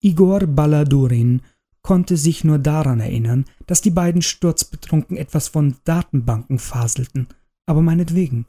[0.00, 1.42] Igor Baladurin
[1.82, 7.26] konnte sich nur daran erinnern, dass die beiden sturzbetrunken etwas von Datenbanken faselten.
[7.66, 8.46] Aber meinetwegen.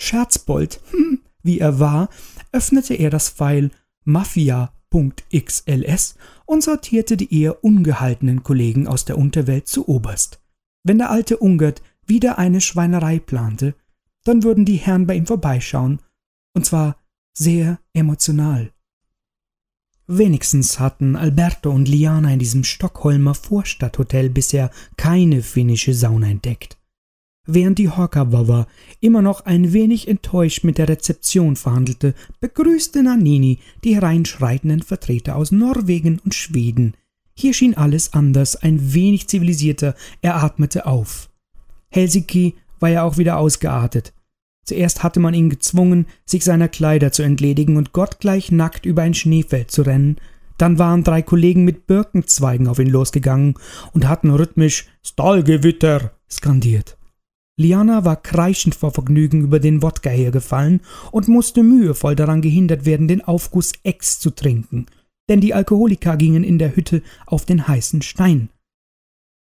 [0.00, 2.08] Scherzbold, hm, wie er war,
[2.52, 3.70] öffnete er das Pfeil
[4.04, 4.74] mafia.xls
[6.46, 10.40] und sortierte die eher ungehaltenen Kollegen aus der Unterwelt zu oberst.
[10.84, 13.74] Wenn der alte Ungert wieder eine Schweinerei plante,
[14.24, 16.00] dann würden die Herren bei ihm vorbeischauen,
[16.54, 16.96] und zwar
[17.32, 18.72] sehr emotional.
[20.06, 26.76] Wenigstens hatten Alberto und Liana in diesem Stockholmer Vorstadthotel bisher keine finnische Sauna entdeckt.
[27.46, 28.68] Während die Horkawawa
[29.00, 35.50] immer noch ein wenig enttäuscht mit der Rezeption verhandelte, begrüßte Nannini die hereinschreitenden Vertreter aus
[35.50, 36.94] Norwegen und Schweden.
[37.34, 41.30] Hier schien alles anders, ein wenig zivilisierter, er atmete auf.
[41.90, 44.12] Helsinki war ja auch wieder ausgeartet.
[44.64, 49.14] Zuerst hatte man ihn gezwungen, sich seiner Kleider zu entledigen und gottgleich nackt über ein
[49.14, 50.16] Schneefeld zu rennen.
[50.58, 53.54] Dann waren drei Kollegen mit Birkenzweigen auf ihn losgegangen
[53.92, 56.96] und hatten rhythmisch Stahlgewitter skandiert.
[57.62, 60.80] Liana war kreischend vor Vergnügen über den Wodka hergefallen
[61.10, 64.86] und musste mühevoll daran gehindert werden, den Aufguss Ex zu trinken,
[65.28, 68.50] denn die Alkoholiker gingen in der Hütte auf den heißen Stein.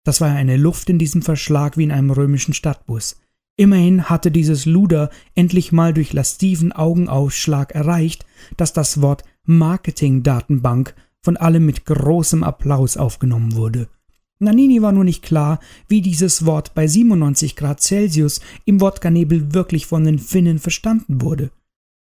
[0.04, 3.20] Das war eine Luft in diesem Verschlag wie in einem römischen Stadtbus.
[3.56, 8.26] Immerhin hatte dieses Luder endlich mal durch lastiven Augenausschlag erreicht,
[8.56, 13.88] dass das Wort Marketing-Datenbank von allem mit großem Applaus aufgenommen wurde.
[14.43, 19.86] Nannini war nur nicht klar, wie dieses Wort bei 97 Grad Celsius im Wodkanebel wirklich
[19.86, 21.51] von den Finnen verstanden wurde.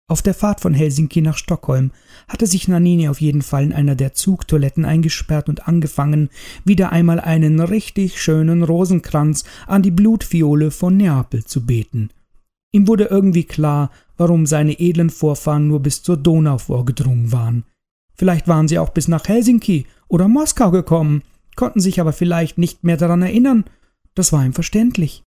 [0.08, 1.92] Auf der Fahrt von Helsinki nach Stockholm
[2.28, 6.30] hatte sich Nannini auf jeden Fall in einer der Zugtoiletten eingesperrt und angefangen,
[6.64, 12.10] wieder einmal einen richtig schönen Rosenkranz an die Blutfiole von Neapel zu beten.
[12.72, 17.64] Ihm wurde irgendwie klar, warum seine edlen Vorfahren nur bis zur Donau vorgedrungen waren.
[18.16, 21.24] Vielleicht waren sie auch bis nach Helsinki oder Moskau gekommen,
[21.56, 23.66] konnten sich aber vielleicht nicht mehr daran erinnern.
[24.14, 25.24] Das war ihm verständlich.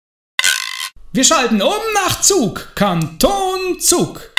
[1.13, 4.33] Wir schalten um nach Zug, Kanton Zug.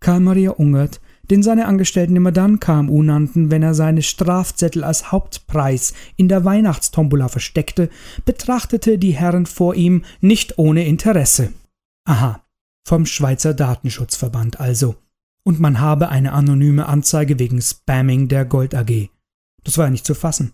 [0.00, 1.00] Karl Maria Ungert,
[1.30, 6.44] den seine Angestellten immer dann KMU nannten, wenn er seine Strafzettel als Hauptpreis in der
[6.44, 7.88] Weihnachtstombola versteckte,
[8.24, 11.52] betrachtete die Herren vor ihm nicht ohne Interesse.
[12.04, 12.44] Aha,
[12.86, 14.96] vom Schweizer Datenschutzverband also.
[15.42, 19.08] Und man habe eine anonyme Anzeige wegen Spamming der Gold AG.
[19.64, 20.52] Das war ja nicht zu fassen.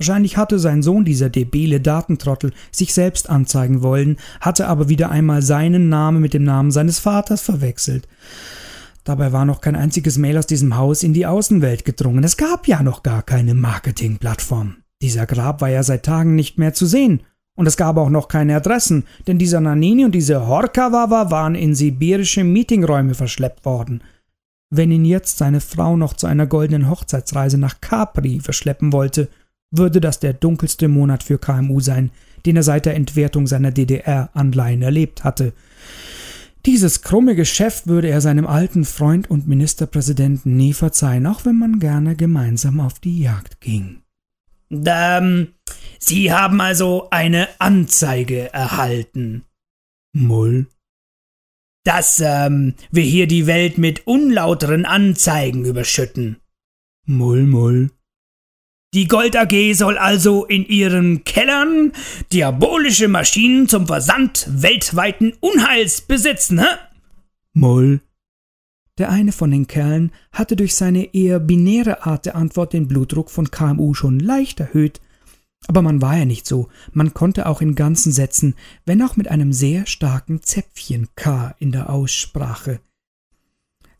[0.00, 5.42] Wahrscheinlich hatte sein Sohn, dieser debile Datentrottel, sich selbst anzeigen wollen, hatte aber wieder einmal
[5.42, 8.08] seinen Namen mit dem Namen seines Vaters verwechselt.
[9.04, 12.24] Dabei war noch kein einziges Mail aus diesem Haus in die Außenwelt gedrungen.
[12.24, 14.76] Es gab ja noch gar keine Marketingplattform.
[15.02, 17.20] Dieser Grab war ja seit Tagen nicht mehr zu sehen.
[17.54, 21.74] Und es gab auch noch keine Adressen, denn dieser Nanini und diese Horkawawa waren in
[21.74, 24.02] sibirische Meetingräume verschleppt worden.
[24.70, 29.28] Wenn ihn jetzt seine Frau noch zu einer goldenen Hochzeitsreise nach Capri verschleppen wollte,
[29.70, 32.10] würde das der dunkelste Monat für KMU sein,
[32.46, 35.52] den er seit der Entwertung seiner DDR-Anleihen erlebt hatte.
[36.66, 41.78] Dieses krumme Geschäft würde er seinem alten Freund und Ministerpräsidenten nie verzeihen, auch wenn man
[41.78, 44.02] gerne gemeinsam auf die Jagd ging.
[44.70, 45.54] Ähm,
[45.98, 49.44] Sie haben also eine Anzeige erhalten.
[50.12, 50.66] Mull.
[51.84, 56.36] Dass ähm, wir hier die Welt mit unlauteren Anzeigen überschütten.
[57.06, 57.90] Mull, mull.
[58.92, 61.92] Die Gold AG soll also in ihren Kellern
[62.32, 66.66] diabolische Maschinen zum Versand weltweiten Unheils besitzen, hä?
[67.52, 68.00] Moll.
[68.98, 73.30] Der eine von den Kerlen hatte durch seine eher binäre Art der Antwort den Blutdruck
[73.30, 75.00] von KMU schon leicht erhöht,
[75.68, 78.56] aber man war ja nicht so, man konnte auch in ganzen Sätzen,
[78.86, 82.80] wenn auch mit einem sehr starken Zäpfchen K in der Aussprache.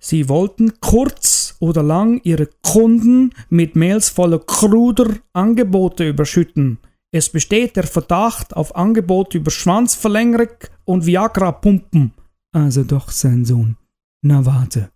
[0.01, 6.78] Sie wollten kurz oder lang ihre Kunden mit Mails voller kruder Angebote überschütten.
[7.12, 10.49] Es besteht der Verdacht auf Angebote über Schwanzverlängerung
[10.85, 12.12] und Viagra-Pumpen.
[12.53, 13.77] Also doch, sein Sohn.
[14.23, 14.91] Na warte.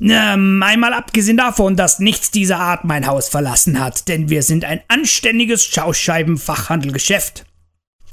[0.00, 4.64] Ähm, einmal abgesehen davon, dass nichts dieser Art mein Haus verlassen hat, denn wir sind
[4.64, 7.46] ein anständiges Schauscheibenfachhandelgeschäft.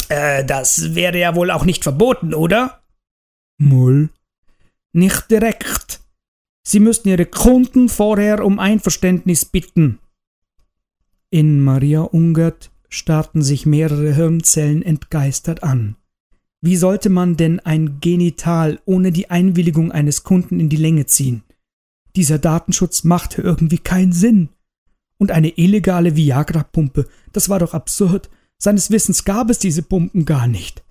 [0.10, 2.82] Äh, das wäre ja wohl auch nicht verboten, oder?
[3.58, 4.10] Mull.
[4.94, 5.79] Nicht direkt.
[6.70, 9.98] Sie müssten Ihre Kunden vorher um Einverständnis bitten.
[11.32, 15.96] In Maria Ungert starrten sich mehrere Hirnzellen entgeistert an.
[16.62, 21.42] Wie sollte man denn ein Genital ohne die Einwilligung eines Kunden in die Länge ziehen?
[22.16, 24.50] Dieser Datenschutz machte irgendwie keinen Sinn.
[25.18, 28.30] Und eine illegale Viagra-Pumpe, das war doch absurd.
[28.60, 30.84] Seines Wissens gab es diese Pumpen gar nicht.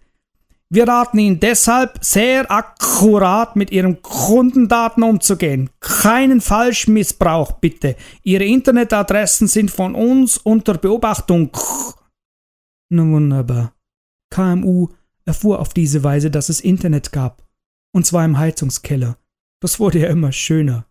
[0.71, 5.71] Wir raten Ihnen deshalb, sehr akkurat mit Ihren Kundendaten umzugehen.
[5.81, 7.97] Keinen Falschmissbrauch, bitte.
[8.23, 11.57] Ihre Internetadressen sind von uns unter Beobachtung.
[12.91, 13.75] Nun wunderbar.
[14.31, 14.89] KMU
[15.25, 17.47] erfuhr auf diese Weise, dass es Internet gab.
[17.95, 19.17] Und zwar im Heizungskeller.
[19.63, 20.85] Das wurde ja immer schöner.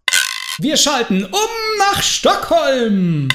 [0.57, 3.29] Wir schalten um nach Stockholm.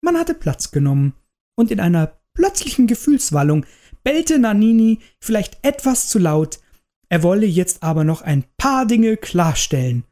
[0.00, 1.14] Man hatte Platz genommen.
[1.56, 3.66] Und in einer plötzlichen Gefühlswallung
[4.04, 6.60] bellte Nanini vielleicht etwas zu laut,
[7.08, 10.04] er wolle jetzt aber noch ein paar Dinge klarstellen.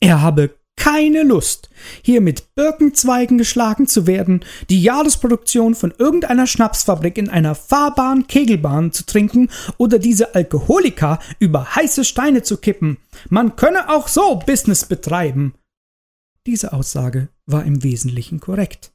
[0.00, 1.68] Er habe keine Lust,
[2.02, 4.40] hier mit Birkenzweigen geschlagen zu werden,
[4.70, 11.76] die Jahresproduktion von irgendeiner Schnapsfabrik in einer fahrbaren Kegelbahn zu trinken oder diese Alkoholiker über
[11.76, 12.96] heiße Steine zu kippen.
[13.28, 15.54] Man könne auch so Business betreiben.
[16.46, 18.90] Diese Aussage war im Wesentlichen korrekt.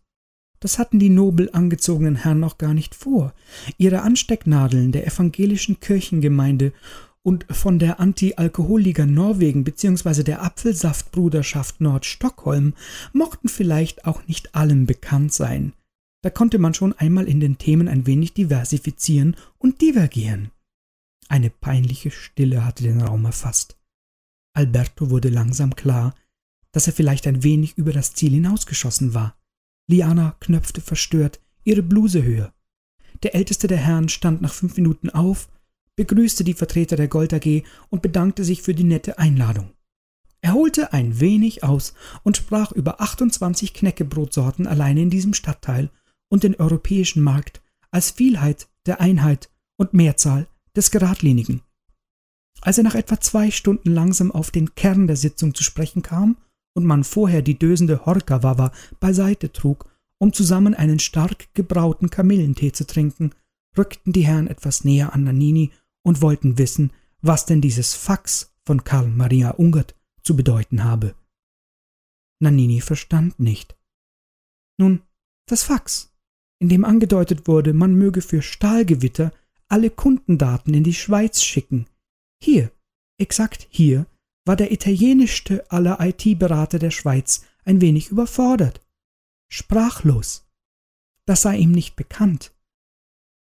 [0.66, 3.36] Das hatten die nobel angezogenen Herren noch gar nicht vor.
[3.78, 6.74] Ihre Anstecknadeln der evangelischen Kirchengemeinde
[7.22, 10.24] und von der Anti-Alkoholliga Norwegen bzw.
[10.24, 12.74] der Apfelsaftbruderschaft Nordstockholm
[13.14, 15.74] mochten vielleicht auch nicht allen bekannt sein.
[16.24, 20.50] Da konnte man schon einmal in den Themen ein wenig diversifizieren und divergieren.
[21.28, 23.78] Eine peinliche Stille hatte den Raum erfasst.
[24.56, 26.16] Alberto wurde langsam klar,
[26.72, 29.36] dass er vielleicht ein wenig über das Ziel hinausgeschossen war.
[29.88, 32.54] Liana knöpfte verstört ihre Bluse höher.
[33.24, 35.50] Der älteste der Herren stand nach fünf Minuten auf,
[35.96, 39.72] begrüßte die Vertreter der Gold AG und bedankte sich für die nette Einladung.
[40.42, 41.94] Er holte ein wenig aus
[42.24, 45.90] und sprach über 28 Knäckebrotsorten allein in diesem Stadtteil
[46.30, 51.62] und den europäischen Markt als Vielheit der Einheit und Mehrzahl des Geradlinigen.
[52.62, 56.38] Als er nach etwa zwei Stunden langsam auf den Kern der Sitzung zu sprechen kam
[56.76, 59.90] und man vorher die dösende Horkawawa beiseite trug,
[60.20, 63.32] um zusammen einen stark gebrauten Kamillentee zu trinken,
[63.78, 65.72] rückten die Herren etwas näher an Nanini
[66.04, 66.92] und wollten wissen,
[67.22, 71.16] was denn dieses Fax von Karl Maria Ungert zu bedeuten habe.
[72.40, 73.76] Nanini verstand nicht.
[74.78, 75.02] Nun,
[75.48, 76.14] das Fax,
[76.60, 79.32] in dem angedeutet wurde, man möge für Stahlgewitter
[79.68, 81.88] alle Kundendaten in die Schweiz schicken.
[82.42, 82.72] Hier,
[83.18, 84.06] exakt hier,
[84.46, 88.82] war der italienischste aller IT-Berater der Schweiz ein wenig überfordert.
[89.50, 90.48] Sprachlos.
[91.26, 92.54] Das sei ihm nicht bekannt.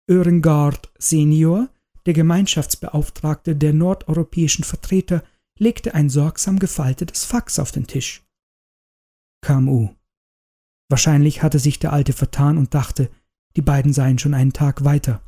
[0.09, 1.69] Öhrengard Senior,
[2.05, 5.23] der Gemeinschaftsbeauftragte der nordeuropäischen Vertreter,
[5.57, 8.23] legte ein sorgsam gefaltetes Fax auf den Tisch.
[9.41, 9.89] KMU.
[10.89, 13.09] Wahrscheinlich hatte sich der Alte vertan und dachte,
[13.55, 15.21] die beiden seien schon einen Tag weiter.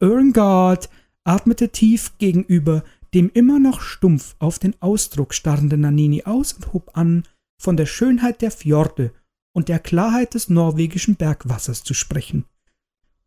[0.00, 0.90] Irngard
[1.24, 2.82] atmete tief gegenüber
[3.14, 7.24] dem immer noch stumpf auf den Ausdruck starrenden Nanini aus und hob an,
[7.60, 9.12] von der Schönheit der Fjorde
[9.54, 12.46] und der Klarheit des norwegischen Bergwassers zu sprechen.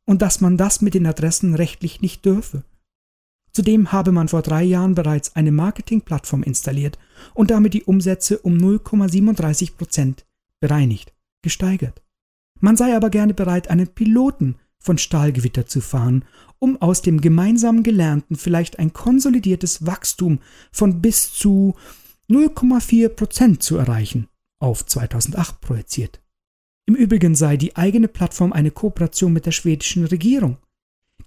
[0.06, 2.64] Und dass man das mit den Adressen rechtlich nicht dürfe.
[3.52, 7.00] Zudem habe man vor drei Jahren bereits eine Marketingplattform installiert
[7.34, 10.26] und damit die Umsätze um 0,37 Prozent
[10.60, 12.04] bereinigt, gesteigert.
[12.60, 14.56] Man sei aber gerne bereit, einen Piloten
[14.86, 16.24] von Stahlgewitter zu fahren,
[16.60, 20.40] um aus dem gemeinsam Gelernten vielleicht ein konsolidiertes Wachstum
[20.72, 21.76] von bis zu
[22.30, 24.28] 0,4 Prozent zu erreichen,
[24.60, 26.22] auf 2008 projiziert.
[26.88, 30.58] Im Übrigen sei die eigene Plattform eine Kooperation mit der schwedischen Regierung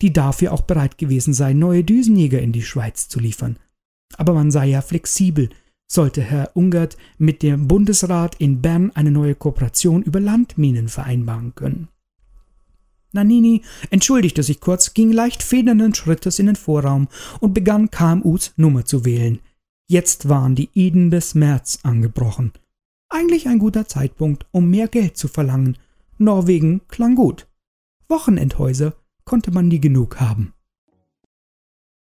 [0.00, 3.58] die dafür auch bereit gewesen sei, neue Düsenjäger in die Schweiz zu liefern.
[4.16, 5.50] Aber man sei ja flexibel,
[5.90, 11.88] sollte Herr Ungert mit dem Bundesrat in Bern eine neue Kooperation über Landminen vereinbaren können.
[13.12, 17.08] Nanini entschuldigte sich kurz, ging leicht federnden Schrittes in den Vorraum
[17.40, 19.40] und begann KMUs Nummer zu wählen.
[19.88, 22.52] Jetzt waren die Iden des März angebrochen.
[23.08, 25.78] Eigentlich ein guter Zeitpunkt, um mehr Geld zu verlangen.
[26.18, 27.46] Norwegen klang gut.
[28.08, 28.94] Wochenendhäuser
[29.24, 30.52] konnte man nie genug haben.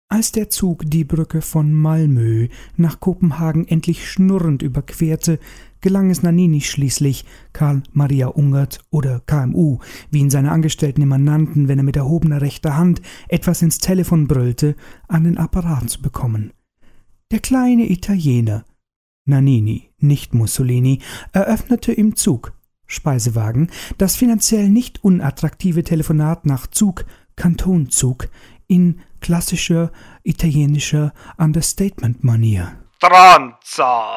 [0.09, 5.40] Als der Zug die Brücke von Malmö nach Kopenhagen endlich schnurrend überquerte,
[5.85, 9.81] gelang es Nanini schließlich, Karl Maria Ungert oder KMU,
[10.11, 14.27] wie ihn seine Angestellten immer nannten, wenn er mit erhobener rechter Hand etwas ins Telefon
[14.27, 14.77] brüllte,
[15.09, 16.55] an den Apparat zu bekommen.
[17.31, 18.65] Der kleine Italiener,
[19.27, 21.01] Nanini, nicht Mussolini,
[21.32, 22.55] eröffnete im Zug
[22.86, 27.05] Speisewagen, das finanziell nicht unattraktive Telefonat nach Zug,
[27.36, 28.28] Kantonzug,
[28.69, 29.93] in klassischer
[30.23, 32.73] italienischer Understatement-Manier.
[32.97, 34.16] Stronzo!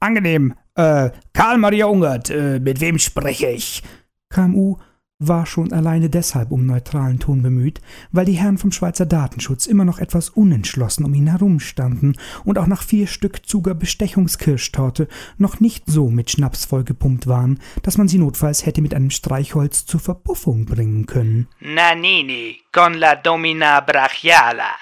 [0.00, 0.54] Angenehm.
[0.74, 3.82] Äh, Karl Maria Ungert, äh, mit wem spreche ich?
[4.28, 4.76] KMU
[5.20, 7.80] war schon alleine deshalb um neutralen Ton bemüht,
[8.10, 12.66] weil die Herren vom Schweizer Datenschutz immer noch etwas unentschlossen um ihn herumstanden und auch
[12.66, 15.08] nach vier Stück Zuger Bestechungskirschtorte
[15.38, 19.86] noch nicht so mit Schnaps vollgepumpt waren, dass man sie notfalls hätte mit einem Streichholz
[19.86, 21.48] zur Verpuffung bringen können.
[21.60, 24.74] Nanini con la domina brachiala.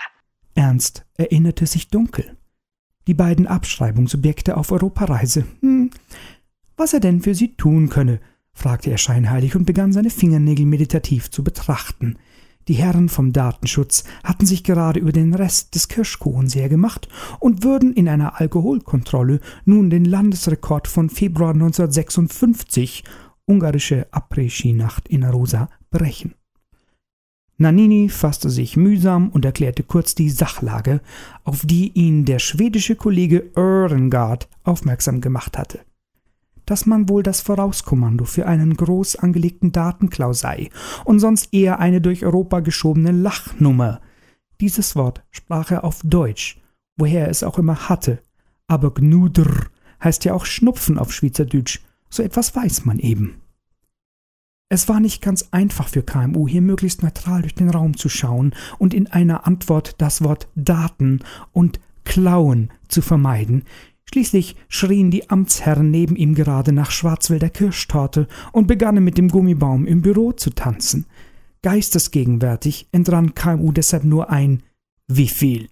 [0.55, 2.37] Ernst erinnerte sich dunkel.
[3.07, 5.45] Die beiden Abschreibungsobjekte auf Europareise.
[5.61, 5.91] Hm,
[6.77, 8.21] was er denn für sie tun könne,
[8.53, 12.17] fragte er scheinheilig und begann seine Fingernägel meditativ zu betrachten.
[12.69, 17.09] Die Herren vom Datenschutz hatten sich gerade über den Rest des Kirschkuchens hergemacht
[17.41, 23.03] und würden in einer Alkoholkontrolle nun den Landesrekord von Februar 1956,
[23.47, 26.35] ungarische Après-Ski-Nacht in Arosa, brechen.
[27.63, 31.01] Nanini fasste sich mühsam und erklärte kurz die Sachlage,
[31.45, 35.81] auf die ihn der schwedische Kollege Örengard aufmerksam gemacht hatte
[36.67, 40.71] dass man wohl das Vorauskommando für einen groß angelegten Datenklau sei
[41.05, 44.01] und sonst eher eine durch Europa geschobene Lachnummer.
[44.61, 46.61] Dieses Wort sprach er auf Deutsch,
[46.97, 48.21] woher er es auch immer hatte,
[48.69, 49.67] aber Gnudr
[50.03, 53.42] heißt ja auch Schnupfen auf Schweizerdeutsch, so etwas weiß man eben.
[54.73, 58.55] Es war nicht ganz einfach für KMU, hier möglichst neutral durch den Raum zu schauen
[58.79, 61.21] und in einer Antwort das Wort Daten
[61.53, 63.65] und Klauen zu vermeiden,
[64.07, 69.87] Schließlich schrien die Amtsherren neben ihm gerade nach Schwarzwälder Kirschtorte und begannen mit dem Gummibaum
[69.87, 71.05] im Büro zu tanzen.
[71.61, 74.63] Geistesgegenwärtig entrann KMU deshalb nur ein
[75.07, 75.69] Wie viel?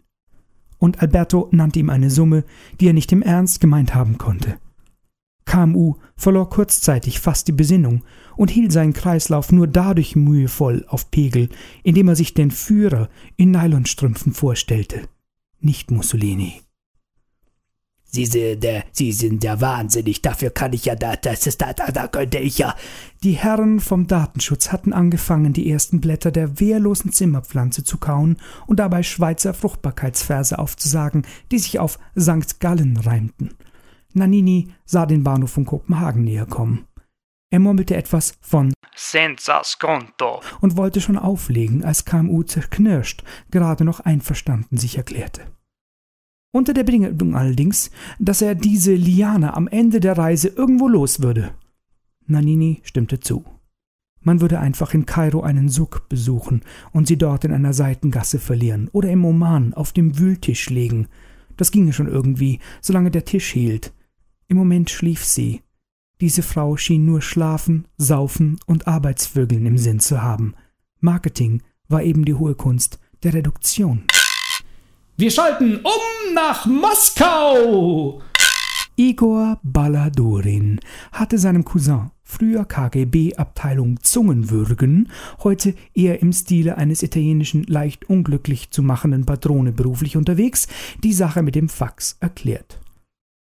[0.76, 2.44] Und Alberto nannte ihm eine Summe,
[2.80, 4.58] die er nicht im Ernst gemeint haben konnte.
[5.50, 8.04] KMU verlor kurzzeitig fast die Besinnung
[8.36, 11.48] und hielt seinen Kreislauf nur dadurch mühevoll auf Pegel,
[11.82, 15.08] indem er sich den Führer in Nylonstrümpfen vorstellte.
[15.58, 16.62] Nicht Mussolini.
[18.04, 21.72] Sie sind, äh, Sie sind ja wahnsinnig, dafür kann ich ja, da, das ist, da,
[21.72, 22.76] da, da könnte ich ja.
[23.24, 28.36] Die Herren vom Datenschutz hatten angefangen, die ersten Blätter der wehrlosen Zimmerpflanze zu kauen
[28.68, 32.60] und dabei Schweizer Fruchtbarkeitsverse aufzusagen, die sich auf St.
[32.60, 33.50] Gallen reimten.
[34.12, 36.86] Nanini sah den Bahnhof von Kopenhagen näher kommen.
[37.50, 44.00] Er murmelte etwas von Senza sconto und wollte schon auflegen, als KMU zerknirscht, gerade noch
[44.00, 45.42] einverstanden sich erklärte.
[46.52, 51.54] Unter der Bedingung allerdings, dass er diese Liane am Ende der Reise irgendwo los würde.
[52.26, 53.44] Nanini stimmte zu.
[54.22, 56.62] Man würde einfach in Kairo einen Suk besuchen
[56.92, 61.08] und sie dort in einer Seitengasse verlieren oder im Oman auf dem Wühltisch legen.
[61.56, 63.92] Das ginge schon irgendwie, solange der Tisch hielt.
[64.50, 65.62] Im Moment schlief sie.
[66.20, 70.54] Diese Frau schien nur Schlafen, Saufen und Arbeitsvögeln im Sinn zu haben.
[70.98, 74.02] Marketing war eben die hohe Kunst der Reduktion.
[75.16, 78.22] Wir schalten um nach Moskau!
[78.96, 80.80] Igor Balladurin
[81.12, 85.12] hatte seinem Cousin, früher KGB-Abteilung Zungenwürgen,
[85.44, 90.66] heute eher im Stile eines italienischen leicht unglücklich zu machenden Patrone beruflich unterwegs,
[91.04, 92.80] die Sache mit dem Fax erklärt.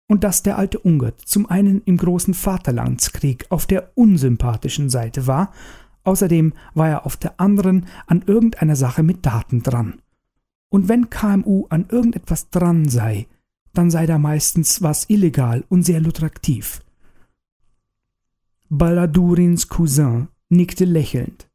[0.08, 5.52] Und dass der alte Ungert zum einen im großen Vaterlandskrieg auf der unsympathischen Seite war,
[6.04, 10.00] außerdem war er auf der anderen an irgendeiner Sache mit Daten dran.
[10.70, 13.26] Und wenn KMU an irgendetwas dran sei,
[13.74, 16.82] dann sei da meistens was illegal und sehr lukrativ.
[18.70, 21.48] Balladurins Cousin nickte lächelnd,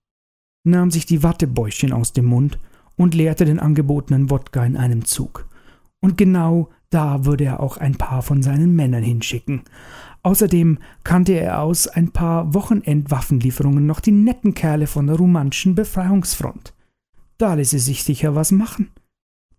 [0.63, 2.59] nahm sich die Wattebäuschen aus dem Mund
[2.95, 5.47] und leerte den angebotenen Wodka in einem Zug.
[5.99, 9.63] Und genau da würde er auch ein paar von seinen Männern hinschicken.
[10.21, 16.73] Außerdem kannte er aus ein paar Wochenendwaffenlieferungen noch die netten Kerle von der rumänischen Befreiungsfront.
[17.37, 18.91] Da ließe sich sicher was machen.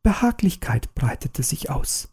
[0.03, 2.09] Behaglichkeit breitete sich aus.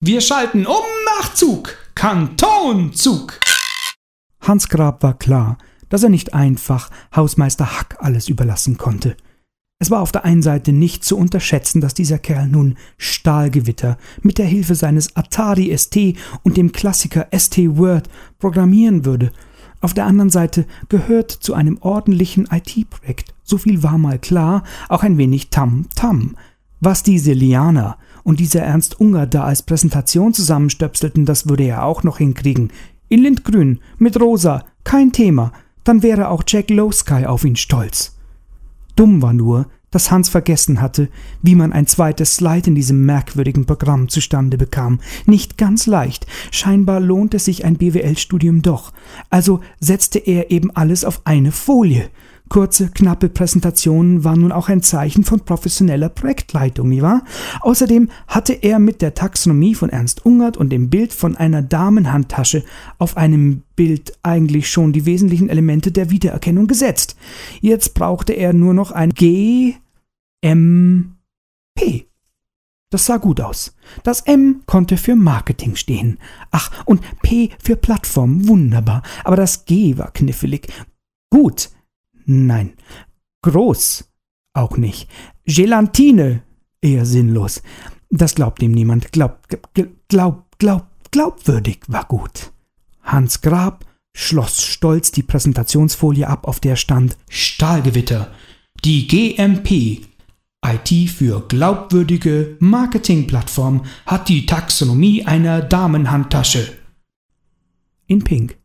[0.00, 0.84] Wir schalten um
[1.18, 1.76] nach Zug.
[1.94, 3.38] Kantonzug.
[4.40, 5.58] Hans Grab war klar,
[5.90, 9.16] dass er nicht einfach Hausmeister Hack alles überlassen konnte.
[9.80, 14.38] Es war auf der einen Seite nicht zu unterschätzen, dass dieser Kerl nun Stahlgewitter mit
[14.38, 15.96] der Hilfe seines Atari ST
[16.44, 18.08] und dem Klassiker ST Word
[18.38, 19.32] programmieren würde.
[19.80, 25.02] Auf der anderen Seite gehört zu einem ordentlichen IT-Projekt so viel war mal klar, auch
[25.02, 26.36] ein wenig Tam-Tam.
[26.78, 32.04] Was diese Liana und dieser Ernst Unger da als Präsentation zusammenstöpselten, das würde er auch
[32.04, 32.72] noch hinkriegen.
[33.08, 35.52] In Lindgrün, mit Rosa, kein Thema,
[35.82, 38.16] dann wäre auch Jack Lowsky auf ihn stolz.
[38.96, 41.08] Dumm war nur, dass Hans vergessen hatte,
[41.42, 45.00] wie man ein zweites Slide in diesem merkwürdigen Programm zustande bekam.
[45.26, 46.26] Nicht ganz leicht.
[46.50, 48.92] Scheinbar lohnte sich ein BWL-Studium doch.
[49.30, 52.10] Also setzte er eben alles auf eine Folie.
[52.50, 57.22] Kurze, knappe Präsentationen waren nun auch ein Zeichen von professioneller Projektleitung, nicht wahr?
[57.60, 62.64] Außerdem hatte er mit der Taxonomie von Ernst Ungert und dem Bild von einer Damenhandtasche
[62.98, 67.16] auf einem Bild eigentlich schon die wesentlichen Elemente der Wiedererkennung gesetzt.
[67.60, 69.76] Jetzt brauchte er nur noch ein G,
[70.40, 71.18] M,
[71.76, 72.08] P.
[72.90, 73.76] Das sah gut aus.
[74.02, 76.18] Das M konnte für Marketing stehen.
[76.50, 79.04] Ach, und P für Plattform, wunderbar.
[79.22, 80.66] Aber das G war knifflig.
[81.30, 81.70] Gut,
[82.26, 82.74] Nein.
[83.42, 84.08] Groß.
[84.54, 85.08] Auch nicht.
[85.44, 86.42] Gelatine.
[86.82, 87.62] Eher sinnlos.
[88.10, 89.12] Das glaubt ihm niemand.
[89.12, 89.48] Glaub,
[90.08, 92.52] glaub, glaub, glaubwürdig war gut.
[93.02, 98.32] Hans Grab schloss stolz die Präsentationsfolie ab, auf der stand Stahlgewitter.
[98.84, 100.06] Die GMP
[100.64, 106.76] IT für glaubwürdige Marketingplattform hat die Taxonomie einer Damenhandtasche.
[108.06, 108.59] In Pink.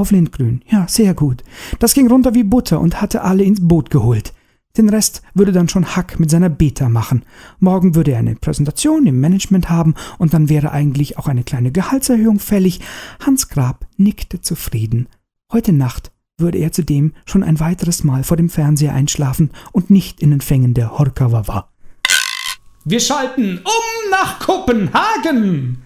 [0.00, 0.62] Auf Lindgrün.
[0.66, 1.44] Ja, sehr gut.
[1.78, 4.32] Das ging runter wie Butter und hatte alle ins Boot geholt.
[4.78, 7.22] Den Rest würde dann schon Hack mit seiner Beta machen.
[7.58, 11.70] Morgen würde er eine Präsentation im Management haben und dann wäre eigentlich auch eine kleine
[11.70, 12.80] Gehaltserhöhung fällig.
[13.22, 15.06] Hans Grab nickte zufrieden.
[15.52, 20.22] Heute Nacht würde er zudem schon ein weiteres Mal vor dem Fernseher einschlafen und nicht
[20.22, 21.68] in den Fängen der Horkawawa.
[22.86, 25.82] Wir schalten um nach Kopenhagen!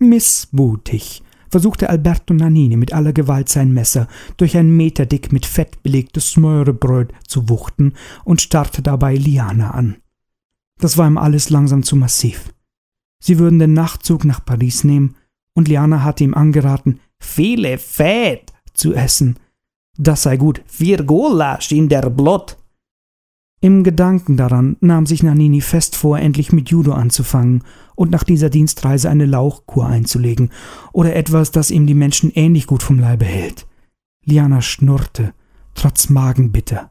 [0.00, 1.22] Missmutig
[1.52, 4.08] versuchte Alberto Nannini mit aller Gewalt sein Messer
[4.38, 7.92] durch ein Meter dick mit Fett belegtes Smörebröt zu wuchten
[8.24, 9.96] und starrte dabei Liana an.
[10.80, 12.52] Das war ihm alles langsam zu massiv.
[13.20, 15.14] Sie würden den Nachtzug nach Paris nehmen,
[15.54, 19.38] und Liana hatte ihm angeraten, viele Fett zu essen.
[19.98, 22.56] Das sei gut, vier Gulasch in der Blut.
[23.64, 27.62] Im Gedanken daran nahm sich Nanini fest vor, endlich mit Judo anzufangen
[27.94, 30.50] und nach dieser Dienstreise eine Lauchkur einzulegen
[30.92, 33.68] oder etwas, das ihm die Menschen ähnlich gut vom Leibe hält.
[34.24, 35.32] Liana schnurrte,
[35.74, 36.90] trotz Magenbitter.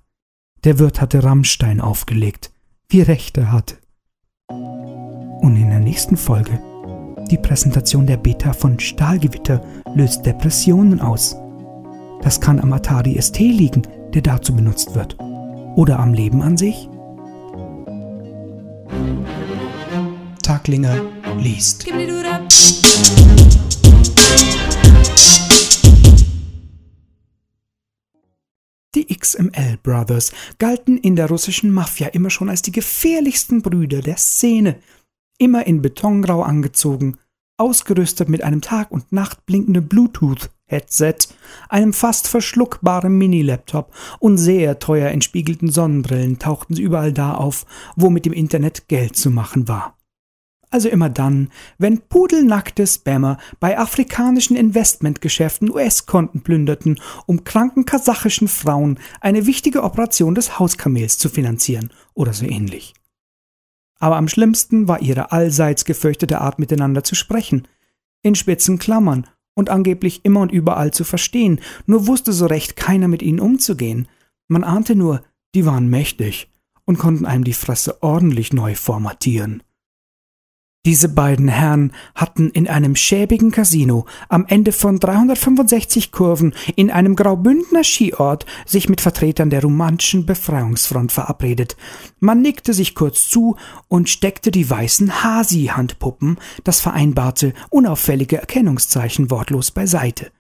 [0.64, 2.54] Der Wirt hatte Rammstein aufgelegt,
[2.88, 3.76] wie recht er hatte.
[4.48, 6.62] Und in der nächsten Folge
[7.30, 9.62] die Präsentation der Beta von Stahlgewitter
[9.94, 11.36] löst Depressionen aus.
[12.22, 13.82] Das kann am Atari ST liegen,
[14.14, 15.18] der dazu benutzt wird
[15.76, 16.90] oder am Leben an sich?
[20.44, 21.02] Taglinger
[21.38, 21.86] liest.
[28.94, 34.18] Die XML Brothers galten in der russischen Mafia immer schon als die gefährlichsten Brüder der
[34.18, 34.80] Szene,
[35.38, 37.18] immer in Betongrau angezogen,
[37.58, 41.16] ausgerüstet mit einem Tag und Nacht blinkenden Bluetooth Headset,
[41.70, 47.66] einem fast verschluckbaren Mini-Laptop und sehr teuer entspiegelten Sonnenbrillen tauchten sie überall da auf,
[47.96, 49.98] wo mit dem Internet Geld zu machen war.
[50.74, 58.98] Also immer dann, wenn pudelnackte Spammer bei afrikanischen Investmentgeschäften US-Konten plünderten, um kranken kasachischen Frauen
[59.20, 62.94] eine wichtige Operation des Hauskamels zu finanzieren oder so ähnlich.
[64.00, 67.68] aber am schlimmsten war ihre allseits gefürchtete Art miteinander zu sprechen.
[68.24, 73.08] In spitzen Klammern und angeblich immer und überall zu verstehen, nur wusste so recht keiner
[73.08, 74.08] mit ihnen umzugehen.
[74.48, 75.24] Man ahnte nur,
[75.56, 76.50] die waren mächtig
[76.86, 79.64] und konnten einem die Fresse ordentlich neu formatieren.
[80.84, 87.16] Diese beiden Herren hatten in einem schäbigen Casino am Ende von 365 Kurven in einem
[87.16, 91.78] Graubündner Skiort sich mit Vertretern der romantischen Befreiungsfront verabredet.
[92.20, 93.58] Man nickte sich kurz zu
[93.90, 100.32] und steckte die weißen Hasi-Handpuppen, das vereinbarte, unauffällige Erkennungszeichen wortlos beiseite.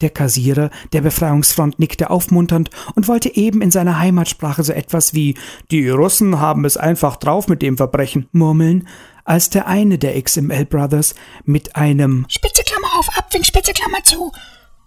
[0.00, 5.34] Der Kassierer der Befreiungsfront nickte aufmunternd und wollte eben in seiner Heimatsprache so etwas wie
[5.70, 8.88] Die Russen haben es einfach drauf mit dem Verbrechen murmeln,
[9.24, 11.14] als der eine der XML Brothers
[11.44, 14.32] mit einem Spitze Klammer auf, Abwink, Spitze Klammer zu.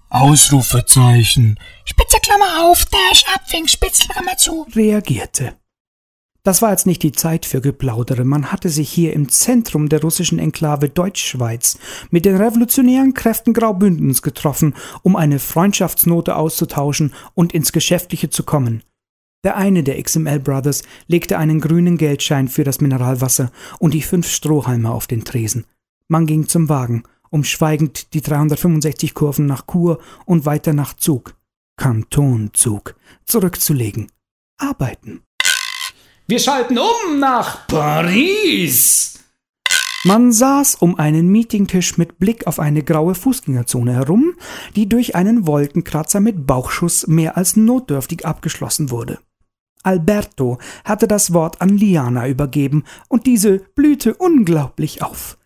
[0.09, 1.57] Ausrufezeichen.
[1.85, 4.67] Spitze Klammer auf, Dash, Abwink, Spitze Klammer zu.
[4.75, 5.55] reagierte.
[6.45, 8.25] Das war jetzt nicht die Zeit für Geplaudere.
[8.25, 11.77] Man hatte sich hier im Zentrum der russischen Enklave Deutschschweiz
[12.11, 18.83] mit den revolutionären Kräften Graubündens getroffen, um eine Freundschaftsnote auszutauschen und ins Geschäftliche zu kommen.
[19.45, 23.49] Der eine der XML Brothers legte einen grünen Geldschein für das Mineralwasser
[23.79, 25.65] und die fünf Strohhalme auf den Tresen.
[26.09, 31.35] Man ging zum Wagen, um schweigend die 365 Kurven nach Chur und weiter nach Zug,
[31.77, 32.95] Kantonzug,
[33.25, 34.11] zurückzulegen.
[34.57, 35.21] Arbeiten.
[36.25, 39.19] Wir schalten um nach Paris.
[40.05, 44.35] Man saß um einen Meetingtisch mit Blick auf eine graue Fußgängerzone herum,
[44.77, 49.19] die durch einen Wolkenkratzer mit Bauchschuss mehr als notdürftig abgeschlossen wurde.
[49.83, 55.37] Alberto hatte das Wort an Liana übergeben, und diese blühte unglaublich auf.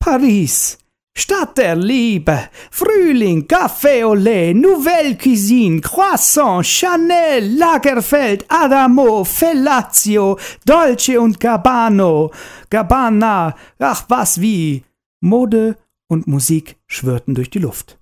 [0.00, 0.78] Paris,
[1.18, 11.18] Stadt der Liebe, Frühling, Café au lait, Nouvelle Cuisine, Croissant, Chanel, Lagerfeld, Adamo, Fellatio, Dolce
[11.18, 12.30] und Gabbano,
[12.70, 14.84] Gabbana, ach was wie.
[15.20, 15.76] Mode
[16.06, 17.98] und Musik schwirrten durch die Luft.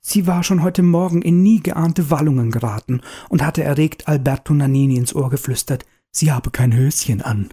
[0.00, 4.96] Sie war schon heute Morgen in nie geahnte Wallungen geraten und hatte erregt Alberto Nannini
[4.96, 7.50] ins Ohr geflüstert, sie habe kein Höschen an.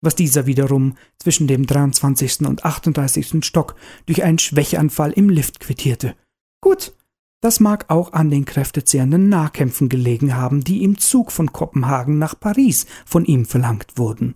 [0.00, 2.46] Was dieser wiederum zwischen dem 23.
[2.46, 3.44] und 38.
[3.44, 3.74] Stock
[4.06, 6.14] durch einen Schwächeanfall im Lift quittierte.
[6.60, 6.94] Gut,
[7.40, 12.38] das mag auch an den kräftezehrenden Nahkämpfen gelegen haben, die im Zug von Kopenhagen nach
[12.38, 14.34] Paris von ihm verlangt wurden.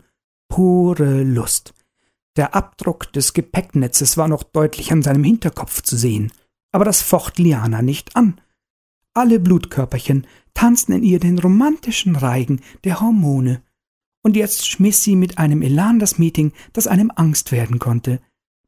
[0.48, 1.74] Pure Lust.
[2.36, 6.32] Der Abdruck des Gepäcknetzes war noch deutlich an seinem Hinterkopf zu sehen
[6.72, 8.40] aber das focht Liana nicht an.
[9.14, 13.62] Alle Blutkörperchen tanzten in ihr den romantischen Reigen der Hormone.
[14.22, 18.20] Und jetzt schmiss sie mit einem Elan das Meeting, das einem Angst werden konnte.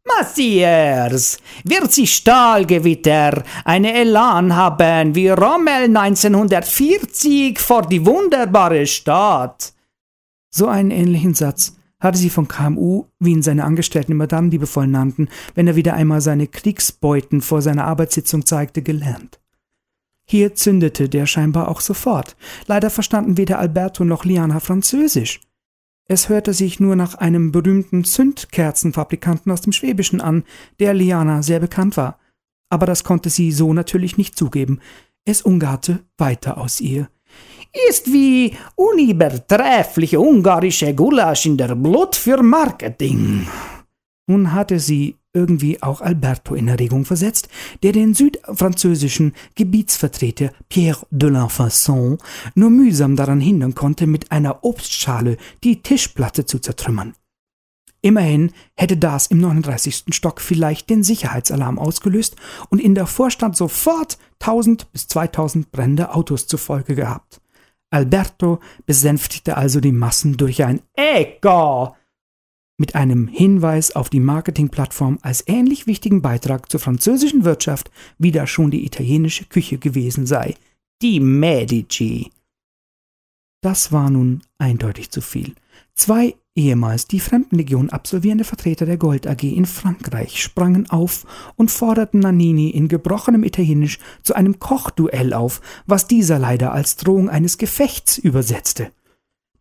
[0.06, 9.72] Massiers, wird sie Stahlgewitter eine Elan haben wie Rommel 1940 vor die wunderbare Stadt?
[10.50, 14.86] So einen ähnlichen Satz hatte sie von KMU, wie ihn seine Angestellten immer dann liebevoll
[14.86, 19.40] nannten, wenn er wieder einmal seine Kriegsbeuten vor seiner Arbeitssitzung zeigte, gelernt.
[20.26, 22.36] Hier zündete der scheinbar auch sofort.
[22.66, 25.40] Leider verstanden weder Alberto noch Liana Französisch.
[26.06, 30.44] Es hörte sich nur nach einem berühmten Zündkerzenfabrikanten aus dem Schwäbischen an,
[30.78, 32.18] der Liana sehr bekannt war.
[32.68, 34.80] Aber das konnte sie so natürlich nicht zugeben.
[35.24, 37.08] Es ungarte weiter aus ihr
[37.88, 43.46] ist wie unübertreffliche ungarische Gulasch in der Blut für Marketing.
[44.26, 47.48] Nun hatte sie irgendwie auch Alberto in Erregung versetzt,
[47.82, 52.18] der den südfranzösischen Gebietsvertreter Pierre de l'Enfasson
[52.54, 57.14] nur mühsam daran hindern konnte, mit einer Obstschale die Tischplatte zu zertrümmern.
[58.00, 60.04] Immerhin hätte das im 39.
[60.10, 62.36] Stock vielleicht den Sicherheitsalarm ausgelöst
[62.68, 67.40] und in der Vorstand sofort 1000 bis 2000 brennende Autos zur Folge gehabt.
[67.90, 71.94] Alberto besänftigte also die Massen durch ein Ecco
[72.76, 78.46] mit einem Hinweis auf die Marketingplattform als ähnlich wichtigen Beitrag zur französischen Wirtschaft, wie da
[78.46, 80.54] schon die italienische Küche gewesen sei.
[81.02, 82.30] Die Medici.
[83.62, 85.54] Das war nun eindeutig zu viel.
[85.94, 91.24] Zwei ehemals die Fremdenlegion absolvierende Vertreter der Gold AG in Frankreich sprangen auf
[91.56, 97.28] und forderten Nannini in gebrochenem Italienisch zu einem Kochduell auf, was dieser leider als Drohung
[97.28, 98.90] eines Gefechts übersetzte.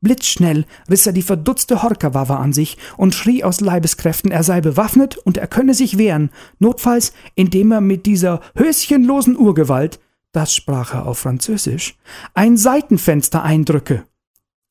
[0.03, 5.17] Blitzschnell riss er die verdutzte Horkawawa an sich und schrie aus Leibeskräften, er sei bewaffnet
[5.17, 9.99] und er könne sich wehren, notfalls indem er mit dieser höschenlosen Urgewalt,
[10.33, 11.97] das sprach er auf Französisch,
[12.33, 14.03] ein Seitenfenster eindrücke.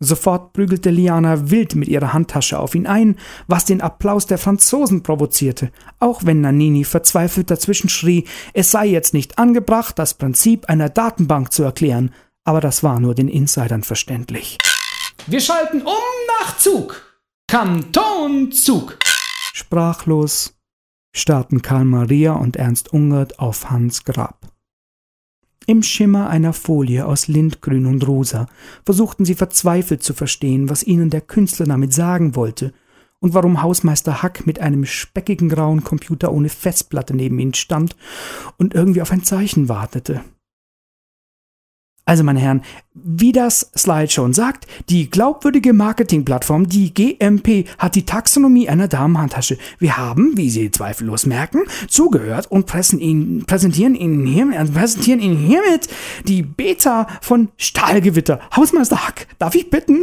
[0.05, 5.05] Sofort prügelte Liana wild mit ihrer Handtasche auf ihn ein, was den Applaus der Franzosen
[5.05, 10.89] provozierte, auch wenn Nannini verzweifelt dazwischen schrie, es sei jetzt nicht angebracht, das Prinzip einer
[10.89, 12.11] Datenbank zu erklären,
[12.45, 14.59] aber das war nur den Insidern verständlich.
[15.27, 15.95] Wir schalten um
[16.41, 17.01] nach Zug.
[17.47, 18.99] Kantonzug!
[19.53, 20.59] Sprachlos
[21.15, 24.53] starrten Karl Maria und Ernst Ungert auf Hans Grab.
[25.67, 28.49] Im Schimmer einer Folie aus Lindgrün und Rosa
[28.85, 32.73] versuchten sie verzweifelt zu verstehen, was ihnen der Künstler damit sagen wollte
[33.21, 37.95] und warum Hausmeister Hack mit einem speckigen grauen Computer ohne Festplatte neben ihnen stand
[38.57, 40.25] und irgendwie auf ein Zeichen wartete.
[42.05, 42.63] Also, meine Herren,
[42.95, 49.57] wie das Slide schon sagt, die glaubwürdige Marketingplattform, die GMP, hat die Taxonomie einer Damenhandtasche.
[49.79, 55.37] Wir haben, wie Sie zweifellos merken, zugehört und ihn, präsentieren Ihnen hiermit, äh, präsentieren Ihnen
[55.37, 55.89] hiermit
[56.27, 58.41] die Beta von Stahlgewitter.
[58.57, 60.01] Hausmeister Hack, darf ich bitten?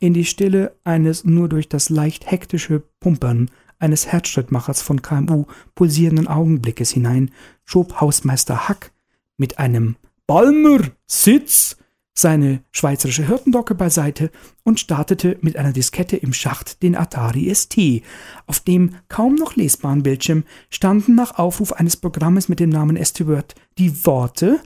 [0.00, 3.48] In die Stille eines nur durch das leicht hektische Pumpern
[3.78, 7.30] eines Herzschrittmachers von KMU pulsierenden Augenblickes hinein
[7.64, 8.92] schob Hausmeister Hack
[9.36, 9.96] mit einem
[10.30, 11.76] Balmer Sitz
[12.16, 14.30] seine schweizerische Hirtendocke beiseite
[14.62, 18.04] und startete mit einer Diskette im Schacht den Atari ST.
[18.46, 23.56] Auf dem kaum noch lesbaren Bildschirm standen nach Aufruf eines Programmes mit dem Namen ST-Word
[23.76, 24.60] die Worte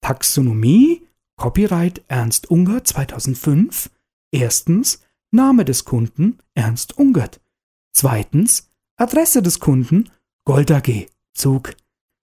[0.00, 1.06] Taxonomie,
[1.36, 3.90] Copyright Ernst Unger 2005,
[4.32, 7.42] erstens Name des Kunden Ernst Ungert,
[7.92, 10.08] zweitens Adresse des Kunden
[10.46, 11.76] Gold AG, Zug,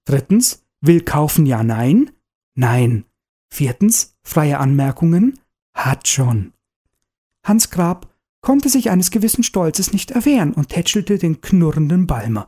[0.05, 1.45] drittens Will kaufen?
[1.45, 2.09] Ja nein,
[2.55, 3.05] Nein.
[3.49, 5.39] Viertens, freie Anmerkungen,
[5.73, 6.53] hat schon.
[7.45, 12.47] Hans Grab konnte sich eines gewissen Stolzes nicht erwehren und tätschelte den knurrenden Balmer.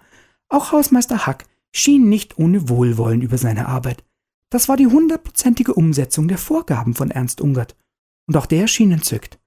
[0.49, 4.03] Auch Hausmeister Hack schien nicht ohne Wohlwollen über seine Arbeit.
[4.49, 7.75] Das war die hundertprozentige Umsetzung der Vorgaben von Ernst Ungert.
[8.27, 9.39] Und auch der schien entzückt.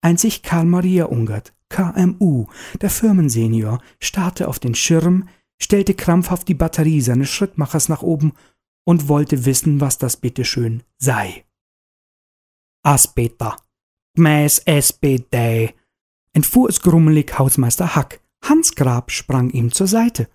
[0.00, 2.46] Einzig Karl Maria Ungert, KMU,
[2.80, 5.28] der Firmensenior, starrte auf den Schirm,
[5.60, 8.32] stellte krampfhaft die Batterie seines Schrittmachers nach oben
[8.88, 11.44] und wollte wissen, was das bitteschön sei.
[12.82, 13.54] Aspeter,
[14.14, 15.74] gmäß SPD,
[16.32, 18.22] entfuhr es grummelig Hausmeister Hack.
[18.42, 20.30] Hans Grab sprang ihm zur Seite.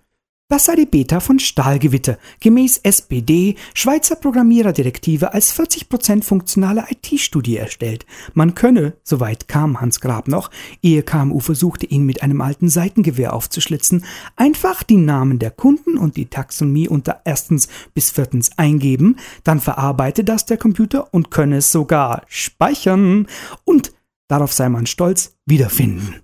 [0.48, 8.04] Das sei die Beta von Stahlgewitter, gemäß SPD Schweizer Programmiererdirektive als 40% funktionale IT-Studie erstellt.
[8.34, 10.50] Man könne, soweit kam Hans Grab noch,
[10.82, 14.04] ehe KMU versuchte, ihn mit einem alten Seitengewehr aufzuschlitzen,
[14.36, 20.24] einfach die Namen der Kunden und die Taxonomie unter erstens bis viertens eingeben, dann verarbeite
[20.24, 23.28] das der Computer und könne es sogar speichern
[23.64, 23.94] und,
[24.28, 26.23] darauf sei man stolz, wiederfinden.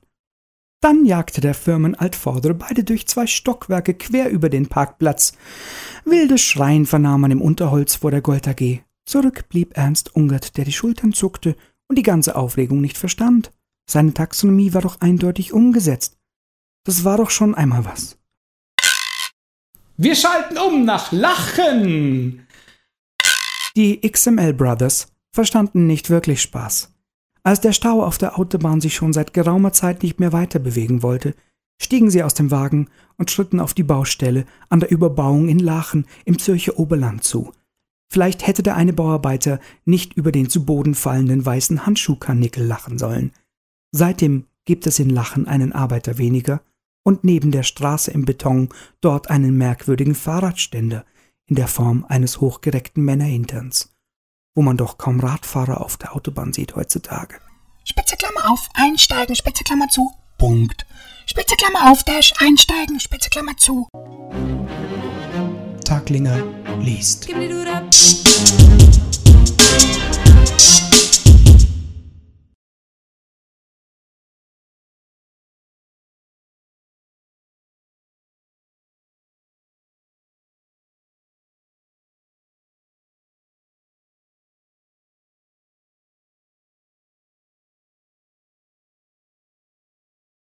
[0.81, 5.35] Dann jagte der Firmenaltvordere beide durch zwei Stockwerke quer über den Parkplatz.
[6.07, 8.81] Wildes Schreien vernahm man im Unterholz vor der Gold AG.
[9.05, 11.55] Zurück blieb Ernst Ungert, der die Schultern zuckte
[11.89, 13.52] und die ganze Aufregung nicht verstand.
[13.90, 16.16] Seine Taxonomie war doch eindeutig umgesetzt.
[16.85, 18.16] Das war doch schon einmal was.
[19.97, 22.47] Wir schalten um nach Lachen!
[23.77, 26.90] Die XML Brothers verstanden nicht wirklich Spaß.
[27.42, 31.02] Als der Stau auf der Autobahn sich schon seit geraumer Zeit nicht mehr weiter bewegen
[31.02, 31.34] wollte,
[31.80, 36.06] stiegen sie aus dem Wagen und schritten auf die Baustelle an der Überbauung in Lachen
[36.24, 37.52] im Zürcher Oberland zu.
[38.12, 43.32] Vielleicht hätte der eine Bauarbeiter nicht über den zu Boden fallenden weißen Handschuhkarnickel lachen sollen.
[43.92, 46.60] Seitdem gibt es in Lachen einen Arbeiter weniger
[47.04, 48.68] und neben der Straße im Beton
[49.00, 51.06] dort einen merkwürdigen Fahrradständer
[51.46, 53.94] in der Form eines hochgereckten Männerhinterns
[54.60, 57.36] wo man doch kaum Radfahrer auf der Autobahn sieht heutzutage.
[57.82, 60.84] Spitze Klammer auf, einsteigen, Spitze Klammer zu, Punkt.
[61.24, 63.88] Spitze Klammer auf, Dash, einsteigen, Spitze Klammer zu.
[65.82, 66.42] Taglinger
[66.78, 67.26] liest.